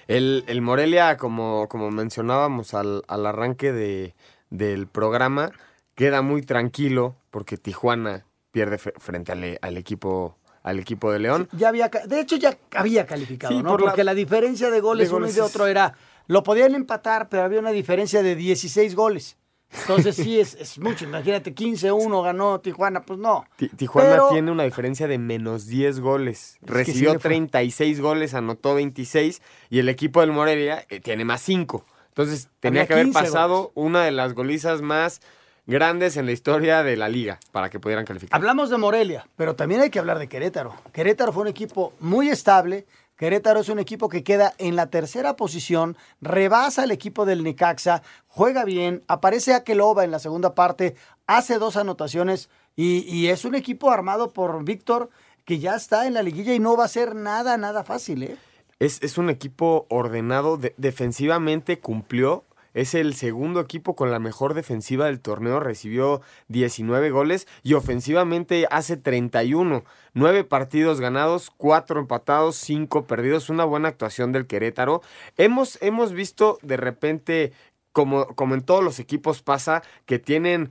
El, 0.09 0.43
el 0.49 0.61
Morelia, 0.61 1.17
como, 1.17 1.69
como 1.69 1.93
mencionábamos 1.93 2.75
al, 2.75 3.05
al 3.07 3.27
arranque 3.27 3.71
de, 3.71 4.17
del 4.51 4.89
programa, 4.89 5.53
queda 5.95 6.23
muy 6.23 6.43
tranquilo 6.43 7.17
porque 7.31 7.57
Tijuana 7.57 8.25
pierde 8.51 8.79
frente 8.79 9.33
al, 9.33 9.45
e- 9.45 9.59
al 9.63 9.77
equipo 9.77 10.37
al 10.63 10.79
equipo 10.79 11.13
de 11.13 11.19
León. 11.19 11.47
Ya 11.53 11.69
había, 11.69 11.89
de 11.89 12.21
hecho 12.21 12.37
ya 12.37 12.57
había 12.75 13.05
calificado, 13.05 13.53
Sí, 13.55 13.63
¿no? 13.63 13.69
por 13.73 13.83
Porque 13.83 14.03
la 14.03 14.15
diferencia 14.15 14.71
de 14.71 14.81
goles, 14.81 15.11
de 15.11 15.15
uno 15.15 15.27
y 15.27 15.33
de 15.33 15.41
es- 15.41 15.47
otro 15.47 15.67
era, 15.67 15.93
lo 16.27 16.43
podían 16.43 16.75
empatar, 16.75 17.29
pero 17.29 17.43
había 17.43 17.61
una 17.61 17.71
diferencia 17.71 18.23
de 18.23 18.35
16 18.35 18.95
goles. 18.95 19.37
Entonces 19.83 20.17
sí 20.17 20.41
es, 20.41 20.55
es 20.55 20.79
mucho. 20.79 21.05
Imagínate, 21.05 21.55
15-1 21.55 22.23
ganó 22.23 22.61
Tijuana, 22.61 23.03
pues 23.03 23.19
no. 23.19 23.45
Ti- 23.57 23.69
Tijuana 23.77 24.09
Pero- 24.11 24.29
tiene 24.31 24.51
una 24.53 24.63
diferencia 24.63 25.07
de 25.07 25.19
menos 25.19 25.67
10 25.67 26.01
goles. 26.01 26.57
sí 26.61 26.67
Recibió 26.67 27.11
fue. 27.11 27.19
36 27.19 28.01
goles, 28.01 28.33
anotó 28.33 28.75
26 28.75 29.43
y 29.69 29.81
el 29.81 29.91
equipo 29.91 30.23
del 30.23 30.33
Morelia 30.33 30.87
eh, 30.89 31.01
tiene 31.01 31.27
más 31.27 31.43
5. 31.43 31.85
Entonces 32.09 32.49
tenía 32.61 32.83
Había 32.83 32.87
que 32.87 32.93
haber 32.95 33.05
15 33.07 33.21
pasado 33.21 33.71
una 33.75 34.03
de 34.05 34.13
las 34.13 34.33
golizas 34.33 34.81
más 34.81 35.21
grandes 35.66 36.16
en 36.16 36.27
la 36.27 36.33
historia 36.33 36.83
de 36.83 36.96
la 36.96 37.09
liga 37.09 37.40
para 37.53 37.70
que 37.70 37.81
pudieran 37.81 38.05
calificar. 38.05 38.37
Hablamos 38.37 38.70
de 38.70 38.77
Morelia, 38.79 39.27
pero 39.37 39.55
también 39.57 39.81
hay 39.81 39.90
que 39.90 39.98
hablar 39.98 40.18
de 40.18 40.29
Querétaro. 40.29 40.74
Querétaro 40.92 41.33
fue 41.33 41.42
un 41.42 41.48
equipo 41.48 41.92
muy 42.00 42.29
estable. 42.29 42.87
Querétaro 43.16 43.61
es 43.61 43.68
un 43.68 43.79
equipo 43.79 44.09
que 44.09 44.24
queda 44.24 44.55
en 44.59 44.74
la 44.74 44.87
tercera 44.90 45.37
posición, 45.37 45.96
rebasa 46.20 46.83
al 46.83 46.90
equipo 46.90 47.24
del 47.24 47.44
Necaxa, 47.44 48.03
juega 48.27 48.64
bien, 48.64 49.05
aparece 49.07 49.55
Akeloba 49.55 50.03
en 50.05 50.11
la 50.11 50.18
segunda 50.18 50.57
parte, 50.57 50.96
hace 51.29 51.59
dos 51.61 51.77
anotaciones 51.77 52.50
y, 52.74 53.05
y 53.09 53.29
es 53.29 53.44
un 53.44 53.55
equipo 53.55 53.92
armado 53.92 54.33
por 54.33 54.64
Víctor 54.64 55.11
que 55.44 55.61
ya 55.61 55.77
está 55.77 56.09
en 56.09 56.14
la 56.14 56.24
liguilla 56.24 56.55
y 56.55 56.59
no 56.59 56.77
va 56.77 56.87
a 56.87 56.88
ser 56.88 57.14
nada, 57.14 57.57
nada 57.57 57.85
fácil, 57.85 58.24
¿eh? 58.24 58.37
Es, 58.81 59.00
es 59.00 59.16
un 59.16 59.31
equipo 59.31 59.87
ordenado, 59.90 60.57
de- 60.57 60.74
defensivamente 60.77 61.79
cumplió. 61.79 62.42
Es 62.75 62.95
el 62.95 63.15
segundo 63.15 63.61
equipo 63.61 63.95
con 63.95 64.11
la 64.11 64.19
mejor 64.19 64.53
defensiva 64.55 65.07
del 65.07 65.21
torneo, 65.21 65.61
recibió 65.61 66.21
19 66.49 67.11
goles 67.11 67.47
y 67.63 67.75
ofensivamente 67.75 68.67
hace 68.71 68.97
31. 68.97 69.85
Nueve 70.13 70.45
partidos 70.45 71.01
ganados, 71.01 71.51
cuatro 71.57 72.01
empatados, 72.01 72.57
cinco 72.57 73.07
perdidos. 73.07 73.49
Una 73.49 73.65
buena 73.65 73.89
actuación 73.89 74.33
del 74.33 74.47
Querétaro. 74.47 75.03
Hemos, 75.37 75.79
hemos 75.83 76.13
visto 76.13 76.59
de 76.63 76.77
repente, 76.77 77.53
como, 77.93 78.27
como 78.35 78.55
en 78.55 78.63
todos 78.63 78.83
los 78.83 78.99
equipos 78.99 79.41
pasa, 79.43 79.83
que 80.05 80.19
tienen 80.19 80.71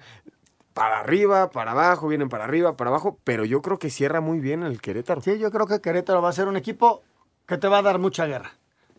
para 0.73 0.99
arriba, 0.99 1.51
para 1.51 1.71
abajo, 1.71 2.07
vienen 2.07 2.29
para 2.29 2.43
arriba, 2.45 2.75
para 2.75 2.89
abajo, 2.89 3.17
pero 3.23 3.45
yo 3.45 3.61
creo 3.61 3.79
que 3.79 3.89
cierra 3.89 4.21
muy 4.21 4.39
bien 4.39 4.63
el 4.63 4.81
Querétaro. 4.81 5.21
Sí, 5.21 5.37
yo 5.39 5.51
creo 5.51 5.67
que 5.67 5.79
Querétaro 5.81 6.21
va 6.21 6.29
a 6.29 6.33
ser 6.33 6.47
un 6.47 6.57
equipo 6.57 7.01
que 7.47 7.57
te 7.57 7.67
va 7.67 7.77
a 7.77 7.81
dar 7.81 7.99
mucha 7.99 8.25
guerra. 8.25 8.51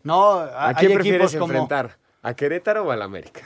No, 0.04 0.38
¿A 0.38 0.68
hay 0.68 0.74
quién 0.76 0.92
equipos 0.92 1.02
prefieres 1.08 1.32
como- 1.36 1.52
enfrentar? 1.52 1.98
¿A 2.24 2.32
Querétaro 2.32 2.86
o 2.86 2.90
al 2.90 3.02
América? 3.02 3.42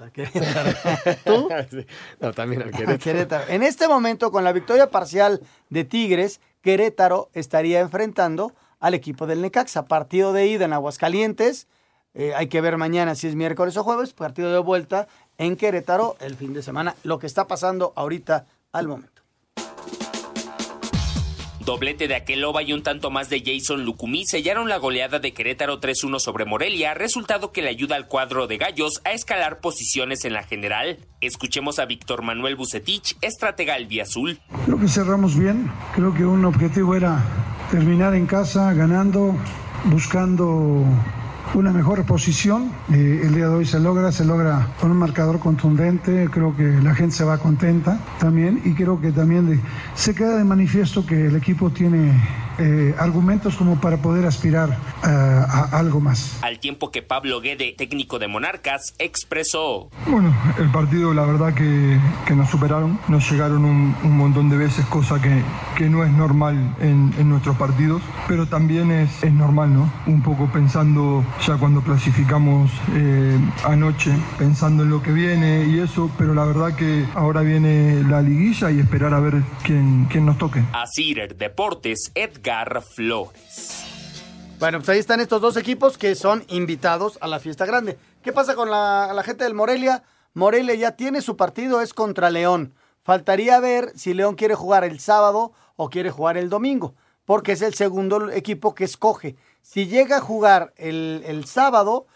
A 0.00 0.10
Querétaro. 0.10 0.70
¿Tú? 1.24 1.48
Sí. 1.70 1.86
No, 2.18 2.32
también 2.32 2.62
al 2.62 2.68
A 2.68 2.72
Querétaro. 2.72 2.98
Querétaro. 2.98 3.44
En 3.48 3.62
este 3.62 3.86
momento, 3.86 4.32
con 4.32 4.42
la 4.42 4.52
victoria 4.52 4.90
parcial 4.90 5.40
de 5.70 5.84
Tigres, 5.84 6.40
Querétaro 6.60 7.30
estaría 7.32 7.78
enfrentando 7.78 8.52
al 8.80 8.94
equipo 8.94 9.28
del 9.28 9.40
Necaxa. 9.40 9.84
Partido 9.84 10.32
de 10.32 10.48
ida 10.48 10.64
en 10.64 10.72
Aguascalientes. 10.72 11.68
Eh, 12.12 12.34
hay 12.34 12.48
que 12.48 12.60
ver 12.60 12.76
mañana 12.76 13.14
si 13.14 13.28
es 13.28 13.36
miércoles 13.36 13.76
o 13.76 13.84
jueves. 13.84 14.12
Partido 14.14 14.52
de 14.52 14.58
vuelta 14.58 15.06
en 15.38 15.56
Querétaro 15.56 16.16
el 16.18 16.34
fin 16.34 16.52
de 16.52 16.62
semana. 16.62 16.96
Lo 17.04 17.20
que 17.20 17.28
está 17.28 17.46
pasando 17.46 17.92
ahorita 17.94 18.46
al 18.72 18.88
momento. 18.88 19.17
Doblete 21.68 22.08
de 22.08 22.14
Aqueloba 22.14 22.62
y 22.62 22.72
un 22.72 22.82
tanto 22.82 23.10
más 23.10 23.28
de 23.28 23.42
Jason 23.44 23.84
Lucumí 23.84 24.24
sellaron 24.24 24.70
la 24.70 24.78
goleada 24.78 25.18
de 25.18 25.34
Querétaro 25.34 25.82
3-1 25.82 26.18
sobre 26.18 26.46
Morelia, 26.46 26.94
resultado 26.94 27.52
que 27.52 27.60
le 27.60 27.68
ayuda 27.68 27.94
al 27.94 28.08
cuadro 28.08 28.46
de 28.46 28.56
Gallos 28.56 29.02
a 29.04 29.12
escalar 29.12 29.60
posiciones 29.60 30.24
en 30.24 30.32
la 30.32 30.44
general. 30.44 30.96
Escuchemos 31.20 31.78
a 31.78 31.84
Víctor 31.84 32.22
Manuel 32.22 32.56
Bucetich, 32.56 33.18
estratega 33.20 33.76
Azul. 34.00 34.40
Creo 34.64 34.80
que 34.80 34.88
cerramos 34.88 35.38
bien. 35.38 35.70
Creo 35.94 36.14
que 36.14 36.24
un 36.24 36.46
objetivo 36.46 36.94
era 36.94 37.22
terminar 37.70 38.14
en 38.14 38.24
casa 38.24 38.72
ganando, 38.72 39.36
buscando 39.84 40.86
una 41.54 41.72
mejor 41.72 42.04
posición. 42.04 42.70
Eh, 42.92 43.22
el 43.24 43.34
día 43.34 43.48
de 43.48 43.54
hoy 43.54 43.66
se 43.66 43.80
logra, 43.80 44.12
se 44.12 44.24
logra 44.24 44.68
con 44.80 44.90
un 44.90 44.96
marcador 44.96 45.38
contundente. 45.38 46.28
Creo 46.30 46.54
que 46.56 46.64
la 46.82 46.94
gente 46.94 47.14
se 47.14 47.24
va 47.24 47.38
contenta 47.38 47.98
también 48.18 48.60
y 48.64 48.74
creo 48.74 49.00
que 49.00 49.12
también 49.12 49.60
se 49.94 50.14
queda 50.14 50.36
de 50.36 50.44
manifiesto 50.44 51.06
que 51.06 51.26
el 51.26 51.36
equipo 51.36 51.70
tiene 51.70 52.12
eh, 52.58 52.94
argumentos 52.98 53.56
como 53.56 53.80
para 53.80 53.98
poder 53.98 54.26
aspirar 54.26 54.76
a- 55.02 55.68
a 55.72 55.78
algo 55.78 56.00
más. 56.00 56.38
Al 56.42 56.58
tiempo 56.58 56.90
que 56.90 57.02
Pablo 57.02 57.40
Guede, 57.40 57.74
técnico 57.76 58.18
de 58.18 58.28
Monarcas, 58.28 58.94
expresó. 58.98 59.90
Bueno, 60.08 60.34
el 60.58 60.70
partido 60.70 61.14
la 61.14 61.24
verdad 61.24 61.54
que, 61.54 61.98
que 62.26 62.34
nos 62.34 62.50
superaron, 62.50 62.98
nos 63.08 63.30
llegaron 63.30 63.64
un, 63.64 63.94
un 64.02 64.16
montón 64.16 64.48
de 64.50 64.56
veces, 64.56 64.84
cosa 64.86 65.20
que, 65.20 65.42
que 65.76 65.88
no 65.88 66.04
es 66.04 66.10
normal 66.10 66.74
en, 66.80 67.12
en 67.18 67.28
nuestros 67.28 67.56
partidos, 67.56 68.02
pero 68.26 68.46
también 68.46 68.90
es, 68.90 69.22
es 69.22 69.32
normal, 69.32 69.72
¿no? 69.72 69.92
Un 70.06 70.22
poco 70.22 70.46
pensando 70.52 71.24
ya 71.46 71.56
cuando 71.56 71.82
clasificamos 71.82 72.70
eh, 72.94 73.38
anoche, 73.64 74.12
pensando 74.38 74.82
en 74.82 74.90
lo 74.90 75.02
que 75.02 75.12
viene 75.12 75.64
y 75.66 75.78
eso, 75.80 76.10
pero 76.18 76.34
la 76.34 76.44
verdad 76.44 76.74
que 76.74 77.04
ahora 77.14 77.42
viene 77.42 78.02
la 78.04 78.22
liguilla 78.22 78.70
y 78.70 78.80
esperar 78.80 79.14
a 79.14 79.20
ver 79.20 79.42
quién, 79.62 80.06
quién 80.10 80.26
nos 80.26 80.38
toque. 80.38 80.62
Asir 80.72 81.36
Deportes, 81.36 82.10
Edgar 82.14 82.47
Flores. 82.80 83.84
Bueno, 84.58 84.78
pues 84.78 84.88
ahí 84.88 84.98
están 84.98 85.20
estos 85.20 85.42
dos 85.42 85.58
equipos 85.58 85.98
que 85.98 86.14
son 86.14 86.44
invitados 86.48 87.18
a 87.20 87.26
la 87.26 87.40
fiesta 87.40 87.66
grande. 87.66 87.98
¿Qué 88.22 88.32
pasa 88.32 88.54
con 88.54 88.70
la, 88.70 89.22
gente 89.22 89.44
del 89.44 89.52
Morelia? 89.52 90.02
Morelia 90.32 90.74
ya 90.74 90.92
tiene 90.92 91.20
su 91.20 91.36
partido, 91.36 91.82
es 91.82 91.92
contra 91.92 92.30
León. 92.30 92.72
Faltaría 93.02 93.60
ver 93.60 93.92
si 93.96 94.14
León 94.14 94.34
quiere 94.34 94.54
jugar 94.54 94.84
el 94.84 94.98
sábado 94.98 95.52
o 95.76 95.90
quiere 95.90 96.10
jugar 96.10 96.38
el 96.38 96.48
domingo, 96.48 96.94
porque 97.26 97.52
es 97.52 97.60
el 97.60 97.74
segundo 97.74 98.30
equipo 98.30 98.74
que 98.74 98.84
escoge. 98.84 99.36
Si 99.60 99.86
llega 99.86 100.16
a 100.16 100.22
jugar 100.22 100.72
el, 100.76 101.22
el 101.26 101.44
sábado, 101.44 102.06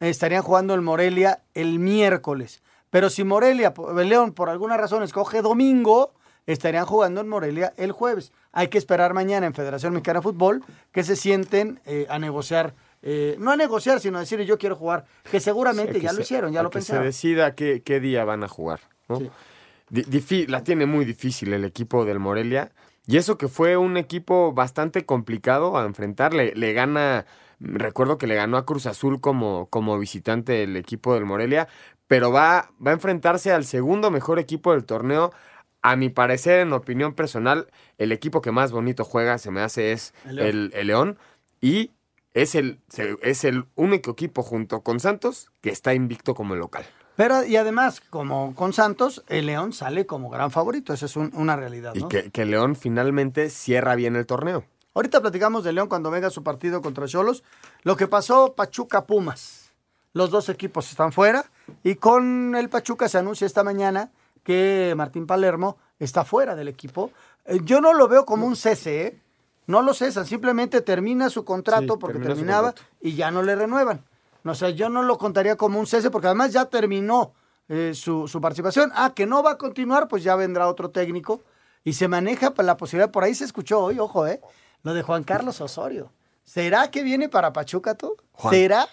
estarían 0.00 0.42
jugando 0.42 0.74
el 0.74 0.80
Morelia 0.80 1.42
el 1.52 1.78
miércoles. 1.78 2.62
Pero 2.88 3.10
si 3.10 3.24
Morelia, 3.24 3.74
León, 4.04 4.32
por 4.32 4.48
alguna 4.48 4.78
razón 4.78 5.02
escoge 5.02 5.42
domingo, 5.42 6.14
estarían 6.46 6.86
jugando 6.86 7.20
en 7.20 7.28
Morelia 7.28 7.74
el 7.76 7.92
jueves. 7.92 8.32
Hay 8.52 8.68
que 8.68 8.78
esperar 8.78 9.14
mañana 9.14 9.46
en 9.46 9.54
Federación 9.54 9.92
Mexicana 9.94 10.20
de 10.20 10.22
Fútbol 10.24 10.62
que 10.92 11.02
se 11.04 11.16
sienten 11.16 11.80
eh, 11.86 12.06
a 12.10 12.18
negociar, 12.18 12.74
eh, 13.00 13.36
no 13.38 13.50
a 13.50 13.56
negociar, 13.56 13.98
sino 14.00 14.18
a 14.18 14.20
decir 14.20 14.40
yo 14.42 14.58
quiero 14.58 14.76
jugar, 14.76 15.06
que 15.30 15.40
seguramente 15.40 15.94
Sí, 15.94 16.00
que 16.00 16.04
ya 16.06 16.12
lo 16.12 16.16
se- 16.16 16.22
hicieron, 16.22 16.52
ya 16.52 16.62
lo 16.62 16.70
que 16.70 16.80
se 16.80 16.86
pensaron. 16.88 17.04
decida 17.04 17.54
qué, 17.54 17.82
qué 17.82 17.98
día 18.00 18.24
van 18.24 18.44
a 18.44 18.48
jugar. 18.48 18.80
¿no? 19.08 19.18
La 20.48 20.64
tiene 20.64 20.86
muy 20.86 21.04
difícil 21.04 21.52
el 21.52 21.64
equipo 21.64 22.04
del 22.04 22.18
Morelia. 22.18 22.72
Y 23.06 23.16
eso 23.16 23.36
que 23.36 23.48
fue 23.48 23.76
un 23.76 23.96
equipo 23.96 24.52
bastante 24.52 25.04
complicado 25.04 25.76
a 25.76 25.84
enfrentar. 25.84 26.32
Le, 26.34 26.54
le 26.54 26.72
gana, 26.72 27.26
recuerdo 27.58 28.16
que 28.16 28.26
le 28.26 28.36
ganó 28.36 28.56
a 28.56 28.64
Cruz 28.64 28.86
Azul 28.86 29.20
como, 29.20 29.66
como 29.70 29.98
visitante 29.98 30.62
el 30.62 30.76
equipo 30.76 31.14
del 31.14 31.24
Morelia. 31.24 31.68
Pero 32.06 32.30
va, 32.30 32.70
va 32.84 32.90
a 32.92 32.94
enfrentarse 32.94 33.52
al 33.52 33.64
segundo 33.64 34.10
mejor 34.10 34.38
equipo 34.38 34.72
del 34.72 34.84
torneo. 34.84 35.32
A 35.82 35.96
mi 35.96 36.08
parecer, 36.08 36.60
en 36.60 36.72
opinión 36.72 37.12
personal, 37.14 37.66
el 37.98 38.12
equipo 38.12 38.40
que 38.40 38.52
más 38.52 38.70
bonito 38.72 39.04
juega, 39.04 39.36
se 39.38 39.50
me 39.50 39.60
hace, 39.60 39.92
es 39.92 40.14
El 40.24 40.36
León. 40.36 40.46
el, 40.48 40.72
el 40.74 40.86
León. 40.86 41.18
Y 41.60 41.90
es 42.34 42.54
el, 42.54 42.78
es 43.22 43.44
el 43.44 43.64
único 43.74 44.12
equipo 44.12 44.42
junto 44.42 44.80
con 44.82 45.00
Santos 45.00 45.50
que 45.60 45.70
está 45.70 45.92
invicto 45.94 46.34
como 46.34 46.54
local. 46.54 46.84
Pero 47.16 47.44
y 47.44 47.56
además, 47.56 48.00
como 48.00 48.54
con 48.54 48.72
Santos, 48.72 49.22
el 49.28 49.46
León 49.46 49.72
sale 49.74 50.06
como 50.06 50.30
gran 50.30 50.50
favorito, 50.50 50.94
esa 50.94 51.06
es 51.06 51.16
un- 51.16 51.30
una 51.34 51.56
realidad. 51.56 51.94
Y 51.94 52.00
¿no? 52.00 52.08
que, 52.08 52.30
que 52.30 52.46
León 52.46 52.74
finalmente 52.74 53.50
cierra 53.50 53.94
bien 53.96 54.16
el 54.16 54.24
torneo. 54.24 54.64
Ahorita 54.94 55.20
platicamos 55.20 55.62
de 55.64 55.72
León 55.72 55.88
cuando 55.88 56.10
venga 56.10 56.30
su 56.30 56.42
partido 56.42 56.80
contra 56.80 57.06
Cholos. 57.06 57.42
Lo 57.82 57.96
que 57.96 58.06
pasó 58.06 58.54
Pachuca 58.54 59.04
Pumas. 59.06 59.72
Los 60.14 60.30
dos 60.30 60.48
equipos 60.48 60.90
están 60.90 61.12
fuera 61.12 61.44
y 61.82 61.94
con 61.96 62.54
el 62.54 62.68
Pachuca 62.68 63.08
se 63.08 63.18
anuncia 63.18 63.46
esta 63.46 63.64
mañana 63.64 64.10
que 64.42 64.94
Martín 64.96 65.26
Palermo 65.26 65.76
está 65.98 66.24
fuera 66.24 66.54
del 66.54 66.68
equipo. 66.68 67.10
Eh, 67.44 67.60
Yo 67.64 67.80
no 67.80 67.92
lo 67.94 68.08
veo 68.08 68.24
como 68.24 68.46
un 68.46 68.56
cese, 68.56 69.06
¿eh? 69.06 69.20
No 69.66 69.80
lo 69.82 69.94
cesan, 69.94 70.26
simplemente 70.26 70.80
termina 70.80 71.30
su 71.30 71.44
contrato 71.44 71.94
Sí, 71.94 71.98
porque 72.00 72.18
terminaba 72.18 72.72
contrato. 72.72 72.90
y 73.00 73.14
ya 73.14 73.30
no 73.30 73.42
le 73.42 73.54
renuevan. 73.54 74.04
No 74.42 74.54
sé, 74.56 74.74
yo 74.74 74.88
no 74.88 75.02
lo 75.04 75.18
contaría 75.18 75.56
como 75.56 75.78
un 75.78 75.86
cese 75.86 76.10
porque 76.10 76.26
además 76.26 76.52
ya 76.52 76.64
terminó 76.64 77.32
eh, 77.68 77.92
su, 77.94 78.26
su 78.26 78.40
participación. 78.40 78.90
Ah, 78.94 79.12
que 79.14 79.24
no 79.24 79.42
va 79.42 79.52
a 79.52 79.58
continuar, 79.58 80.08
pues 80.08 80.24
ya 80.24 80.34
vendrá 80.34 80.66
otro 80.66 80.90
técnico. 80.90 81.42
Y 81.84 81.92
se 81.92 82.08
maneja 82.08 82.52
la 82.58 82.76
posibilidad, 82.76 83.10
por 83.12 83.22
ahí 83.24 83.34
se 83.36 83.44
escuchó 83.44 83.78
hoy, 83.80 83.98
ojo, 84.00 84.26
¿eh? 84.26 84.40
Lo 84.82 84.94
de 84.94 85.02
Juan 85.02 85.22
Carlos 85.22 85.60
Osorio. 85.60 86.12
¿Será 86.44 86.90
que 86.90 87.04
viene 87.04 87.28
para 87.28 87.52
Pachuca 87.52 87.94
tú? 87.94 88.16
Juan- 88.32 88.52
¿Será? 88.54 88.88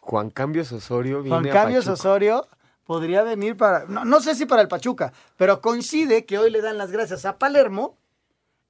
Juan 0.00 0.28
Cambios 0.28 0.70
Osorio 0.72 1.22
viene 1.22 1.38
Juan 1.50 1.50
Cambios. 1.62 1.86
Osorio 1.88 2.46
podría 2.84 3.22
venir 3.22 3.56
para, 3.56 3.86
no, 3.86 4.04
no 4.04 4.20
sé 4.20 4.34
si 4.34 4.46
para 4.46 4.62
el 4.62 4.68
Pachuca, 4.68 5.12
pero 5.36 5.60
coincide 5.60 6.24
que 6.24 6.38
hoy 6.38 6.50
le 6.50 6.60
dan 6.60 6.78
las 6.78 6.90
gracias 6.90 7.24
a 7.24 7.38
Palermo 7.38 7.96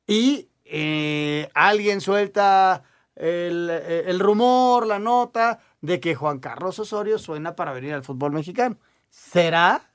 y 0.06 0.48
eh, 0.64 1.50
alguien 1.54 2.00
suelta 2.00 2.82
el, 3.14 3.68
eh, 3.70 4.04
el 4.06 4.18
rumor, 4.20 4.86
la 4.86 4.98
nota 4.98 5.60
de 5.80 6.00
que 6.00 6.14
Juan 6.14 6.38
Carlos 6.38 6.78
Osorio 6.78 7.18
suena 7.18 7.54
para 7.54 7.72
venir 7.72 7.92
al 7.92 8.04
fútbol 8.04 8.32
mexicano. 8.32 8.78
¿Será? 9.10 9.90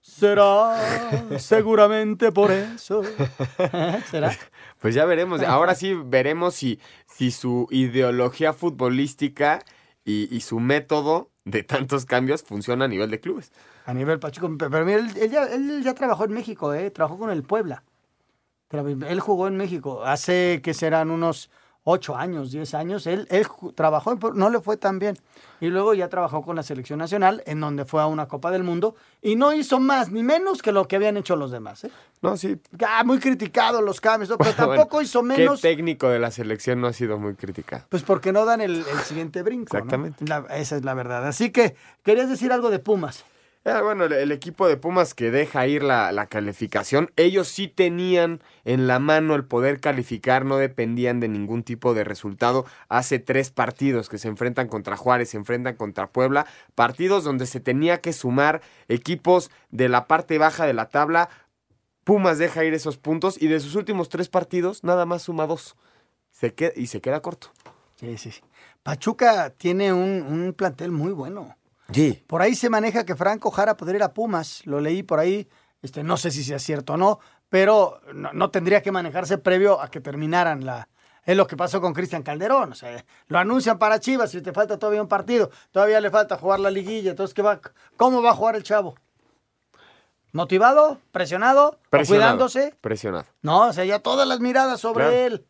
Será 0.00 0.76
seguramente 1.38 2.30
por 2.32 2.50
eso. 2.50 3.02
¿Será? 4.10 4.36
Pues 4.78 4.94
ya 4.94 5.04
veremos. 5.04 5.42
Ahora 5.42 5.74
sí 5.74 5.94
veremos 5.94 6.54
si, 6.54 6.80
si 7.06 7.30
su 7.30 7.66
ideología 7.70 8.52
futbolística 8.52 9.64
y, 10.04 10.34
y 10.34 10.40
su 10.40 10.60
método 10.60 11.31
de 11.44 11.62
tantos 11.62 12.06
cambios 12.06 12.42
funciona 12.42 12.84
a 12.84 12.88
nivel 12.88 13.10
de 13.10 13.20
clubes. 13.20 13.52
A 13.86 13.94
nivel 13.94 14.18
Pachuca. 14.18 14.48
Pero 14.58 14.84
mira, 14.84 14.98
él, 14.98 15.10
él 15.16 15.30
ya, 15.30 15.44
él 15.44 15.82
ya 15.82 15.94
trabajó 15.94 16.24
en 16.24 16.32
México, 16.32 16.72
¿eh? 16.74 16.90
Trabajó 16.90 17.18
con 17.18 17.30
el 17.30 17.42
Puebla. 17.42 17.82
Él 18.72 19.20
jugó 19.20 19.48
en 19.48 19.56
México 19.56 20.02
hace 20.04 20.60
que 20.62 20.72
serán 20.72 21.10
unos 21.10 21.50
ocho 21.84 22.16
años, 22.16 22.52
diez 22.52 22.74
años. 22.74 23.06
Él, 23.06 23.26
él 23.30 23.46
trabajó, 23.74 24.14
no 24.34 24.50
le 24.50 24.60
fue 24.60 24.76
tan 24.76 24.98
bien. 24.98 25.18
Y 25.60 25.66
luego 25.68 25.94
ya 25.94 26.08
trabajó 26.08 26.42
con 26.42 26.56
la 26.56 26.62
selección 26.62 26.98
nacional, 26.98 27.42
en 27.46 27.60
donde 27.60 27.84
fue 27.84 28.02
a 28.02 28.06
una 28.06 28.26
Copa 28.26 28.50
del 28.50 28.64
Mundo. 28.64 28.96
Y 29.20 29.36
no 29.36 29.52
hizo 29.52 29.78
más 29.78 30.10
ni 30.10 30.22
menos 30.22 30.60
que 30.62 30.72
lo 30.72 30.88
que 30.88 30.96
habían 30.96 31.16
hecho 31.16 31.36
los 31.36 31.50
demás. 31.52 31.84
¿eh? 31.84 31.90
No, 32.20 32.36
sí. 32.36 32.60
Ah, 32.86 33.02
muy 33.04 33.18
criticado 33.20 33.80
los 33.80 34.00
cambios, 34.00 34.30
¿no? 34.30 34.38
pero 34.38 34.50
Bueno, 34.56 34.72
tampoco 34.74 35.02
hizo 35.02 35.22
menos. 35.22 35.60
¿Qué 35.60 35.68
técnico 35.68 36.08
de 36.08 36.18
la 36.18 36.30
selección 36.30 36.80
no 36.80 36.88
ha 36.88 36.92
sido 36.92 37.18
muy 37.18 37.34
criticado? 37.34 37.84
Pues 37.88 38.02
porque 38.02 38.32
no 38.32 38.44
dan 38.44 38.60
el, 38.60 38.76
el 38.76 38.98
siguiente 39.04 39.42
brinco. 39.42 39.76
¿no? 39.76 39.78
Exactamente. 39.84 40.24
La- 40.26 40.46
esa 40.56 40.76
es 40.76 40.84
la 40.84 40.94
verdad. 40.94 41.26
Así 41.26 41.50
que, 41.50 41.76
querías 42.02 42.28
decir 42.28 42.52
algo 42.52 42.70
de 42.70 42.78
Pumas. 42.80 43.24
Ah, 43.64 43.80
bueno, 43.80 44.06
el, 44.06 44.32
equipo 44.32 44.66
de 44.66 44.76
Pumas 44.76 45.14
que 45.14 45.30
deja 45.30 45.68
ir 45.68 45.84
la, 45.84 46.26
calificación, 46.26 47.12
ellos 47.14 47.46
sí 47.46 47.68
tenían 47.68 48.42
en 48.64 48.88
la 48.88 48.98
mano 48.98 49.36
el 49.36 49.44
poder 49.44 49.78
calificar, 49.78 50.44
no 50.44 50.56
dependían 50.56 51.20
de 51.20 51.28
ningún 51.28 51.62
tipo 51.62 51.94
de 51.94 52.02
resultado. 52.02 52.66
Hace 52.88 53.20
tres 53.20 53.52
partidos 53.52 54.08
que 54.08 54.18
se 54.18 54.26
enfrentan 54.26 54.66
contra 54.66 54.96
Juárez, 54.96 55.30
se 55.30 55.36
enfrentan 55.36 55.76
contra 55.76 56.10
Puebla, 56.10 56.44
partidos 56.74 57.22
donde 57.22 57.46
se 57.46 57.60
tenía 57.60 58.00
que 58.00 58.12
sumar 58.12 58.62
equipos 58.88 59.48
de 59.70 59.88
la 59.88 60.08
parte 60.08 60.38
baja 60.38 60.66
de 60.66 60.74
la 60.74 60.88
tabla. 60.88 61.28
Pumas 62.02 62.38
deja 62.38 62.64
ir 62.64 62.74
esos 62.74 62.98
puntos 62.98 63.40
y 63.40 63.46
de 63.46 63.60
sus 63.60 63.76
últimos 63.76 64.08
tres 64.08 64.28
partidos 64.28 64.82
nada 64.82 65.06
más 65.06 65.22
suma 65.22 65.46
dos. 65.46 65.76
Se 66.32 66.52
queda, 66.52 66.72
y 66.74 66.88
se 66.88 67.00
queda 67.00 67.22
corto. 67.22 67.52
Sí, 67.94 68.18
sí, 68.18 68.32
sí. 68.32 68.40
Pachuca 68.82 69.50
tiene 69.50 69.92
un 69.92 70.52
plantel 70.56 70.90
muy 70.90 71.12
bueno. 71.12 71.54
Sí. 71.90 72.22
Por 72.26 72.42
ahí 72.42 72.54
se 72.54 72.70
maneja 72.70 73.04
que 73.04 73.16
Franco 73.16 73.50
Jara 73.50 73.76
podría 73.76 73.96
ir 73.96 74.02
a 74.02 74.12
Pumas. 74.14 74.62
Lo 74.66 74.80
leí 74.80 75.02
por 75.02 75.18
ahí. 75.18 75.48
Este, 75.82 76.02
no 76.04 76.16
sé 76.16 76.30
si 76.30 76.44
sea 76.44 76.58
cierto 76.58 76.92
o 76.94 76.96
no, 76.96 77.18
pero 77.48 78.00
no, 78.14 78.32
no 78.32 78.50
tendría 78.50 78.82
que 78.82 78.92
manejarse 78.92 79.36
previo 79.38 79.80
a 79.80 79.90
que 79.90 80.00
terminaran 80.00 80.64
la. 80.64 80.88
Es 81.24 81.36
lo 81.36 81.46
que 81.46 81.56
pasó 81.56 81.80
con 81.80 81.92
Cristian 81.92 82.22
Calderón. 82.22 82.72
O 82.72 82.74
sea, 82.74 83.04
lo 83.28 83.38
anuncian 83.38 83.78
para 83.78 84.00
Chivas 84.00 84.34
y 84.34 84.42
te 84.42 84.52
falta 84.52 84.78
todavía 84.78 85.02
un 85.02 85.08
partido. 85.08 85.50
Todavía 85.70 86.00
le 86.00 86.10
falta 86.10 86.36
jugar 86.38 86.60
la 86.60 86.70
liguilla. 86.70 87.10
Entonces, 87.10 87.34
¿qué 87.34 87.42
va? 87.42 87.60
¿cómo 87.96 88.22
va 88.22 88.30
a 88.30 88.34
jugar 88.34 88.56
el 88.56 88.62
chavo? 88.62 88.94
¿Motivado? 90.32 90.98
¿Presionado? 91.10 91.68
¿O 91.68 91.90
Presionado. 91.90 92.06
¿Cuidándose? 92.38 92.74
Presionado. 92.80 93.26
No, 93.42 93.68
o 93.68 93.72
sea, 93.72 93.84
ya 93.84 93.98
todas 93.98 94.26
las 94.26 94.40
miradas 94.40 94.80
sobre 94.80 95.04
Claro. 95.04 95.16
él. 95.18 95.46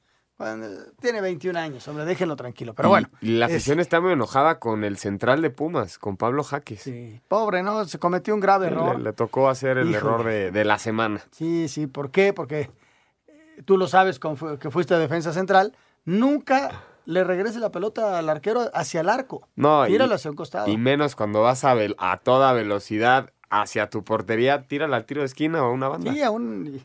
Tiene 1.00 1.20
21 1.20 1.56
años, 1.58 1.86
hombre, 1.86 2.04
déjenlo 2.04 2.34
tranquilo. 2.36 2.74
Pero 2.74 2.88
bueno. 2.88 3.08
Y 3.20 3.32
la 3.38 3.46
es- 3.46 3.52
afición 3.52 3.78
está 3.80 4.00
muy 4.00 4.12
enojada 4.12 4.58
con 4.58 4.82
el 4.82 4.96
central 4.96 5.40
de 5.40 5.50
Pumas, 5.50 5.98
con 5.98 6.16
Pablo 6.16 6.42
Jaques. 6.42 6.90
Pobre, 7.28 7.62
¿no? 7.62 7.84
Se 7.84 7.98
cometió 7.98 8.34
un 8.34 8.40
grave 8.40 8.66
error. 8.66 8.96
Le, 8.98 9.04
le 9.04 9.12
tocó 9.12 9.48
hacer 9.48 9.78
el 9.78 9.90
Híjole. 9.90 9.96
error 9.98 10.24
de, 10.24 10.50
de 10.50 10.64
la 10.64 10.78
semana. 10.78 11.20
Sí, 11.30 11.68
sí, 11.68 11.86
¿por 11.86 12.10
qué? 12.10 12.32
Porque 12.32 12.70
eh, 13.28 13.62
tú 13.64 13.76
lo 13.76 13.86
sabes 13.86 14.18
fu- 14.18 14.58
que 14.58 14.70
fuiste 14.70 14.96
defensa 14.96 15.32
central, 15.32 15.76
nunca 16.04 16.82
le 17.04 17.22
regrese 17.24 17.58
la 17.60 17.70
pelota 17.70 18.18
al 18.18 18.28
arquero 18.28 18.68
hacia 18.74 19.00
el 19.00 19.08
arco. 19.08 19.48
No, 19.54 19.84
Tíralo 19.86 20.14
hacia 20.14 20.30
un 20.30 20.36
costado. 20.36 20.68
Y 20.68 20.76
menos 20.76 21.14
cuando 21.14 21.42
vas 21.42 21.64
a, 21.64 21.74
vel- 21.74 21.94
a 21.98 22.16
toda 22.18 22.52
velocidad 22.52 23.30
hacia 23.50 23.90
tu 23.90 24.02
portería, 24.02 24.66
tírala 24.66 24.96
al 24.96 25.04
tiro 25.04 25.20
de 25.20 25.26
esquina 25.26 25.62
o 25.62 25.66
a 25.66 25.70
una 25.70 25.88
banda. 25.88 26.10
Sí, 26.12 26.18
y- 26.18 26.22
y 26.22 26.82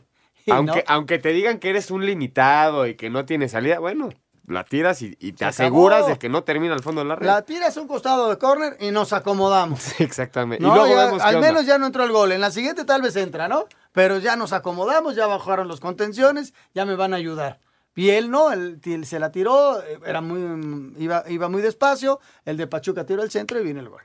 aunque, 0.56 0.78
no. 0.86 0.94
aunque 0.94 1.18
te 1.18 1.30
digan 1.30 1.58
que 1.58 1.70
eres 1.70 1.90
un 1.90 2.04
limitado 2.06 2.86
y 2.86 2.94
que 2.96 3.10
no 3.10 3.24
tienes 3.24 3.52
salida, 3.52 3.78
bueno, 3.78 4.08
la 4.46 4.64
tiras 4.64 5.02
y, 5.02 5.16
y 5.20 5.32
te 5.32 5.38
Se 5.38 5.44
aseguras 5.44 5.98
acabó. 5.98 6.12
de 6.14 6.18
que 6.18 6.28
no 6.28 6.42
termina 6.44 6.72
al 6.74 6.82
fondo 6.82 7.02
de 7.02 7.08
la 7.08 7.16
red. 7.16 7.26
La 7.26 7.42
tiras 7.42 7.76
un 7.76 7.86
costado 7.86 8.30
de 8.30 8.38
córner 8.38 8.76
y 8.80 8.90
nos 8.90 9.12
acomodamos. 9.12 10.00
Exactamente. 10.00 10.62
No, 10.64 10.72
y 10.74 10.78
luego 10.78 10.94
ya- 10.94 11.04
vemos 11.06 11.22
qué 11.22 11.28
al 11.28 11.40
menos 11.40 11.66
ya 11.66 11.76
no 11.78 11.86
entró 11.86 12.04
el 12.04 12.12
gol. 12.12 12.32
En 12.32 12.40
la 12.40 12.50
siguiente 12.50 12.84
tal 12.84 13.02
vez 13.02 13.14
entra, 13.16 13.46
¿no? 13.48 13.66
Pero 13.92 14.18
ya 14.18 14.36
nos 14.36 14.52
acomodamos, 14.52 15.14
ya 15.16 15.26
bajaron 15.26 15.68
los 15.68 15.80
contenciones, 15.80 16.54
ya 16.74 16.84
me 16.86 16.94
van 16.94 17.12
a 17.12 17.16
ayudar. 17.16 17.60
Y 17.94 18.10
él 18.10 18.30
no, 18.30 18.52
él, 18.52 18.80
él 18.84 19.06
se 19.06 19.18
la 19.18 19.32
tiró, 19.32 19.82
eh, 19.82 19.98
era 20.06 20.20
muy, 20.20 20.38
mm, 20.38 20.94
iba, 20.98 21.24
iba 21.28 21.48
muy 21.48 21.60
despacio, 21.60 22.20
el 22.44 22.56
de 22.56 22.68
Pachuca 22.68 23.04
tiró 23.04 23.22
el 23.24 23.30
centro 23.30 23.58
y 23.60 23.64
viene 23.64 23.80
el 23.80 23.88
gol. 23.88 24.02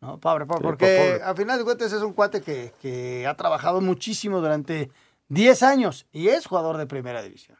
No, 0.00 0.18
pobre, 0.18 0.46
pobre, 0.46 0.60
Sí, 0.60 0.64
porque 0.64 0.86
pobre. 1.18 1.22
al 1.22 1.36
final 1.36 1.58
de 1.58 1.64
cuentas 1.64 1.92
es 1.92 2.02
un 2.02 2.12
cuate 2.14 2.40
que, 2.40 2.72
que 2.80 3.26
ha 3.26 3.34
trabajado 3.34 3.80
muchísimo 3.82 4.40
durante 4.40 4.90
10 5.28 5.62
años 5.62 6.06
y 6.12 6.28
es 6.28 6.46
jugador 6.46 6.76
de 6.76 6.86
primera 6.86 7.22
división. 7.22 7.58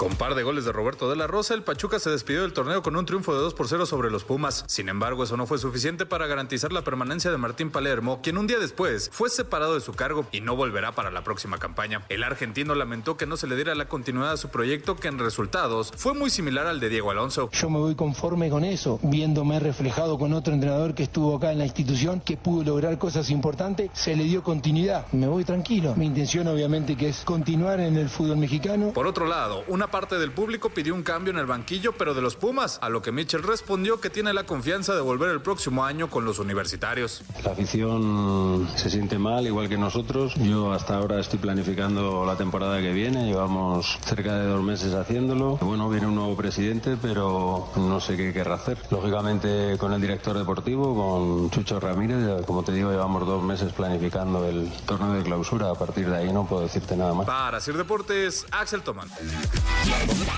Con 0.00 0.16
par 0.16 0.34
de 0.34 0.42
goles 0.42 0.64
de 0.64 0.72
Roberto 0.72 1.10
de 1.10 1.16
la 1.16 1.26
Rosa, 1.26 1.52
el 1.52 1.62
Pachuca 1.62 1.98
se 1.98 2.08
despidió 2.08 2.40
del 2.40 2.54
torneo 2.54 2.80
con 2.80 2.96
un 2.96 3.04
triunfo 3.04 3.34
de 3.34 3.40
2 3.40 3.52
por 3.52 3.68
0 3.68 3.84
sobre 3.84 4.10
los 4.10 4.24
Pumas. 4.24 4.64
Sin 4.66 4.88
embargo, 4.88 5.24
eso 5.24 5.36
no 5.36 5.44
fue 5.44 5.58
suficiente 5.58 6.06
para 6.06 6.26
garantizar 6.26 6.72
la 6.72 6.80
permanencia 6.80 7.30
de 7.30 7.36
Martín 7.36 7.70
Palermo, 7.70 8.20
quien 8.22 8.38
un 8.38 8.46
día 8.46 8.58
después 8.58 9.10
fue 9.12 9.28
separado 9.28 9.74
de 9.74 9.82
su 9.82 9.92
cargo 9.92 10.24
y 10.32 10.40
no 10.40 10.56
volverá 10.56 10.92
para 10.92 11.10
la 11.10 11.22
próxima 11.22 11.58
campaña. 11.58 12.00
El 12.08 12.22
argentino 12.22 12.74
lamentó 12.74 13.18
que 13.18 13.26
no 13.26 13.36
se 13.36 13.46
le 13.46 13.56
diera 13.56 13.74
la 13.74 13.88
continuidad 13.88 14.32
a 14.32 14.36
su 14.38 14.48
proyecto, 14.48 14.96
que 14.96 15.08
en 15.08 15.18
resultados 15.18 15.92
fue 15.94 16.14
muy 16.14 16.30
similar 16.30 16.66
al 16.66 16.80
de 16.80 16.88
Diego 16.88 17.10
Alonso. 17.10 17.50
Yo 17.52 17.68
me 17.68 17.78
voy 17.78 17.94
conforme 17.94 18.48
con 18.48 18.64
eso, 18.64 19.00
viéndome 19.02 19.60
reflejado 19.60 20.18
con 20.18 20.32
otro 20.32 20.54
entrenador 20.54 20.94
que 20.94 21.02
estuvo 21.02 21.36
acá 21.36 21.52
en 21.52 21.58
la 21.58 21.66
institución, 21.66 22.22
que 22.22 22.38
pudo 22.38 22.64
lograr 22.64 22.96
cosas 22.96 23.28
importantes, 23.28 23.90
se 23.92 24.16
le 24.16 24.24
dio 24.24 24.42
continuidad. 24.42 25.06
Me 25.12 25.26
voy 25.26 25.44
tranquilo. 25.44 25.94
Mi 25.94 26.06
intención 26.06 26.48
obviamente 26.48 26.96
que 26.96 27.10
es 27.10 27.22
continuar 27.22 27.80
en 27.80 27.98
el 27.98 28.08
fútbol 28.08 28.38
mexicano. 28.38 28.94
Por 28.94 29.06
otro 29.06 29.26
lado, 29.26 29.62
una 29.68 29.89
parte 29.90 30.18
del 30.18 30.32
público 30.32 30.70
pidió 30.70 30.94
un 30.94 31.02
cambio 31.02 31.32
en 31.32 31.38
el 31.38 31.46
banquillo, 31.46 31.92
pero 31.92 32.14
de 32.14 32.22
los 32.22 32.36
Pumas, 32.36 32.78
a 32.82 32.88
lo 32.88 33.02
que 33.02 33.12
Mitchell 33.12 33.42
respondió 33.42 34.00
que 34.00 34.10
tiene 34.10 34.32
la 34.32 34.44
confianza 34.44 34.94
de 34.94 35.00
volver 35.00 35.30
el 35.30 35.40
próximo 35.40 35.84
año 35.84 36.08
con 36.08 36.24
los 36.24 36.38
universitarios. 36.38 37.22
La 37.44 37.52
afición 37.52 38.68
se 38.76 38.90
siente 38.90 39.18
mal, 39.18 39.46
igual 39.46 39.68
que 39.68 39.76
nosotros. 39.76 40.34
Yo 40.36 40.72
hasta 40.72 40.96
ahora 40.96 41.20
estoy 41.20 41.38
planificando 41.38 42.24
la 42.24 42.36
temporada 42.36 42.80
que 42.80 42.92
viene. 42.92 43.26
Llevamos 43.26 43.98
cerca 44.04 44.36
de 44.36 44.46
dos 44.46 44.62
meses 44.62 44.94
haciéndolo. 44.94 45.56
Bueno, 45.58 45.88
viene 45.88 46.06
un 46.06 46.14
nuevo 46.14 46.36
presidente, 46.36 46.96
pero 47.00 47.68
no 47.76 48.00
sé 48.00 48.16
qué 48.16 48.32
querrá 48.32 48.54
hacer. 48.54 48.78
Lógicamente 48.90 49.76
con 49.78 49.92
el 49.92 50.00
director 50.00 50.36
deportivo, 50.36 50.94
con 50.94 51.50
Chucho 51.50 51.80
Ramírez, 51.80 52.44
como 52.46 52.62
te 52.62 52.72
digo, 52.72 52.90
llevamos 52.90 53.26
dos 53.26 53.42
meses 53.42 53.72
planificando 53.72 54.46
el 54.46 54.70
torneo 54.86 55.12
de 55.12 55.22
clausura. 55.22 55.70
A 55.70 55.74
partir 55.74 56.08
de 56.08 56.16
ahí 56.16 56.32
no 56.32 56.46
puedo 56.46 56.62
decirte 56.62 56.96
nada 56.96 57.14
más. 57.14 57.26
Para 57.26 57.60
Sir 57.60 57.76
Deportes, 57.76 58.46
Axel 58.50 58.82
Tomán. 58.82 59.08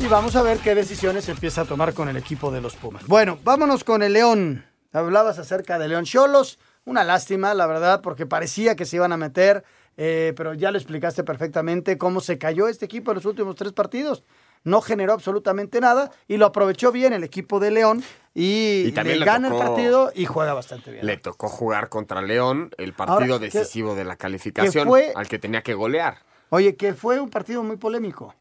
Y 0.01 0.07
vamos 0.07 0.35
a 0.37 0.43
ver 0.43 0.59
qué 0.59 0.75
decisiones 0.75 1.29
empieza 1.29 1.63
a 1.63 1.65
tomar 1.65 1.95
con 1.95 2.09
el 2.09 2.17
equipo 2.17 2.51
de 2.51 2.61
los 2.61 2.75
Pumas. 2.75 3.07
Bueno, 3.07 3.39
vámonos 3.45 3.85
con 3.85 4.03
el 4.03 4.13
León. 4.15 4.65
Hablabas 4.93 5.39
acerca 5.39 5.79
de 5.79 5.89
León 5.89 6.05
Cholos. 6.05 6.59
Una 6.85 7.05
lástima, 7.05 7.55
la 7.55 7.67
verdad, 7.67 8.01
porque 8.03 8.27
parecía 8.27 8.75
que 8.75 8.85
se 8.85 8.97
iban 8.97 9.13
a 9.13 9.17
meter, 9.17 9.63
eh, 9.97 10.33
pero 10.37 10.55
ya 10.55 10.71
lo 10.73 10.79
explicaste 10.79 11.23
perfectamente 11.23 11.97
cómo 11.99 12.21
se 12.21 12.37
cayó 12.39 12.67
este 12.67 12.85
equipo 12.87 13.13
en 13.13 13.17
los 13.17 13.25
últimos 13.25 13.55
tres 13.55 13.73
partidos. 13.73 14.25
No 14.65 14.81
generó 14.81 15.13
absolutamente 15.13 15.81
nada 15.81 16.11
y 16.27 16.37
lo 16.37 16.47
aprovechó 16.47 16.91
bien 16.93 17.13
el 17.13 17.23
equipo 17.25 17.61
de 17.61 17.71
León 17.71 18.03
y, 18.35 18.85
Y 18.89 18.93
también 18.93 19.17
le 19.21 19.21
le 19.21 19.27
gana 19.27 19.49
tocó- 19.51 19.61
el 19.63 19.69
partido 19.69 20.13
y 20.15 20.25
juega 20.25 20.55
bastante 20.55 20.91
bien. 20.91 21.07
Le 21.07 21.17
tocó 21.17 21.49
jugar 21.49 21.89
contra 21.89 22.21
León, 22.23 22.71
el 22.79 22.93
partido 22.93 23.15
Ahora, 23.35 23.39
¿qué- 23.39 23.59
decisivo 23.59 23.95
de 23.95 24.05
la 24.05 24.17
calificación, 24.17 24.89
fue? 24.89 25.13
al 25.15 25.29
que 25.29 25.39
tenía 25.39 25.63
que 25.63 25.75
golear. 25.75 26.19
Oye, 26.51 26.75
que 26.77 26.95
fue 26.95 27.19
un 27.21 27.31
partido 27.31 27.63
muy 27.63 27.77
polémico, 27.77 28.35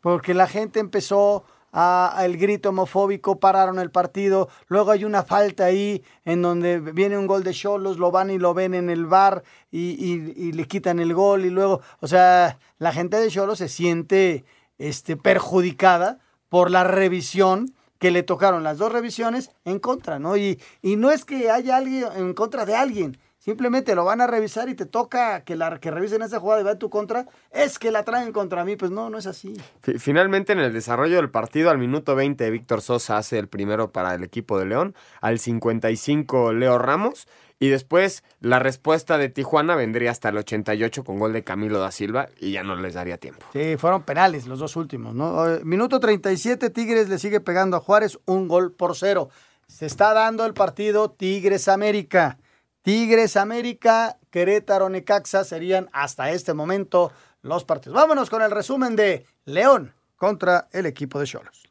porque 0.00 0.34
la 0.34 0.46
gente 0.46 0.80
empezó 0.80 1.44
a, 1.72 2.22
el 2.24 2.36
grito 2.36 2.70
homofóbico, 2.70 3.38
pararon 3.38 3.78
el 3.78 3.90
partido, 3.90 4.48
luego 4.66 4.90
hay 4.90 5.04
una 5.04 5.22
falta 5.22 5.66
ahí 5.66 6.02
en 6.24 6.42
donde 6.42 6.80
viene 6.80 7.16
un 7.16 7.26
gol 7.28 7.44
de 7.44 7.52
Cholos, 7.54 7.98
lo 7.98 8.10
van 8.10 8.30
y 8.30 8.38
lo 8.38 8.54
ven 8.54 8.74
en 8.74 8.90
el 8.90 9.06
bar 9.06 9.44
y, 9.70 9.90
y- 9.90 10.32
y 10.36 10.52
le 10.52 10.66
quitan 10.66 10.98
el 10.98 11.14
gol 11.14 11.44
y 11.44 11.50
luego, 11.50 11.80
o 12.00 12.08
sea, 12.08 12.58
la 12.78 12.92
gente 12.92 13.18
de 13.18 13.28
Cholos 13.28 13.58
se 13.58 13.68
siente 13.68 14.44
este, 14.78 15.16
perjudicada 15.16 16.18
por 16.48 16.70
la 16.70 16.84
revisión 16.84 17.72
que 17.98 18.10
le 18.10 18.22
tocaron 18.22 18.64
las 18.64 18.78
dos 18.78 18.90
revisiones 18.90 19.50
en 19.64 19.78
contra, 19.78 20.18
¿no? 20.18 20.36
Y, 20.36 20.58
y 20.82 20.96
no 20.96 21.10
es 21.10 21.24
que 21.24 21.50
haya 21.50 21.76
alguien 21.76 22.06
en 22.16 22.32
contra 22.34 22.64
de 22.64 22.74
alguien, 22.74 23.18
simplemente 23.40 23.94
lo 23.96 24.04
van 24.04 24.20
a 24.20 24.28
revisar 24.28 24.68
y 24.68 24.74
te 24.76 24.86
toca 24.86 25.40
que, 25.44 25.56
la, 25.56 25.80
que 25.80 25.90
revisen 25.90 26.22
esa 26.22 26.38
jugada 26.38 26.60
y 26.60 26.64
va 26.64 26.70
en 26.72 26.78
tu 26.78 26.90
contra, 26.90 27.26
es 27.50 27.78
que 27.80 27.90
la 27.90 28.04
traen 28.04 28.30
contra 28.32 28.64
mí, 28.64 28.76
pues 28.76 28.92
no, 28.92 29.10
no 29.10 29.18
es 29.18 29.26
así. 29.26 29.54
Fi- 29.82 29.98
Finalmente, 29.98 30.52
en 30.52 30.60
el 30.60 30.72
desarrollo 30.72 31.16
del 31.16 31.30
partido, 31.30 31.70
al 31.70 31.78
minuto 31.78 32.14
20, 32.14 32.48
Víctor 32.50 32.82
Sosa 32.82 33.16
hace 33.16 33.38
el 33.38 33.48
primero 33.48 33.90
para 33.90 34.14
el 34.14 34.22
equipo 34.22 34.58
de 34.58 34.66
León. 34.66 34.94
Al 35.20 35.38
55, 35.38 36.52
Leo 36.52 36.78
Ramos. 36.78 37.26
Y 37.62 37.68
después, 37.68 38.24
la 38.40 38.58
respuesta 38.58 39.18
de 39.18 39.28
Tijuana 39.28 39.74
vendría 39.76 40.10
hasta 40.10 40.30
el 40.30 40.38
88 40.38 41.04
con 41.04 41.18
gol 41.18 41.34
de 41.34 41.44
Camilo 41.44 41.78
da 41.78 41.90
Silva 41.90 42.30
y 42.38 42.52
ya 42.52 42.62
no 42.62 42.74
les 42.74 42.94
daría 42.94 43.18
tiempo. 43.18 43.44
Sí, 43.52 43.76
fueron 43.76 44.02
penales 44.04 44.46
los 44.46 44.58
dos 44.60 44.76
últimos, 44.76 45.14
¿no? 45.14 45.46
Eh, 45.46 45.60
Minuto 45.62 46.00
37, 46.00 46.70
Tigres 46.70 47.10
le 47.10 47.18
sigue 47.18 47.40
pegando 47.40 47.76
a 47.76 47.80
Juárez 47.80 48.18
un 48.24 48.48
gol 48.48 48.72
por 48.72 48.96
cero. 48.96 49.28
Se 49.66 49.84
está 49.84 50.14
dando 50.14 50.46
el 50.46 50.54
partido 50.54 51.10
Tigres 51.10 51.68
América. 51.68 52.38
Tigres 52.82 53.36
América, 53.36 54.18
Querétaro 54.30 54.88
Necaxa 54.88 55.44
serían 55.44 55.88
hasta 55.92 56.30
este 56.30 56.54
momento 56.54 57.12
los 57.42 57.64
partidos. 57.64 57.96
Vámonos 57.96 58.30
con 58.30 58.42
el 58.42 58.50
resumen 58.50 58.96
de 58.96 59.26
León 59.44 59.94
contra 60.16 60.68
el 60.72 60.86
equipo 60.86 61.20
de 61.20 61.26
Cholos. 61.26 61.69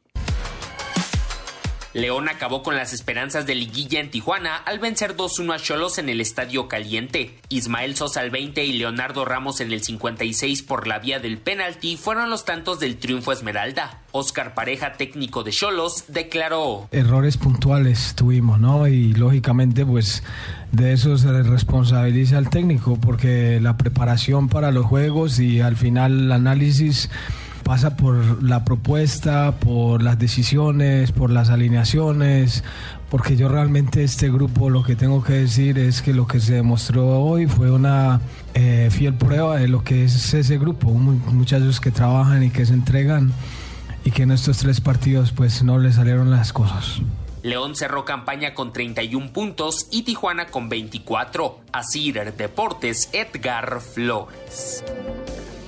León 1.92 2.28
acabó 2.28 2.62
con 2.62 2.76
las 2.76 2.92
esperanzas 2.92 3.46
de 3.46 3.56
liguilla 3.56 3.98
en 3.98 4.10
Tijuana 4.10 4.56
al 4.56 4.78
vencer 4.78 5.16
2-1 5.16 5.54
a 5.54 5.58
Cholos 5.58 5.98
en 5.98 6.08
el 6.08 6.20
Estadio 6.20 6.68
Caliente. 6.68 7.38
Ismael 7.48 7.96
Sosa 7.96 8.20
al 8.20 8.30
20 8.30 8.64
y 8.64 8.74
Leonardo 8.74 9.24
Ramos 9.24 9.60
en 9.60 9.72
el 9.72 9.82
56 9.82 10.62
por 10.62 10.86
la 10.86 11.00
vía 11.00 11.18
del 11.18 11.38
penalti 11.38 11.96
fueron 11.96 12.30
los 12.30 12.44
tantos 12.44 12.78
del 12.78 12.98
triunfo 12.98 13.32
Esmeralda. 13.32 13.98
Oscar 14.12 14.54
Pareja, 14.54 14.92
técnico 14.92 15.42
de 15.42 15.50
Cholos, 15.50 16.04
declaró. 16.08 16.88
errores 16.92 17.36
puntuales 17.36 18.14
tuvimos, 18.14 18.60
¿no? 18.60 18.86
Y 18.86 19.12
lógicamente, 19.14 19.84
pues 19.84 20.22
de 20.70 20.92
eso 20.92 21.16
se 21.18 21.42
responsabiliza 21.42 22.38
al 22.38 22.50
técnico, 22.50 22.98
porque 23.00 23.58
la 23.60 23.76
preparación 23.76 24.48
para 24.48 24.70
los 24.70 24.86
juegos 24.86 25.40
y 25.40 25.60
al 25.60 25.76
final 25.76 26.26
el 26.26 26.32
análisis 26.32 27.10
pasa 27.62 27.96
por 27.96 28.42
la 28.42 28.64
propuesta, 28.64 29.52
por 29.60 30.02
las 30.02 30.18
decisiones, 30.18 31.12
por 31.12 31.30
las 31.30 31.48
alineaciones, 31.50 32.64
porque 33.10 33.36
yo 33.36 33.48
realmente 33.48 34.04
este 34.04 34.30
grupo 34.30 34.70
lo 34.70 34.82
que 34.82 34.96
tengo 34.96 35.22
que 35.22 35.32
decir 35.34 35.78
es 35.78 36.02
que 36.02 36.12
lo 36.14 36.26
que 36.26 36.40
se 36.40 36.54
demostró 36.54 37.20
hoy 37.20 37.46
fue 37.46 37.70
una 37.70 38.20
eh, 38.54 38.88
fiel 38.90 39.14
prueba 39.14 39.56
de 39.56 39.68
lo 39.68 39.82
que 39.84 40.04
es 40.04 40.32
ese 40.34 40.58
grupo, 40.58 40.90
mu- 40.90 41.12
muchachos 41.32 41.80
que 41.80 41.90
trabajan 41.90 42.42
y 42.42 42.50
que 42.50 42.66
se 42.66 42.74
entregan 42.74 43.32
y 44.04 44.10
que 44.12 44.22
en 44.22 44.30
estos 44.30 44.58
tres 44.58 44.80
partidos 44.80 45.32
pues 45.32 45.62
no 45.62 45.78
le 45.78 45.92
salieron 45.92 46.30
las 46.30 46.52
cosas. 46.52 47.00
León 47.42 47.74
cerró 47.74 48.04
campaña 48.04 48.52
con 48.52 48.70
31 48.72 49.32
puntos 49.32 49.86
y 49.90 50.02
Tijuana 50.02 50.46
con 50.48 50.68
24. 50.68 51.58
Asir 51.72 52.34
Deportes, 52.36 53.08
Edgar 53.14 53.80
Flores. 53.80 54.84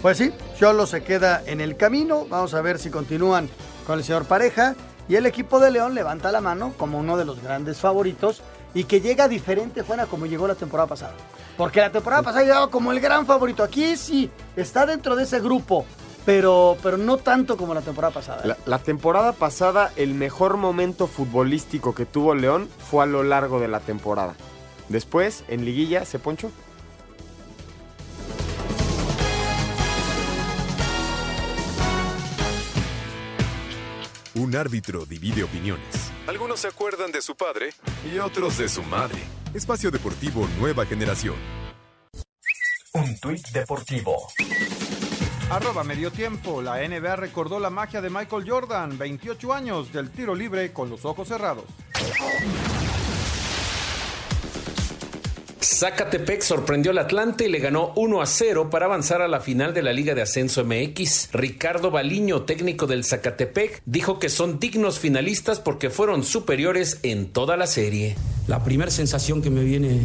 Pues 0.03 0.19
sí, 0.19 0.33
Cholos 0.59 0.91
se 0.91 1.05
queda 1.05 1.45
en 1.47 1.61
el 1.61 1.77
camino. 1.77 2.27
Vamos 2.29 2.55
a 2.55 2.61
ver 2.61 2.81
si 2.81 2.91
continúan 2.91 3.49
con 3.87 4.01
el 4.01 4.05
señor 4.05 4.25
Pareja. 4.25 4.75
Y 5.09 5.15
el 5.15 5.27
equipo 5.27 5.61
de 5.61 5.71
León 5.71 5.95
levanta 5.95 6.33
la 6.33 6.41
mano 6.41 6.75
como 6.77 6.99
uno 6.99 7.17
de 7.17 7.25
los 7.25 7.41
grandes 7.41 7.79
favoritos 7.79 8.43
y 8.75 8.85
que 8.85 9.01
llega 9.01 9.29
diferente, 9.29 9.83
Juana, 9.83 10.07
como 10.07 10.27
llegó 10.27 10.49
la 10.49 10.57
temporada 10.57 10.89
pasada. 10.89 11.15
Porque 11.57 11.81
la 11.81 11.93
temporada 11.93 12.23
pasada 12.23 12.45
llegaba 12.45 12.69
como 12.69 12.91
el 12.91 12.99
gran 12.99 13.27
favorito. 13.27 13.63
Aquí 13.63 13.97
sí, 13.97 14.29
está 14.57 14.87
dentro 14.87 15.15
de 15.15 15.23
ese 15.23 15.39
grupo, 15.39 15.85
pero, 16.25 16.77
pero 16.83 16.97
no 16.97 17.19
tanto 17.19 17.57
como 17.57 17.73
la 17.73 17.83
temporada 17.83 18.13
pasada. 18.13 18.45
La, 18.45 18.57
la 18.67 18.79
temporada 18.79 19.33
pasada, 19.33 19.93
el 19.95 20.15
mejor 20.15 20.57
momento 20.57 21.07
futbolístico 21.07 21.95
que 21.95 22.07
tuvo 22.07 22.35
León 22.35 22.69
fue 22.91 23.05
a 23.05 23.07
lo 23.07 23.23
largo 23.23 23.61
de 23.61 23.69
la 23.69 23.79
temporada. 23.79 24.35
Después, 24.89 25.45
en 25.49 25.65
liguilla, 25.65 26.05
¿se 26.05 26.19
poncho? 26.19 26.51
Un 34.43 34.57
árbitro 34.57 35.07
divide 35.07 35.45
opiniones. 35.45 36.11
Algunos 36.27 36.59
se 36.59 36.67
acuerdan 36.67 37.13
de 37.13 37.23
su 37.23 37.37
padre 37.37 37.71
y 38.13 38.19
otros 38.19 38.59
de 38.59 38.69
su 38.69 38.83
madre. 38.83 39.21
Espacio 39.55 39.93
Deportivo 39.93 40.49
Nueva 40.59 40.85
Generación. 40.85 41.37
Un 42.93 43.21
tuit 43.21 43.47
deportivo. 43.51 44.17
Arroba 45.49 45.85
medio 45.85 46.11
tiempo. 46.11 46.61
La 46.61 46.79
NBA 46.79 47.15
recordó 47.15 47.61
la 47.61 47.71
magia 47.71 48.01
de 48.01 48.11
Michael 48.11 48.45
Jordan, 48.45 48.99
28 48.99 49.55
años 49.55 49.93
del 49.93 50.11
tiro 50.11 50.35
libre 50.35 50.73
con 50.73 50.91
los 50.91 51.05
ojos 51.05 51.29
cerrados. 51.29 51.67
Zacatepec 55.63 56.43
sorprendió 56.43 56.91
al 56.91 56.99
Atlante 56.99 57.47
y 57.47 57.49
le 57.49 57.61
ganó 57.61 57.93
1 57.95 58.21
a 58.21 58.27
0 58.27 58.69
para 58.69 58.87
avanzar 58.87 59.23
a 59.23 59.29
la 59.29 59.39
final 59.39 59.73
de 59.73 59.83
la 59.83 59.93
Liga 59.93 60.15
de 60.15 60.23
Ascenso 60.23 60.65
MX. 60.65 61.29
Ricardo 61.33 61.93
Baliño, 61.93 62.43
técnico 62.43 62.89
del 62.89 63.05
Zacatepec, 63.05 63.81
dijo 63.87 64.19
que 64.19 64.29
son 64.29 64.59
dignos 64.59 64.99
finalistas 64.99 65.61
porque 65.61 65.89
fueron 65.89 66.25
superiores 66.25 66.99
en 67.05 67.27
toda 67.27 67.57
la 67.57 67.69
serie. 67.69 68.17
La 68.49 68.65
primera 68.65 68.91
sensación 68.91 69.41
que 69.41 69.51
me 69.51 69.63
viene 69.63 70.01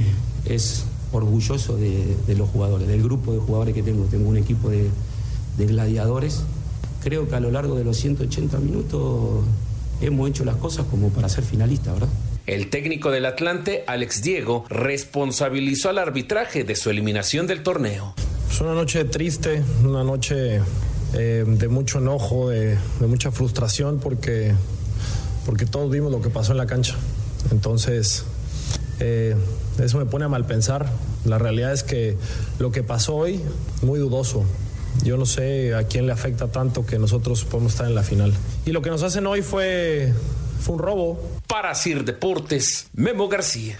es 0.45 0.85
orgulloso 1.11 1.75
de, 1.75 2.35
los 2.35 2.49
jugadores, 2.49 2.87
del 2.87 3.01
grupo 3.01 3.33
de 3.33 3.39
jugadores 3.39 3.73
que 3.73 3.81
tengo. 3.81 4.05
Tengo 4.05 4.29
un 4.29 4.37
equipo 4.37 4.69
de, 4.69 4.89
de 5.57 5.65
gladiadores. 5.65 6.43
Creo 7.03 7.27
que 7.27 7.35
a 7.35 7.39
lo 7.39 7.49
largo 7.49 7.75
de 7.75 7.83
los 7.83 7.97
180 7.97 8.59
minutos 8.59 9.43
hemos 10.01 10.29
hecho 10.29 10.45
las 10.45 10.57
cosas 10.57 10.85
como 10.85 11.09
para 11.09 11.29
ser 11.29 11.43
finalistas, 11.43 11.95
¿verdad? 11.95 12.09
El 12.47 12.69
técnico 12.69 13.11
del 13.11 13.25
Atlante, 13.25 13.83
Alex 13.87 14.21
Diego, 14.21 14.63
responsabilizó 14.69 15.89
al 15.89 15.97
arbitraje 15.97 16.63
de 16.63 16.77
su 16.77 16.89
eliminación 16.89 17.45
del 17.45 17.61
torneo. 17.61 18.13
Es 18.49 18.61
una 18.61 18.73
noche 18.73 19.03
triste, 19.03 19.61
una 19.83 20.05
noche 20.05 20.61
eh, 21.13 21.43
de 21.45 21.67
mucho 21.67 21.99
enojo, 21.99 22.47
de, 22.47 22.77
mucha 23.01 23.31
frustración 23.31 23.99
porque, 23.99 24.53
porque 25.45 25.65
todos 25.65 25.91
vimos 25.91 26.09
lo 26.09 26.21
que 26.21 26.29
pasó 26.29 26.53
en 26.53 26.59
la 26.59 26.67
cancha. 26.67 26.95
Entonces, 27.51 28.23
eh, 29.01 29.35
eso 29.83 29.97
me 29.97 30.05
pone 30.05 30.23
a 30.23 30.29
mal 30.29 30.45
pensar. 30.45 30.89
La 31.25 31.37
realidad 31.39 31.73
es 31.73 31.83
que 31.83 32.15
lo 32.59 32.71
que 32.71 32.81
pasó 32.81 33.15
hoy, 33.15 33.41
muy 33.81 33.99
dudoso. 33.99 34.45
Yo 35.03 35.17
no 35.17 35.25
sé 35.25 35.75
a 35.75 35.83
quién 35.83 36.05
le 36.05 36.13
afecta 36.13 36.47
tanto 36.47 36.85
que 36.85 36.97
nosotros 36.97 37.43
podemos 37.43 37.73
estar 37.73 37.87
en 37.87 37.93
la 37.93 38.03
final. 38.03 38.33
Y 38.65 38.71
lo 38.71 38.81
que 38.81 38.89
nos 38.89 39.03
hacen 39.03 39.27
hoy 39.27 39.41
fue, 39.41 40.13
fue 40.59 40.75
un 40.75 40.81
robo. 40.81 41.21
Para 41.47 41.73
Sir 41.75 42.03
Deportes, 42.05 42.89
Memo 42.93 43.27
García. 43.27 43.77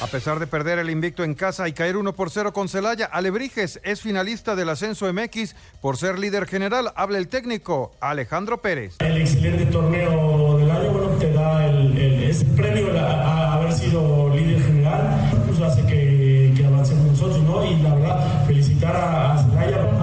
A 0.00 0.08
pesar 0.08 0.40
de 0.40 0.48
perder 0.48 0.80
el 0.80 0.90
invicto 0.90 1.22
en 1.22 1.34
casa 1.34 1.68
y 1.68 1.72
caer 1.74 1.96
1 1.96 2.12
por 2.14 2.28
0 2.30 2.52
con 2.52 2.68
Celaya, 2.68 3.06
Alebrijes 3.06 3.78
es 3.84 4.00
finalista 4.00 4.56
del 4.56 4.68
ascenso 4.70 5.06
MX 5.12 5.54
por 5.80 5.96
ser 5.96 6.18
líder 6.18 6.46
general. 6.48 6.92
Habla 6.96 7.18
el 7.18 7.28
técnico 7.28 7.92
Alejandro 8.00 8.60
Pérez. 8.60 8.96
El 8.98 9.20
excelente 9.20 9.66
torneo 9.66 10.58
del 10.58 10.68
año, 10.72 10.90
bueno, 10.90 11.08
te 11.20 11.32
da 11.32 11.66
el, 11.66 11.96
el- 11.96 12.22
ese 12.32 12.44
premio 12.46 12.98
a, 12.98 13.04
a 13.12 13.54
haber 13.54 13.72
sido 13.72 14.34
líder 14.34 14.60
general, 14.64 15.44
pues 15.46 15.60
hace 15.60 15.82
que, 15.86 16.52
que 16.56 16.64
avancemos 16.66 17.04
nosotros, 17.06 17.42
¿no? 17.44 17.64
Y 17.64 17.76
la 17.82 17.94
verdad, 17.94 18.46
felicitar 18.46 18.96
a, 18.96 19.34
a 19.34 19.38
Celaya, 19.44 20.01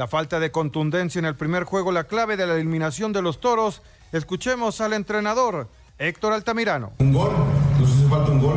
La 0.00 0.08
falta 0.08 0.40
de 0.40 0.50
contundencia 0.50 1.18
en 1.18 1.26
el 1.26 1.36
primer 1.36 1.64
juego, 1.64 1.92
la 1.92 2.04
clave 2.04 2.38
de 2.38 2.46
la 2.46 2.54
eliminación 2.54 3.12
de 3.12 3.20
los 3.20 3.38
toros. 3.38 3.82
Escuchemos 4.12 4.80
al 4.80 4.94
entrenador 4.94 5.68
Héctor 5.98 6.32
Altamirano. 6.32 6.92
Un 7.00 7.12
gol, 7.12 7.30
nos 7.78 7.90
hizo 7.90 8.08
falta 8.08 8.32
un 8.32 8.40
gol, 8.40 8.56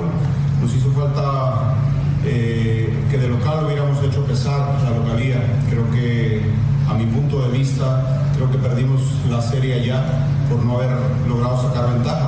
nos 0.61 0.73
hizo 0.73 0.89
falta 0.93 1.75
eh, 2.23 2.89
que 3.11 3.17
de 3.17 3.27
local 3.27 3.65
hubiéramos 3.65 4.01
hecho 4.05 4.25
pesar 4.25 4.81
la 4.83 4.91
localía. 4.91 5.35
Creo 5.69 5.91
que, 5.91 6.41
a 6.87 6.93
mi 6.93 7.07
punto 7.07 7.41
de 7.41 7.57
vista, 7.57 8.23
creo 8.35 8.49
que 8.49 8.57
perdimos 8.59 9.01
la 9.29 9.41
serie 9.41 9.81
allá 9.81 10.01
por 10.49 10.63
no 10.63 10.77
haber 10.77 10.97
logrado 11.27 11.61
sacar 11.61 11.93
ventaja. 11.93 12.22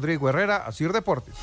Rodrigo 0.00 0.30
Herrera, 0.30 0.56
Asir 0.56 0.92
Deportes. 0.94 1.34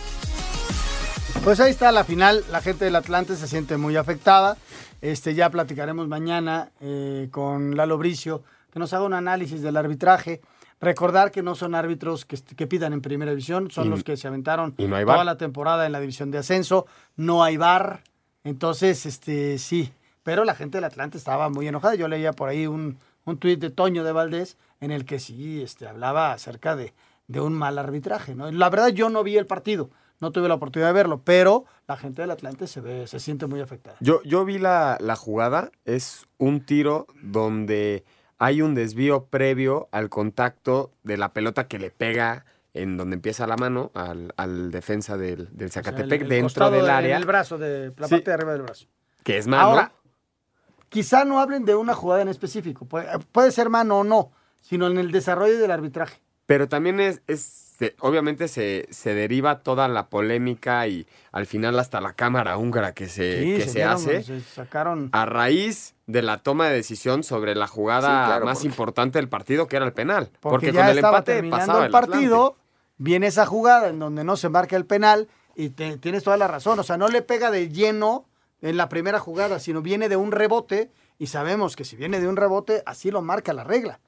Pues 1.44 1.60
ahí 1.60 1.70
está 1.70 1.92
la 1.92 2.04
final. 2.04 2.44
La 2.52 2.60
gente 2.60 2.86
del 2.86 2.96
Atlante 2.96 3.36
se 3.36 3.48
siente 3.48 3.78
muy 3.78 3.96
afectada. 3.96 4.58
Este, 5.00 5.36
ya 5.36 5.52
platicaremos 5.52 6.08
mañana 6.08 6.72
eh, 6.82 7.28
con 7.30 7.78
Lalo 7.78 8.00
Bricio, 8.00 8.42
que 8.74 8.80
nos 8.80 8.94
haga 8.94 9.06
un 9.06 9.14
análisis 9.14 9.62
del 9.62 9.78
arbitraje. 9.78 10.42
Recordar 10.82 11.30
que 11.30 11.44
no 11.44 11.54
son 11.54 11.76
árbitros 11.76 12.26
que, 12.26 12.68
pidan 12.68 12.94
en 12.94 13.02
primera 13.02 13.30
división, 13.30 13.70
son 13.70 13.88
Y- 13.88 13.90
los 13.92 14.04
que 14.04 14.18
se 14.18 14.28
aventaron 14.28 14.74
y 14.76 14.88
no 14.88 15.00
toda 15.06 15.24
la 15.24 15.38
temporada 15.38 15.86
en 15.86 15.92
la 15.92 16.00
división 16.00 16.32
de 16.32 16.40
ascenso. 16.40 16.88
No 17.16 17.44
hay 17.44 17.58
bar. 17.58 18.02
Entonces, 18.44 19.06
este, 19.06 19.60
sí. 19.60 19.94
Pero 20.24 20.46
la 20.46 20.56
gente 20.56 20.78
del 20.78 20.86
Atlante 20.86 21.20
estaba 21.20 21.50
muy 21.50 21.68
enojada. 21.68 21.94
Yo 21.94 22.08
leía 22.08 22.34
por 22.34 22.50
ahí 22.50 22.66
un, 22.66 22.98
un 23.26 23.38
tuit 23.38 23.60
de 23.60 23.70
Toño 23.70 24.04
de 24.04 24.14
Valdés 24.14 24.58
en 24.82 24.90
el 24.90 25.06
que 25.06 25.20
sí 25.20 25.62
este, 25.62 25.88
hablaba 25.88 26.32
acerca 26.32 26.76
de, 26.76 26.94
de 27.28 27.40
un 27.42 27.54
mal 27.54 27.78
arbitraje. 27.78 28.36
¿no? 28.36 28.52
La 28.52 28.70
verdad, 28.70 28.90
yo 28.90 29.10
no 29.10 29.24
vi 29.24 29.38
el 29.38 29.46
partido. 29.46 29.90
no 30.20 30.32
tuve 30.32 30.48
la 30.48 30.56
oportunidad 30.56 30.90
de 30.90 30.94
verlo, 30.94 31.22
pero 31.24 31.66
la 31.88 31.96
gente 31.96 32.24
del 32.24 32.32
Atlante 32.32 32.66
se 32.66 32.82
ve, 32.82 33.06
se 33.06 33.20
siente 33.20 33.46
muy 33.46 33.62
afectada. 33.62 33.98
Yo, 34.00 34.24
yo 34.24 34.46
vi 34.46 34.58
la, 34.58 34.98
la 35.00 35.16
jugada, 35.16 35.70
es 35.86 36.26
un 36.40 36.66
tiro 36.66 37.06
donde 37.22 38.04
hay 38.40 38.64
un 38.64 38.74
desvío 38.74 39.26
previo 39.26 39.88
al 39.92 40.10
contacto 40.10 40.92
de 41.04 41.18
la 41.18 41.34
pelota 41.34 41.68
que 41.68 41.78
le 41.78 41.92
pega 41.92 42.46
en 42.74 42.98
donde 42.98 43.14
empieza 43.16 43.46
la 43.46 43.58
mano 43.58 43.92
al, 43.94 44.34
al 44.38 44.72
defensa 44.72 45.18
del, 45.18 45.50
del 45.56 45.68
O 45.68 45.72
sea, 45.72 45.84
Zacatepec 45.84 46.22
el- 46.22 46.24
el 46.24 46.30
dentro 46.30 46.72
del 46.72 46.86
de- 46.86 46.92
área, 46.92 47.18
el 47.18 47.26
brazo, 47.26 47.58
de 47.60 47.94
la 47.96 48.08
Sí. 48.08 48.16
parte 48.16 48.32
de 48.32 48.34
arriba 48.34 48.54
del 48.54 48.62
brazo. 48.64 48.88
que 49.24 49.38
es 49.38 49.46
mano. 49.46 49.64
Ahora, 49.64 49.92
quizá 50.90 51.26
no 51.26 51.40
hablen 51.40 51.66
de 51.66 51.76
una 51.76 51.94
jugada 51.94 52.22
en 52.24 52.28
específico, 52.30 52.86
puede, 52.86 53.08
puede 53.32 53.52
ser 53.52 53.70
mano 53.70 54.00
o 54.00 54.04
no, 54.04 54.32
sino 54.62 54.88
en 54.88 54.98
el 54.98 55.12
desarrollo 55.12 55.60
del 55.60 55.70
arbitraje. 55.72 56.20
Pero 56.48 56.68
también 56.68 57.00
es, 57.00 57.22
es 57.28 57.66
obviamente 58.00 58.48
se, 58.48 58.88
se 58.90 59.14
deriva 59.14 59.60
toda 59.60 59.88
la 59.88 60.08
polémica 60.08 60.88
y 60.88 61.06
al 61.32 61.46
final 61.46 61.78
hasta 61.78 62.02
la 62.02 62.14
cámara 62.14 62.58
húngara 62.58 62.94
que 62.96 63.08
se, 63.08 63.44
Sí, 63.44 63.56
que 63.58 63.68
se 63.70 63.84
hace 63.84 64.24
se 64.24 64.42
sacaron 64.42 65.10
a 65.12 65.26
raíz 65.28 65.94
de 66.08 66.24
la 66.24 66.40
toma 66.40 66.70
de 66.70 66.74
decisión 66.76 67.22
sobre 67.24 67.54
la 67.54 67.68
jugada 67.68 68.08
Sí, 68.24 68.28
claro, 68.30 68.46
más 68.46 68.58
porque- 68.58 68.68
importante 68.70 69.20
del 69.20 69.30
partido, 69.30 69.68
que 69.68 69.76
era 69.76 69.86
el 69.86 69.94
penal. 69.94 70.32
Porque, 70.40 70.68
Porque, 70.68 70.72
ya 70.72 70.82
con 70.82 70.90
el 70.90 70.98
estaba 70.98 71.18
empate 71.20 71.34
terminando 71.36 71.66
pasaba 71.68 71.86
el 71.86 71.94
Atlante. 71.94 72.12
partido, 72.14 72.58
viene 72.98 73.28
esa 73.28 73.46
jugada 73.46 73.90
en 73.90 74.00
donde 74.00 74.24
no 74.24 74.38
se 74.38 74.50
marca 74.50 74.76
el 74.76 74.86
penal 74.88 75.28
y 75.56 75.70
te- 75.70 75.98
tienes 75.98 76.24
toda 76.24 76.38
la 76.38 76.48
razón. 76.48 76.80
O 76.80 76.84
sea, 76.84 76.98
no 76.98 77.10
le 77.10 77.22
pega 77.22 77.52
de 77.52 77.70
lleno 77.70 78.26
en 78.64 78.78
la 78.78 78.90
primera 78.90 79.20
jugada, 79.20 79.60
sino 79.60 79.84
viene 79.84 80.10
de 80.10 80.16
un 80.16 80.32
rebote 80.32 80.90
y 81.20 81.28
sabemos 81.28 81.76
que 81.76 81.84
si 81.86 81.96
viene 81.96 82.20
de 82.20 82.28
un 82.28 82.38
rebote, 82.38 82.82
así 82.88 83.12
lo 83.12 83.22
marca 83.22 83.54
la 83.54 83.64
regla. 83.66 84.00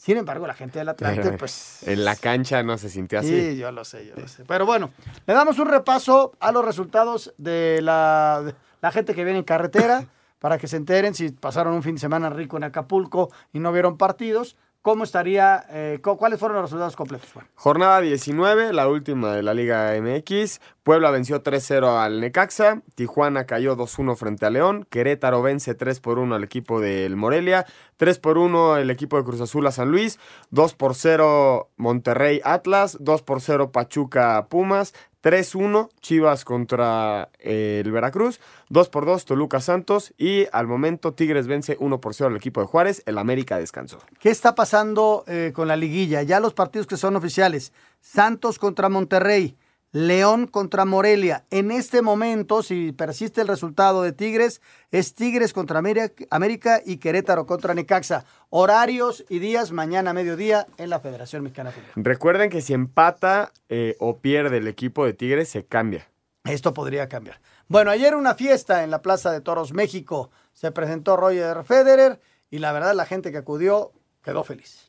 Sin 0.00 0.16
embargo, 0.16 0.46
la 0.46 0.54
gente 0.54 0.78
del 0.78 0.88
Atlante, 0.90 1.22
Pero 1.22 1.36
pues... 1.36 1.82
En 1.86 2.04
la 2.04 2.14
cancha 2.14 2.62
no 2.62 2.78
se 2.78 2.88
sintió 2.88 3.18
así. 3.18 3.28
Sí, 3.50 3.56
yo 3.58 3.72
lo 3.72 3.84
sé, 3.84 4.06
yo 4.06 4.14
lo 4.16 4.28
sé. 4.28 4.44
Pero 4.46 4.64
bueno, 4.64 4.90
le 5.26 5.34
damos 5.34 5.58
un 5.58 5.66
repaso 5.66 6.32
a 6.38 6.52
los 6.52 6.64
resultados 6.64 7.34
de 7.36 7.80
la, 7.82 8.42
de 8.44 8.54
la 8.80 8.92
gente 8.92 9.12
que 9.12 9.24
viene 9.24 9.40
en 9.40 9.44
carretera 9.44 10.06
para 10.38 10.56
que 10.56 10.68
se 10.68 10.76
enteren 10.76 11.14
si 11.14 11.30
pasaron 11.32 11.74
un 11.74 11.82
fin 11.82 11.96
de 11.96 12.00
semana 12.00 12.30
rico 12.30 12.56
en 12.56 12.62
Acapulco 12.64 13.30
y 13.52 13.58
no 13.58 13.72
vieron 13.72 13.98
partidos. 13.98 14.56
¿Cómo 14.80 15.02
estaría, 15.02 15.66
eh, 15.70 15.98
cu- 16.02 16.16
cuáles 16.16 16.38
fueron 16.38 16.54
los 16.58 16.66
resultados 16.70 16.94
completos? 16.94 17.28
Juan? 17.32 17.46
Jornada 17.56 18.00
19, 18.00 18.72
la 18.72 18.86
última 18.88 19.34
de 19.34 19.42
la 19.42 19.52
Liga 19.52 19.92
MX. 20.00 20.60
Puebla 20.84 21.10
venció 21.10 21.42
3-0 21.42 21.98
al 22.00 22.20
Necaxa. 22.20 22.80
Tijuana 22.94 23.44
cayó 23.44 23.76
2-1 23.76 24.16
frente 24.16 24.46
a 24.46 24.50
León. 24.50 24.86
Querétaro 24.88 25.42
vence 25.42 25.76
3-1 25.76 26.32
al 26.32 26.44
equipo 26.44 26.80
del 26.80 27.16
Morelia. 27.16 27.66
3-1 27.98 28.78
el 28.78 28.90
equipo 28.90 29.16
de 29.16 29.24
Cruz 29.24 29.40
Azul 29.40 29.66
a 29.66 29.72
San 29.72 29.90
Luis. 29.90 30.18
2-0 30.52 31.68
Monterrey 31.76 32.40
Atlas. 32.44 32.98
2-0 32.98 33.70
Pachuca 33.70 34.46
Pumas. 34.48 34.94
3-1 35.22 35.88
Chivas 36.00 36.44
contra 36.44 37.30
eh, 37.38 37.82
el 37.84 37.90
Veracruz. 37.90 38.40
2-2 38.70 39.24
Toluca 39.24 39.60
Santos. 39.60 40.14
Y 40.16 40.46
al 40.52 40.66
momento 40.66 41.12
Tigres 41.12 41.46
vence 41.46 41.78
1-0 41.78 42.26
al 42.26 42.36
equipo 42.36 42.60
de 42.60 42.66
Juárez. 42.66 43.02
El 43.06 43.18
América 43.18 43.58
descansó. 43.58 43.98
¿Qué 44.20 44.30
está 44.30 44.54
pasando 44.54 45.24
eh, 45.26 45.52
con 45.54 45.68
la 45.68 45.76
liguilla? 45.76 46.22
Ya 46.22 46.40
los 46.40 46.54
partidos 46.54 46.86
que 46.86 46.96
son 46.96 47.16
oficiales. 47.16 47.72
Santos 48.00 48.58
contra 48.58 48.88
Monterrey, 48.88 49.56
León 49.98 50.46
contra 50.46 50.84
Morelia. 50.84 51.44
En 51.50 51.72
este 51.72 52.02
momento, 52.02 52.62
si 52.62 52.92
persiste 52.92 53.40
el 53.40 53.48
resultado 53.48 54.04
de 54.04 54.12
Tigres, 54.12 54.62
es 54.92 55.12
Tigres 55.12 55.52
contra 55.52 55.82
América 56.30 56.80
y 56.86 56.98
Querétaro 56.98 57.46
contra 57.46 57.74
Necaxa. 57.74 58.24
Horarios 58.48 59.24
y 59.28 59.40
días 59.40 59.72
mañana 59.72 60.10
a 60.10 60.14
mediodía 60.14 60.68
en 60.76 60.90
la 60.90 61.00
Federación 61.00 61.42
Mexicana 61.42 61.70
de 61.70 61.76
Fútbol. 61.80 62.04
Recuerden 62.04 62.48
que 62.48 62.60
si 62.60 62.74
empata 62.74 63.50
eh, 63.68 63.96
o 63.98 64.18
pierde 64.18 64.58
el 64.58 64.68
equipo 64.68 65.04
de 65.04 65.14
Tigres, 65.14 65.48
se 65.48 65.66
cambia. 65.66 66.08
Esto 66.44 66.72
podría 66.72 67.08
cambiar. 67.08 67.40
Bueno, 67.66 67.90
ayer 67.90 68.14
una 68.14 68.36
fiesta 68.36 68.84
en 68.84 68.92
la 68.92 69.02
Plaza 69.02 69.32
de 69.32 69.40
Toros, 69.40 69.72
México. 69.72 70.30
Se 70.52 70.70
presentó 70.70 71.16
Roger 71.16 71.64
Federer 71.64 72.20
y 72.52 72.58
la 72.58 72.70
verdad 72.70 72.94
la 72.94 73.04
gente 73.04 73.32
que 73.32 73.38
acudió 73.38 73.90
quedó 74.22 74.44
feliz. 74.44 74.87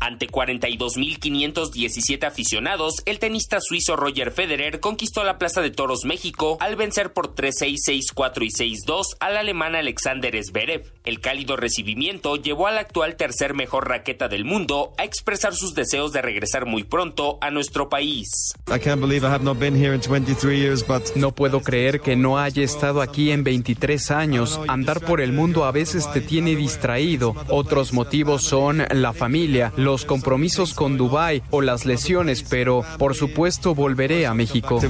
Ante 0.00 0.28
42.517 0.28 2.26
aficionados, 2.26 3.02
el 3.04 3.18
tenista 3.18 3.60
suizo 3.60 3.96
Roger 3.96 4.30
Federer 4.32 4.80
conquistó 4.80 5.24
la 5.24 5.36
Plaza 5.36 5.60
de 5.60 5.70
Toros 5.70 6.06
México 6.06 6.56
al 6.60 6.74
vencer 6.76 7.12
por 7.12 7.34
3-6, 7.34 7.76
6-4 8.14 8.46
y 8.46 8.48
6-2 8.86 9.02
al 9.20 9.36
alemán 9.36 9.74
Alexander 9.74 10.34
Zverev. 10.42 10.90
El 11.04 11.20
cálido 11.20 11.58
recibimiento 11.58 12.36
llevó 12.36 12.66
al 12.66 12.78
actual 12.78 13.16
tercer 13.16 13.52
mejor 13.52 13.88
raqueta 13.88 14.28
del 14.28 14.46
mundo 14.46 14.94
a 14.96 15.04
expresar 15.04 15.54
sus 15.54 15.74
deseos 15.74 16.12
de 16.12 16.22
regresar 16.22 16.64
muy 16.64 16.84
pronto 16.84 17.36
a 17.42 17.50
nuestro 17.50 17.90
país. 17.90 18.54
No 21.14 21.34
puedo 21.34 21.60
creer 21.60 22.00
que 22.00 22.16
no 22.16 22.38
haya 22.38 22.62
estado 22.62 23.02
aquí 23.02 23.32
en 23.32 23.44
23 23.44 24.10
años. 24.12 24.60
Andar 24.66 25.00
por 25.02 25.20
el 25.20 25.32
mundo 25.32 25.66
a 25.66 25.72
veces 25.72 26.10
te 26.10 26.22
tiene 26.22 26.56
distraído. 26.56 27.34
Otros 27.48 27.92
motivos 27.92 28.44
son 28.44 28.82
la 28.90 29.12
familia, 29.12 29.74
los 29.76 29.89
compromisos 29.98 30.74
con 30.74 30.96
Dubái 30.96 31.42
o 31.50 31.62
las 31.62 31.84
lesiones, 31.86 32.42
pero 32.42 32.84
por 32.98 33.14
supuesto 33.14 33.74
volveré 33.74 34.26
a 34.26 34.34
México. 34.34 34.80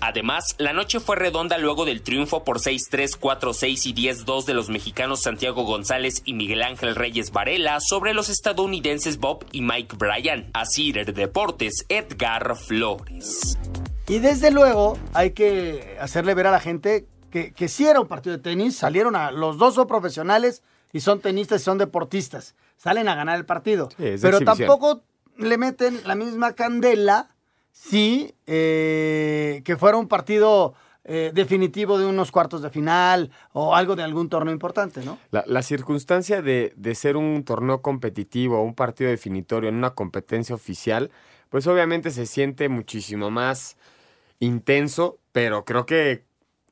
Además, 0.00 0.56
la 0.58 0.72
noche 0.72 1.00
fue 1.00 1.16
redonda 1.16 1.58
luego 1.58 1.84
del 1.84 2.02
triunfo 2.02 2.44
por 2.44 2.58
6-3, 2.58 3.18
4-6 3.18 3.86
y 3.86 3.94
10-2 3.94 4.44
de 4.44 4.54
los 4.54 4.68
mexicanos 4.68 5.22
Santiago 5.22 5.64
González 5.64 6.22
y 6.24 6.34
Miguel 6.34 6.62
Ángel 6.62 6.94
Reyes 6.94 7.30
Varela 7.30 7.78
sobre 7.80 8.14
los 8.14 8.28
estadounidenses 8.28 9.18
Bob 9.18 9.44
y 9.52 9.62
Mike 9.62 9.96
Bryan. 9.96 10.50
Así 10.52 10.92
Deportes, 10.92 11.86
Edgar 11.88 12.56
Flores. 12.56 13.58
Y 14.08 14.18
desde 14.18 14.50
luego 14.50 14.98
hay 15.12 15.30
que 15.30 15.96
hacerle 16.00 16.34
ver 16.34 16.48
a 16.48 16.50
la 16.50 16.60
gente 16.60 17.06
que, 17.30 17.52
que 17.52 17.68
sí 17.68 17.86
era 17.86 18.00
un 18.00 18.06
partido 18.06 18.36
de 18.36 18.42
tenis, 18.42 18.76
salieron 18.76 19.16
a 19.16 19.30
los 19.30 19.58
dos 19.58 19.74
son 19.74 19.86
profesionales 19.86 20.62
y 20.92 21.00
son 21.00 21.20
tenistas 21.20 21.62
y 21.62 21.64
son 21.64 21.78
deportistas, 21.78 22.54
salen 22.76 23.08
a 23.08 23.14
ganar 23.14 23.36
el 23.38 23.44
partido. 23.46 23.88
Sí, 23.90 23.96
Pero 23.98 24.12
exhibición. 24.38 24.44
tampoco 24.44 25.02
le 25.38 25.58
meten 25.58 26.00
la 26.06 26.14
misma 26.14 26.52
candela 26.54 27.28
si 27.72 28.34
eh, 28.46 29.62
que 29.64 29.76
fuera 29.76 29.96
un 29.96 30.06
partido 30.08 30.74
eh, 31.04 31.32
definitivo 31.34 31.98
de 31.98 32.06
unos 32.06 32.30
cuartos 32.30 32.62
de 32.62 32.70
final 32.70 33.30
o 33.52 33.74
algo 33.74 33.96
de 33.96 34.02
algún 34.04 34.28
torneo 34.28 34.54
importante, 34.54 35.04
¿no? 35.04 35.18
La, 35.32 35.44
la 35.46 35.62
circunstancia 35.62 36.40
de, 36.40 36.72
de 36.76 36.94
ser 36.94 37.16
un 37.16 37.44
torneo 37.44 37.82
competitivo 37.82 38.58
o 38.58 38.62
un 38.62 38.74
partido 38.74 39.10
definitorio 39.10 39.68
en 39.68 39.74
una 39.76 39.90
competencia 39.90 40.54
oficial, 40.54 41.10
pues 41.50 41.66
obviamente 41.66 42.10
se 42.10 42.26
siente 42.26 42.68
muchísimo 42.68 43.30
más 43.30 43.76
intenso, 44.38 45.18
pero 45.32 45.64
creo 45.64 45.84
que 45.86 46.24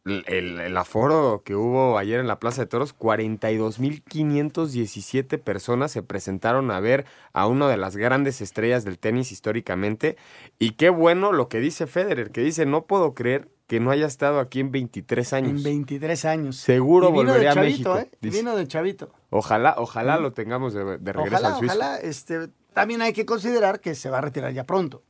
el, 0.04 0.24
el- 0.26 0.60
el 0.60 0.76
aforo 0.76 1.42
que 1.44 1.54
hubo 1.54 1.96
ayer 1.98 2.18
en 2.20 2.26
la 2.26 2.38
Plaza 2.40 2.62
de 2.62 2.66
Toros, 2.66 2.94
42.517 2.96 5.38
personas 5.38 5.92
se 5.92 6.02
presentaron 6.02 6.70
a 6.70 6.80
ver 6.80 7.04
a 7.32 7.46
una 7.46 7.68
de 7.68 7.76
las 7.76 7.96
grandes 7.96 8.40
estrellas 8.40 8.84
del 8.84 8.98
tenis 8.98 9.32
históricamente. 9.32 10.16
Y 10.58 10.72
qué 10.72 10.90
bueno 10.90 11.32
lo 11.32 11.48
que 11.48 11.60
dice 11.60 11.86
Federer, 11.86 12.30
que 12.30 12.40
dice, 12.42 12.66
no 12.66 12.86
puedo 12.86 13.14
creer 13.14 13.48
que 13.66 13.80
no 13.80 13.90
haya 13.90 14.06
estado 14.06 14.38
aquí 14.40 14.60
en 14.60 14.70
23 14.70 15.32
años. 15.32 15.50
En 15.58 15.62
23 15.62 16.24
años. 16.26 16.56
Seguro 16.56 17.08
Y 17.08 17.12
vino 17.12 17.22
de 17.24 17.28
volveré 17.38 17.48
a 17.48 17.54
México. 17.54 17.98
¿eh? 17.98 18.10
Vino 18.20 18.54
de 18.56 18.66
chavito. 18.68 19.10
Ojalá, 19.30 19.74
ojalá 19.78 20.18
lo 20.18 20.32
tengamos 20.32 20.74
de, 20.74 20.98
de 20.98 21.12
regreso 21.12 21.36
Ojalá, 21.36 21.48
al 21.48 21.58
suizo. 21.58 21.74
ojalá. 21.74 21.96
Este, 22.00 22.48
también 22.74 23.00
hay 23.02 23.12
que 23.14 23.24
considerar 23.24 23.80
que 23.80 23.94
se 23.94 24.10
va 24.10 24.18
a 24.18 24.20
retirar 24.20 24.52
ya 24.52 24.64
pronto. 24.64 25.02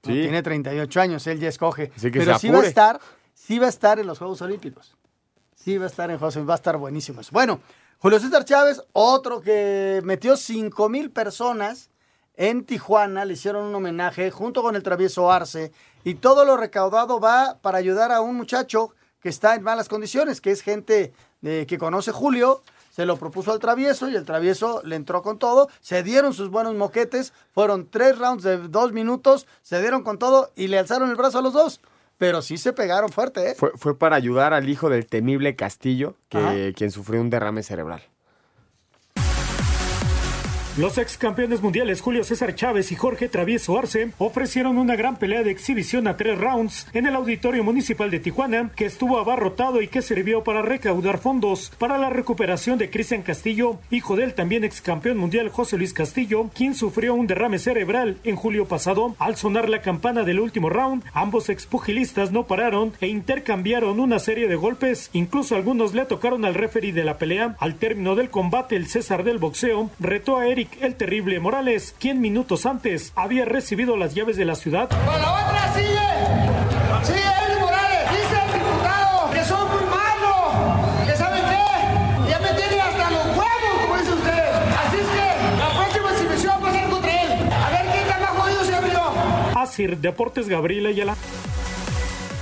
Tiene 0.00 0.42
38 0.42 1.00
años, 1.00 1.26
él 1.26 1.40
ya 1.40 1.48
escoge. 1.48 1.90
Pero 2.00 2.38
sí 2.38 2.48
va 2.48 2.60
a 2.60 2.64
estar, 2.66 3.00
sí 3.36 3.58
va 3.60 3.66
a 3.66 3.68
estar 3.68 4.00
en 4.00 4.06
los 4.06 4.18
Juegos 4.18 4.42
Olímpicos. 4.42 4.96
Sí 5.54 5.78
va 5.78 5.84
a 5.84 5.88
estar 5.88 6.10
en 6.10 6.18
Juegos 6.18 6.34
Olímpicos, 6.34 6.50
va 6.50 6.54
a 6.54 6.56
estar 6.56 6.76
buenísimo. 6.78 7.20
eso. 7.20 7.30
Bueno, 7.32 7.60
Julio 7.98 8.18
César 8.18 8.44
Chávez, 8.44 8.82
otro 8.92 9.40
que 9.40 10.00
metió 10.02 10.36
5 10.36 10.88
mil 10.88 11.10
personas 11.10 11.90
en 12.34 12.64
Tijuana, 12.64 13.24
le 13.24 13.34
hicieron 13.34 13.66
un 13.66 13.74
homenaje 13.74 14.30
junto 14.30 14.62
con 14.62 14.74
el 14.74 14.82
travieso 14.82 15.30
Arce 15.30 15.72
y 16.02 16.16
todo 16.16 16.44
lo 16.44 16.56
recaudado 16.56 17.20
va 17.20 17.58
para 17.62 17.78
ayudar 17.78 18.12
a 18.12 18.20
un 18.20 18.36
muchacho 18.36 18.94
que 19.20 19.28
está 19.28 19.54
en 19.54 19.62
malas 19.62 19.88
condiciones, 19.88 20.40
que 20.40 20.50
es 20.50 20.62
gente 20.62 21.12
eh, 21.42 21.64
que 21.68 21.78
conoce 21.78 22.12
Julio, 22.12 22.62
se 22.90 23.06
lo 23.06 23.18
propuso 23.18 23.52
al 23.52 23.58
travieso 23.58 24.08
y 24.08 24.16
el 24.16 24.24
travieso 24.24 24.82
le 24.84 24.96
entró 24.96 25.22
con 25.22 25.38
todo, 25.38 25.68
se 25.80 26.02
dieron 26.02 26.32
sus 26.32 26.48
buenos 26.48 26.74
moquetes, 26.74 27.32
fueron 27.52 27.88
tres 27.90 28.18
rounds 28.18 28.42
de 28.42 28.56
dos 28.68 28.92
minutos, 28.92 29.46
se 29.62 29.80
dieron 29.80 30.02
con 30.02 30.18
todo 30.18 30.50
y 30.56 30.68
le 30.68 30.78
alzaron 30.78 31.10
el 31.10 31.16
brazo 31.16 31.38
a 31.38 31.42
los 31.42 31.52
dos, 31.52 31.80
pero 32.18 32.42
sí 32.42 32.58
se 32.58 32.72
pegaron 32.72 33.10
fuerte, 33.10 33.50
¿eh? 33.50 33.54
Fue, 33.56 33.72
fue 33.76 33.98
para 33.98 34.16
ayudar 34.16 34.52
al 34.52 34.68
hijo 34.68 34.90
del 34.90 35.06
temible 35.06 35.56
Castillo, 35.56 36.16
que, 36.28 36.38
Ajá. 36.38 36.54
quien 36.74 36.90
sufrió 36.90 37.20
un 37.20 37.30
derrame 37.30 37.62
cerebral. 37.62 38.02
Los 40.78 40.98
ex 40.98 41.16
campeones 41.16 41.62
mundiales 41.62 42.02
Julio 42.02 42.22
César 42.22 42.54
Chávez 42.54 42.92
y 42.92 42.96
Jorge 42.96 43.30
Travieso 43.30 43.78
Arce 43.78 44.10
ofrecieron 44.18 44.76
una 44.76 44.94
gran 44.94 45.16
pelea 45.16 45.42
de 45.42 45.50
exhibición 45.50 46.06
a 46.06 46.18
tres 46.18 46.36
rounds 46.36 46.86
en 46.92 47.06
el 47.06 47.14
Auditorio 47.14 47.64
Municipal 47.64 48.10
de 48.10 48.20
Tijuana, 48.20 48.70
que 48.76 48.84
estuvo 48.84 49.18
abarrotado 49.18 49.80
y 49.80 49.88
que 49.88 50.02
sirvió 50.02 50.44
para 50.44 50.60
recaudar 50.60 51.16
fondos 51.16 51.72
para 51.78 51.96
la 51.96 52.10
recuperación 52.10 52.76
de 52.76 52.90
Cristian 52.90 53.22
Castillo, 53.22 53.78
hijo 53.90 54.16
del 54.16 54.34
también 54.34 54.64
ex 54.64 54.82
campeón 54.82 55.16
mundial 55.16 55.48
José 55.48 55.78
Luis 55.78 55.94
Castillo, 55.94 56.50
quien 56.54 56.74
sufrió 56.74 57.14
un 57.14 57.26
derrame 57.26 57.58
cerebral 57.58 58.18
en 58.22 58.36
julio 58.36 58.68
pasado. 58.68 59.16
Al 59.18 59.36
sonar 59.36 59.70
la 59.70 59.80
campana 59.80 60.24
del 60.24 60.40
último 60.40 60.68
round, 60.68 61.04
ambos 61.14 61.48
expugilistas 61.48 62.32
no 62.32 62.46
pararon 62.46 62.92
e 63.00 63.06
intercambiaron 63.06 63.98
una 63.98 64.18
serie 64.18 64.46
de 64.46 64.56
golpes, 64.56 65.08
incluso 65.14 65.56
algunos 65.56 65.94
le 65.94 66.04
tocaron 66.04 66.44
al 66.44 66.52
referee 66.52 66.92
de 66.92 67.04
la 67.04 67.16
pelea. 67.16 67.56
Al 67.60 67.76
término 67.76 68.14
del 68.14 68.28
combate, 68.28 68.76
el 68.76 68.88
César 68.88 69.24
del 69.24 69.38
boxeo 69.38 69.88
retó 70.00 70.36
a 70.36 70.46
Eric 70.46 70.65
el 70.80 70.96
Terrible 70.96 71.40
Morales, 71.40 71.94
quien 71.98 72.20
minutos 72.20 72.66
antes 72.66 73.12
había 73.16 73.44
recibido 73.44 73.96
las 73.96 74.14
llaves 74.14 74.36
de 74.36 74.44
la 74.44 74.54
ciudad. 74.54 74.88
Para 74.88 75.18
la 75.18 75.32
otra 75.32 75.74
sigue, 75.74 77.04
sigue 77.04 77.20
Eric 77.20 77.60
Morales, 77.60 78.10
dice 78.10 78.40
el 78.44 78.52
diputado 78.52 79.30
que 79.32 79.44
son 79.44 79.68
muy 79.70 79.84
malos, 79.84 81.06
que 81.06 81.16
saben 81.16 81.42
qué, 81.44 82.30
ya 82.30 82.38
me 82.38 82.48
tiene 82.58 82.80
hasta 82.80 83.10
los 83.10 83.26
huevos, 83.26 83.80
como 83.82 83.96
dice 83.98 84.12
usted. 84.12 84.48
Así 84.86 84.96
es 84.96 85.06
que 85.06 85.58
la 85.58 85.68
próxima 85.74 86.12
exhibición 86.12 86.64
va 86.64 86.68
a 86.68 86.72
ser 86.72 86.90
contra 86.90 87.22
él. 87.22 87.32
A 87.52 87.70
ver 87.70 87.80
quién 87.92 88.02
está 88.04 88.18
más 88.20 88.30
jodido 88.30 88.64
se 88.64 88.74
abrió. 88.74 89.02
Asir 89.60 89.98
Deportes 89.98 90.48
Gabriela 90.48 90.88
Ayala. 90.90 91.16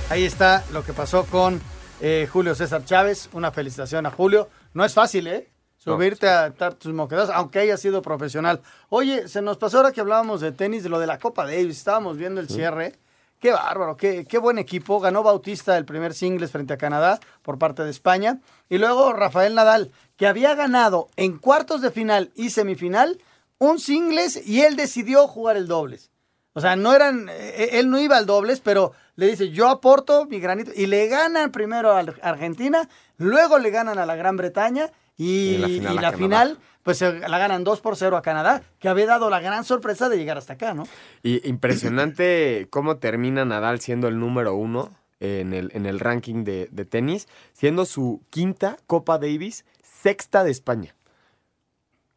Ahí 0.09 0.23
está 0.23 0.63
lo 0.71 0.83
que 0.83 0.93
pasó 0.93 1.25
con 1.25 1.61
eh, 1.99 2.27
Julio 2.31 2.53
César 2.55 2.85
Chávez. 2.85 3.29
Una 3.33 3.51
felicitación 3.51 4.05
a 4.05 4.11
Julio. 4.11 4.49
No 4.73 4.85
es 4.85 4.93
fácil, 4.93 5.27
¿eh? 5.27 5.49
Subirte 5.85 6.27
a 6.27 6.49
dar 6.49 6.73
tus 6.73 6.93
moquedas, 6.93 7.29
aunque 7.29 7.59
haya 7.59 7.77
sido 7.77 8.01
profesional. 8.01 8.59
Oye, 8.89 9.27
se 9.27 9.43
nos 9.43 9.57
pasó 9.57 9.77
ahora 9.77 9.91
que 9.91 10.01
hablábamos 10.01 10.41
de 10.41 10.51
tenis, 10.51 10.81
de 10.81 10.89
lo 10.89 10.97
de 10.97 11.05
la 11.05 11.19
Copa 11.19 11.45
Davis. 11.45 11.77
Estábamos 11.77 12.17
viendo 12.17 12.41
el 12.41 12.49
cierre. 12.49 12.95
Qué 13.39 13.51
bárbaro, 13.51 13.95
qué, 13.95 14.25
qué 14.25 14.39
buen 14.39 14.57
equipo. 14.57 14.99
Ganó 14.99 15.21
Bautista 15.21 15.77
el 15.77 15.85
primer 15.85 16.15
singles 16.15 16.49
frente 16.49 16.73
a 16.73 16.77
Canadá 16.77 17.19
por 17.43 17.59
parte 17.59 17.83
de 17.83 17.91
España. 17.91 18.39
Y 18.67 18.79
luego 18.79 19.13
Rafael 19.13 19.53
Nadal, 19.53 19.91
que 20.17 20.25
había 20.25 20.55
ganado 20.55 21.09
en 21.17 21.37
cuartos 21.37 21.81
de 21.81 21.91
final 21.91 22.31
y 22.33 22.49
semifinal 22.49 23.19
un 23.59 23.77
singles 23.77 24.47
y 24.47 24.61
él 24.61 24.75
decidió 24.75 25.27
jugar 25.27 25.55
el 25.55 25.67
dobles. 25.67 26.09
O 26.53 26.61
sea, 26.61 26.75
no 26.75 26.95
eran, 26.95 27.29
eh, 27.29 27.69
él 27.73 27.91
no 27.91 27.99
iba 27.99 28.17
al 28.17 28.25
dobles, 28.25 28.59
pero 28.59 28.93
le 29.17 29.27
dice, 29.27 29.51
yo 29.51 29.69
aporto 29.69 30.25
mi 30.25 30.39
granito. 30.39 30.71
Y 30.73 30.87
le 30.87 31.07
ganan 31.07 31.51
primero 31.51 31.91
a 31.91 31.99
Argentina, 32.23 32.89
luego 33.17 33.59
le 33.59 33.69
ganan 33.69 33.99
a 33.99 34.05
la 34.07 34.15
Gran 34.15 34.35
Bretaña 34.35 34.89
y, 35.17 35.55
Y 35.55 35.57
la 35.57 35.67
final 35.67 35.83
y 35.95 35.97
a 35.97 36.01
la 36.01 36.11
Canadá. 36.11 36.17
final, 36.17 36.59
pues 36.83 36.97
se 36.97 37.19
la 37.19 37.37
ganan 37.37 37.63
2 37.63 37.81
por 37.81 37.95
0 37.95 38.17
a 38.17 38.21
Canadá, 38.21 38.61
que 38.79 38.89
había 38.89 39.05
dado 39.05 39.29
la 39.29 39.39
gran 39.39 39.63
sorpresa 39.63 40.09
de 40.09 40.17
llegar 40.17 40.37
hasta 40.37 40.53
acá, 40.53 40.73
¿no? 40.73 40.83
Y 41.23 41.47
impresionante 41.47 42.67
cómo 42.69 42.97
termina 42.97 43.45
Nadal 43.45 43.79
siendo 43.79 44.07
el 44.07 44.19
número 44.19 44.53
uno 44.55 44.91
en 45.19 45.53
el, 45.53 45.71
en 45.73 45.85
el 45.85 45.99
ranking 45.99 46.43
de, 46.43 46.67
de 46.71 46.85
tenis, 46.85 47.27
siendo 47.53 47.85
su 47.85 48.21
quinta 48.29 48.77
Copa 48.87 49.17
Davis, 49.17 49.65
sexta 49.81 50.43
de 50.43 50.51
España. 50.51 50.93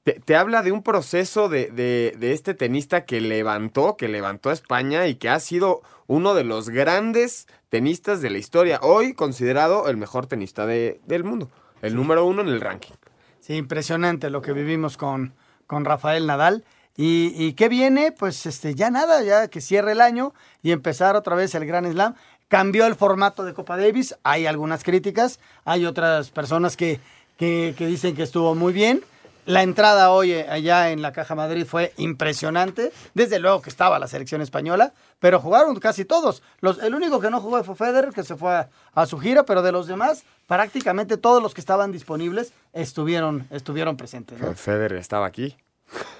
Te, 0.02 0.14
te 0.20 0.36
habla 0.36 0.62
de 0.62 0.72
un 0.72 0.82
proceso 0.82 1.48
de, 1.48 1.66
de- 1.70 2.14
de 2.18 2.32
este 2.32 2.54
tenista 2.54 3.04
que 3.04 3.20
levantó, 3.20 3.96
que 3.96 4.08
levantó 4.08 4.50
a 4.50 4.54
España 4.54 5.06
y 5.06 5.16
que 5.16 5.28
ha 5.28 5.38
sido 5.40 5.82
uno 6.06 6.34
de 6.34 6.44
los 6.44 6.70
grandes 6.70 7.46
tenistas 7.68 8.22
de 8.22 8.30
la 8.30 8.38
historia. 8.38 8.80
Hoy 8.82 9.12
considerado 9.14 9.88
el 9.88 9.96
mejor 9.98 10.26
tenista 10.26 10.66
de- 10.66 11.00
del 11.06 11.24
mundo. 11.24 11.50
El 11.82 11.94
número 11.94 12.24
uno 12.24 12.42
en 12.42 12.48
el 12.48 12.60
ranking. 12.60 12.94
Sí, 13.40 13.54
impresionante 13.54 14.30
lo 14.30 14.42
que 14.42 14.52
vivimos 14.52 14.96
con, 14.96 15.34
con 15.66 15.84
Rafael 15.84 16.26
Nadal. 16.26 16.64
Y, 16.96 17.32
y 17.36 17.52
qué 17.52 17.68
viene, 17.68 18.10
pues 18.10 18.44
este, 18.44 18.74
ya 18.74 18.90
nada, 18.90 19.22
ya 19.22 19.48
que 19.48 19.60
cierre 19.60 19.92
el 19.92 20.00
año 20.00 20.34
y 20.62 20.72
empezar 20.72 21.14
otra 21.14 21.36
vez 21.36 21.54
el 21.54 21.64
Gran 21.64 21.90
Slam. 21.90 22.14
Cambió 22.48 22.86
el 22.86 22.96
formato 22.96 23.44
de 23.44 23.54
Copa 23.54 23.76
Davis, 23.76 24.16
hay 24.24 24.46
algunas 24.46 24.82
críticas, 24.82 25.38
hay 25.64 25.86
otras 25.86 26.30
personas 26.30 26.76
que, 26.76 26.98
que, 27.36 27.74
que 27.78 27.86
dicen 27.86 28.16
que 28.16 28.22
estuvo 28.22 28.54
muy 28.54 28.72
bien. 28.72 29.02
La 29.48 29.62
entrada 29.62 30.10
hoy 30.10 30.32
eh, 30.32 30.46
allá 30.46 30.90
en 30.90 31.00
la 31.00 31.10
Caja 31.10 31.34
Madrid 31.34 31.64
fue 31.64 31.94
impresionante. 31.96 32.92
Desde 33.14 33.38
luego 33.38 33.62
que 33.62 33.70
estaba 33.70 33.98
la 33.98 34.06
selección 34.06 34.42
española, 34.42 34.92
pero 35.20 35.40
jugaron 35.40 35.74
casi 35.80 36.04
todos. 36.04 36.42
Los, 36.60 36.82
el 36.82 36.94
único 36.94 37.18
que 37.18 37.30
no 37.30 37.40
jugó 37.40 37.64
fue 37.64 37.74
Federer, 37.74 38.12
que 38.12 38.24
se 38.24 38.36
fue 38.36 38.54
a, 38.54 38.68
a 38.92 39.06
su 39.06 39.18
gira, 39.18 39.44
pero 39.44 39.62
de 39.62 39.72
los 39.72 39.86
demás, 39.86 40.24
prácticamente 40.46 41.16
todos 41.16 41.42
los 41.42 41.54
que 41.54 41.62
estaban 41.62 41.92
disponibles 41.92 42.52
estuvieron, 42.74 43.46
estuvieron 43.50 43.96
presentes. 43.96 44.38
¿no? 44.38 44.52
Federer 44.52 44.98
estaba 44.98 45.24
aquí. 45.24 45.56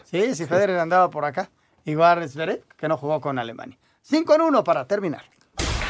Sí, 0.04 0.34
sí, 0.34 0.46
Federer 0.46 0.78
andaba 0.78 1.10
por 1.10 1.26
acá. 1.26 1.50
Igual 1.84 2.26
Zverev, 2.30 2.64
que 2.78 2.88
no 2.88 2.96
jugó 2.96 3.20
con 3.20 3.38
Alemania. 3.38 3.76
5 4.04 4.36
en 4.36 4.40
1 4.40 4.64
para 4.64 4.86
terminar. 4.86 5.24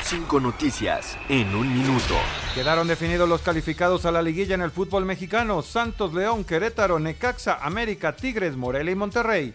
Cinco 0.09 0.41
noticias 0.41 1.19
en 1.29 1.55
un 1.55 1.71
minuto. 1.71 2.15
Quedaron 2.55 2.89
definidos 2.89 3.29
los 3.29 3.43
calificados 3.43 4.07
a 4.07 4.11
la 4.11 4.23
liguilla 4.23 4.55
en 4.55 4.63
el 4.63 4.71
fútbol 4.71 5.05
mexicano. 5.05 5.61
Santos, 5.61 6.15
León, 6.15 6.45
Querétaro, 6.45 6.99
Necaxa, 6.99 7.59
América, 7.61 8.17
Tigres, 8.17 8.57
Morelia 8.57 8.93
y 8.93 8.95
Monterrey. 8.95 9.55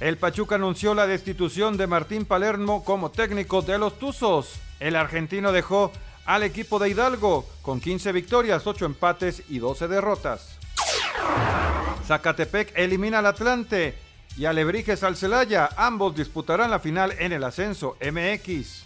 El 0.00 0.16
Pachuca 0.16 0.54
anunció 0.54 0.94
la 0.94 1.06
destitución 1.06 1.76
de 1.76 1.86
Martín 1.86 2.24
Palermo 2.24 2.84
como 2.84 3.10
técnico 3.10 3.60
de 3.60 3.76
los 3.76 3.98
Tuzos. 3.98 4.54
El 4.80 4.96
argentino 4.96 5.52
dejó 5.52 5.92
al 6.24 6.42
equipo 6.42 6.78
de 6.78 6.88
Hidalgo 6.88 7.46
con 7.60 7.82
15 7.82 8.12
victorias, 8.12 8.66
8 8.66 8.86
empates 8.86 9.42
y 9.50 9.58
12 9.58 9.88
derrotas. 9.88 10.56
Zacatepec 12.06 12.72
elimina 12.74 13.18
al 13.18 13.26
Atlante 13.26 13.94
y 14.38 14.46
Alebrijes 14.46 15.02
al 15.02 15.18
Celaya. 15.18 15.68
Ambos 15.76 16.16
disputarán 16.16 16.70
la 16.70 16.78
final 16.78 17.12
en 17.18 17.32
el 17.32 17.44
ascenso 17.44 17.98
MX. 18.00 18.85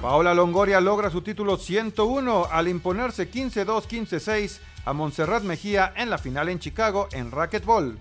Paola 0.00 0.32
Longoria 0.32 0.80
logra 0.80 1.10
su 1.10 1.22
título 1.22 1.56
101 1.56 2.48
al 2.50 2.68
imponerse 2.68 3.30
15-2, 3.30 3.86
15-6 3.86 4.58
a 4.84 4.92
Montserrat 4.92 5.42
Mejía 5.42 5.92
en 5.96 6.08
la 6.08 6.18
final 6.18 6.48
en 6.48 6.58
Chicago 6.58 7.08
en 7.12 7.30
racquetball. 7.30 7.98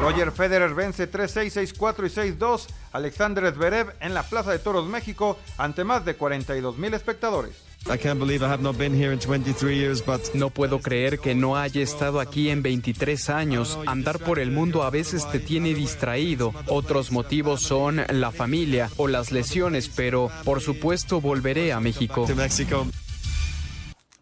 Roger 0.00 0.32
Federer 0.32 0.74
vence 0.74 1.10
3-6, 1.10 1.76
6-4 1.76 2.06
y 2.06 2.38
6-2 2.38 2.66
a 2.92 2.96
Alexander 2.98 3.52
Zverev 3.52 3.94
en 4.00 4.14
la 4.14 4.22
Plaza 4.22 4.50
de 4.50 4.58
Toros 4.58 4.86
México 4.86 5.36
ante 5.56 5.84
más 5.84 6.04
de 6.04 6.16
42 6.16 6.78
mil 6.78 6.94
espectadores. 6.94 7.67
No 10.34 10.50
puedo 10.50 10.78
creer 10.80 11.18
que 11.18 11.34
no 11.34 11.56
haya 11.56 11.80
estado 11.82 12.20
aquí 12.20 12.50
en 12.50 12.62
23 12.62 13.30
años. 13.30 13.78
Andar 13.86 14.18
por 14.18 14.38
el 14.38 14.50
mundo 14.50 14.82
a 14.82 14.90
veces 14.90 15.26
te 15.30 15.38
tiene 15.38 15.74
distraído. 15.74 16.52
Otros 16.66 17.10
motivos 17.12 17.62
son 17.62 18.02
la 18.08 18.30
familia 18.30 18.90
o 18.96 19.08
las 19.08 19.32
lesiones, 19.32 19.88
pero 19.88 20.30
por 20.44 20.60
supuesto 20.60 21.20
volveré 21.20 21.72
a 21.72 21.80
México. 21.80 22.26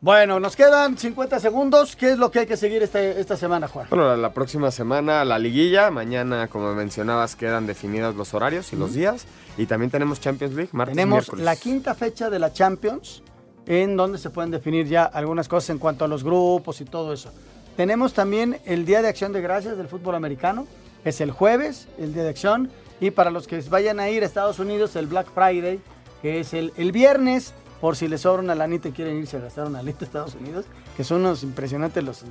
Bueno, 0.00 0.38
nos 0.38 0.54
quedan 0.54 0.96
50 0.96 1.40
segundos. 1.40 1.96
¿Qué 1.96 2.12
es 2.12 2.18
lo 2.18 2.30
que 2.30 2.40
hay 2.40 2.46
que 2.46 2.56
seguir 2.56 2.82
este- 2.82 3.18
esta 3.18 3.36
semana, 3.36 3.66
Juan? 3.66 3.86
Bueno, 3.90 4.06
la, 4.08 4.16
la 4.16 4.32
próxima 4.32 4.70
semana 4.70 5.24
la 5.24 5.38
liguilla. 5.38 5.90
Mañana, 5.90 6.48
como 6.48 6.74
mencionabas, 6.74 7.34
quedan 7.34 7.66
definidos 7.66 8.14
los 8.14 8.32
horarios 8.34 8.72
y 8.72 8.76
los 8.76 8.94
días. 8.94 9.24
Y 9.56 9.66
también 9.66 9.90
tenemos 9.90 10.20
Champions 10.20 10.54
League, 10.54 10.68
martes 10.72 10.92
y 10.94 10.96
Tenemos 10.96 11.16
miércoles. 11.20 11.44
la 11.44 11.56
quinta 11.56 11.94
fecha 11.94 12.28
de 12.30 12.38
la 12.38 12.52
Champions, 12.52 13.22
en 13.66 13.96
donde 13.96 14.18
se 14.18 14.30
pueden 14.30 14.50
definir 14.50 14.86
ya 14.86 15.04
algunas 15.04 15.48
cosas 15.48 15.70
en 15.70 15.78
cuanto 15.78 16.04
a 16.04 16.08
los 16.08 16.22
grupos 16.24 16.80
y 16.80 16.84
todo 16.84 17.12
eso. 17.12 17.30
Tenemos 17.76 18.14
también 18.14 18.58
el 18.64 18.84
Día 18.86 19.02
de 19.02 19.08
Acción 19.08 19.32
de 19.32 19.40
Gracias 19.40 19.76
del 19.76 19.88
fútbol 19.88 20.14
americano. 20.14 20.66
Es 21.04 21.20
el 21.20 21.30
jueves, 21.30 21.88
el 21.98 22.14
Día 22.14 22.22
de 22.22 22.30
Acción. 22.30 22.70
Y 23.00 23.10
para 23.10 23.30
los 23.30 23.46
que 23.46 23.60
vayan 23.68 24.00
a 24.00 24.08
ir 24.08 24.22
a 24.22 24.26
Estados 24.26 24.58
Unidos, 24.58 24.96
el 24.96 25.06
Black 25.06 25.26
Friday, 25.34 25.80
que 26.22 26.40
es 26.40 26.54
el, 26.54 26.72
el 26.76 26.92
viernes, 26.92 27.52
por 27.80 27.94
si 27.96 28.08
les 28.08 28.22
sobra 28.22 28.42
una 28.42 28.54
lanita 28.54 28.88
y 28.88 28.92
quieren 28.92 29.18
irse 29.18 29.36
a 29.36 29.40
gastar 29.40 29.66
una 29.66 29.78
lanita 29.82 29.98
a 30.00 30.06
Estados 30.06 30.34
Unidos, 30.34 30.64
que 30.96 31.04
son 31.04 31.20
unos 31.20 31.42
impresionantes 31.42 32.02
los, 32.02 32.22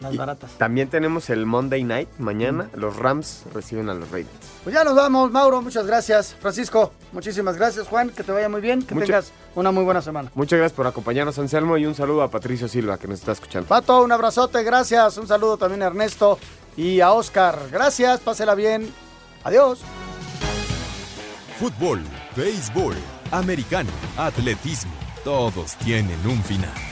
las 0.00 0.14
baratas. 0.16 0.50
También 0.58 0.88
tenemos 0.90 1.30
el 1.30 1.46
Monday 1.46 1.82
Night 1.84 2.08
mañana. 2.18 2.68
Los 2.74 2.96
Rams 2.96 3.44
reciben 3.54 3.88
a 3.88 3.94
los 3.94 4.10
Raiders. 4.10 4.34
Pues 4.62 4.74
ya 4.74 4.84
nos 4.84 4.94
vamos, 4.94 5.30
Mauro, 5.30 5.62
muchas 5.62 5.86
gracias. 5.86 6.34
Francisco, 6.38 6.92
muchísimas 7.12 7.56
gracias. 7.56 7.88
Juan, 7.88 8.10
que 8.10 8.22
te 8.22 8.32
vaya 8.32 8.50
muy 8.50 8.60
bien, 8.60 8.82
que 8.82 8.94
Mucho- 8.94 9.06
tengas 9.06 9.32
una 9.54 9.70
muy 9.70 9.84
buena 9.84 10.02
semana. 10.02 10.30
Muchas 10.34 10.58
gracias 10.58 10.76
por 10.76 10.86
acompañarnos, 10.86 11.38
Anselmo, 11.38 11.76
y 11.76 11.86
un 11.86 11.94
saludo 11.94 12.22
a 12.22 12.30
Patricio 12.30 12.68
Silva, 12.68 12.98
que 12.98 13.08
nos 13.08 13.20
está 13.20 13.32
escuchando. 13.32 13.68
Pato, 13.68 14.02
un 14.02 14.12
abrazote, 14.12 14.62
gracias. 14.62 15.16
Un 15.18 15.26
saludo 15.26 15.56
también 15.56 15.82
a 15.82 15.86
Ernesto 15.86 16.38
y 16.76 17.00
a 17.00 17.12
Oscar. 17.12 17.58
Gracias, 17.70 18.20
pásela 18.20 18.54
bien. 18.54 18.92
Adiós. 19.44 19.80
Fútbol, 21.58 22.00
béisbol, 22.36 22.96
americano, 23.30 23.90
atletismo, 24.16 24.92
todos 25.24 25.76
tienen 25.76 26.18
un 26.26 26.42
final. 26.42 26.91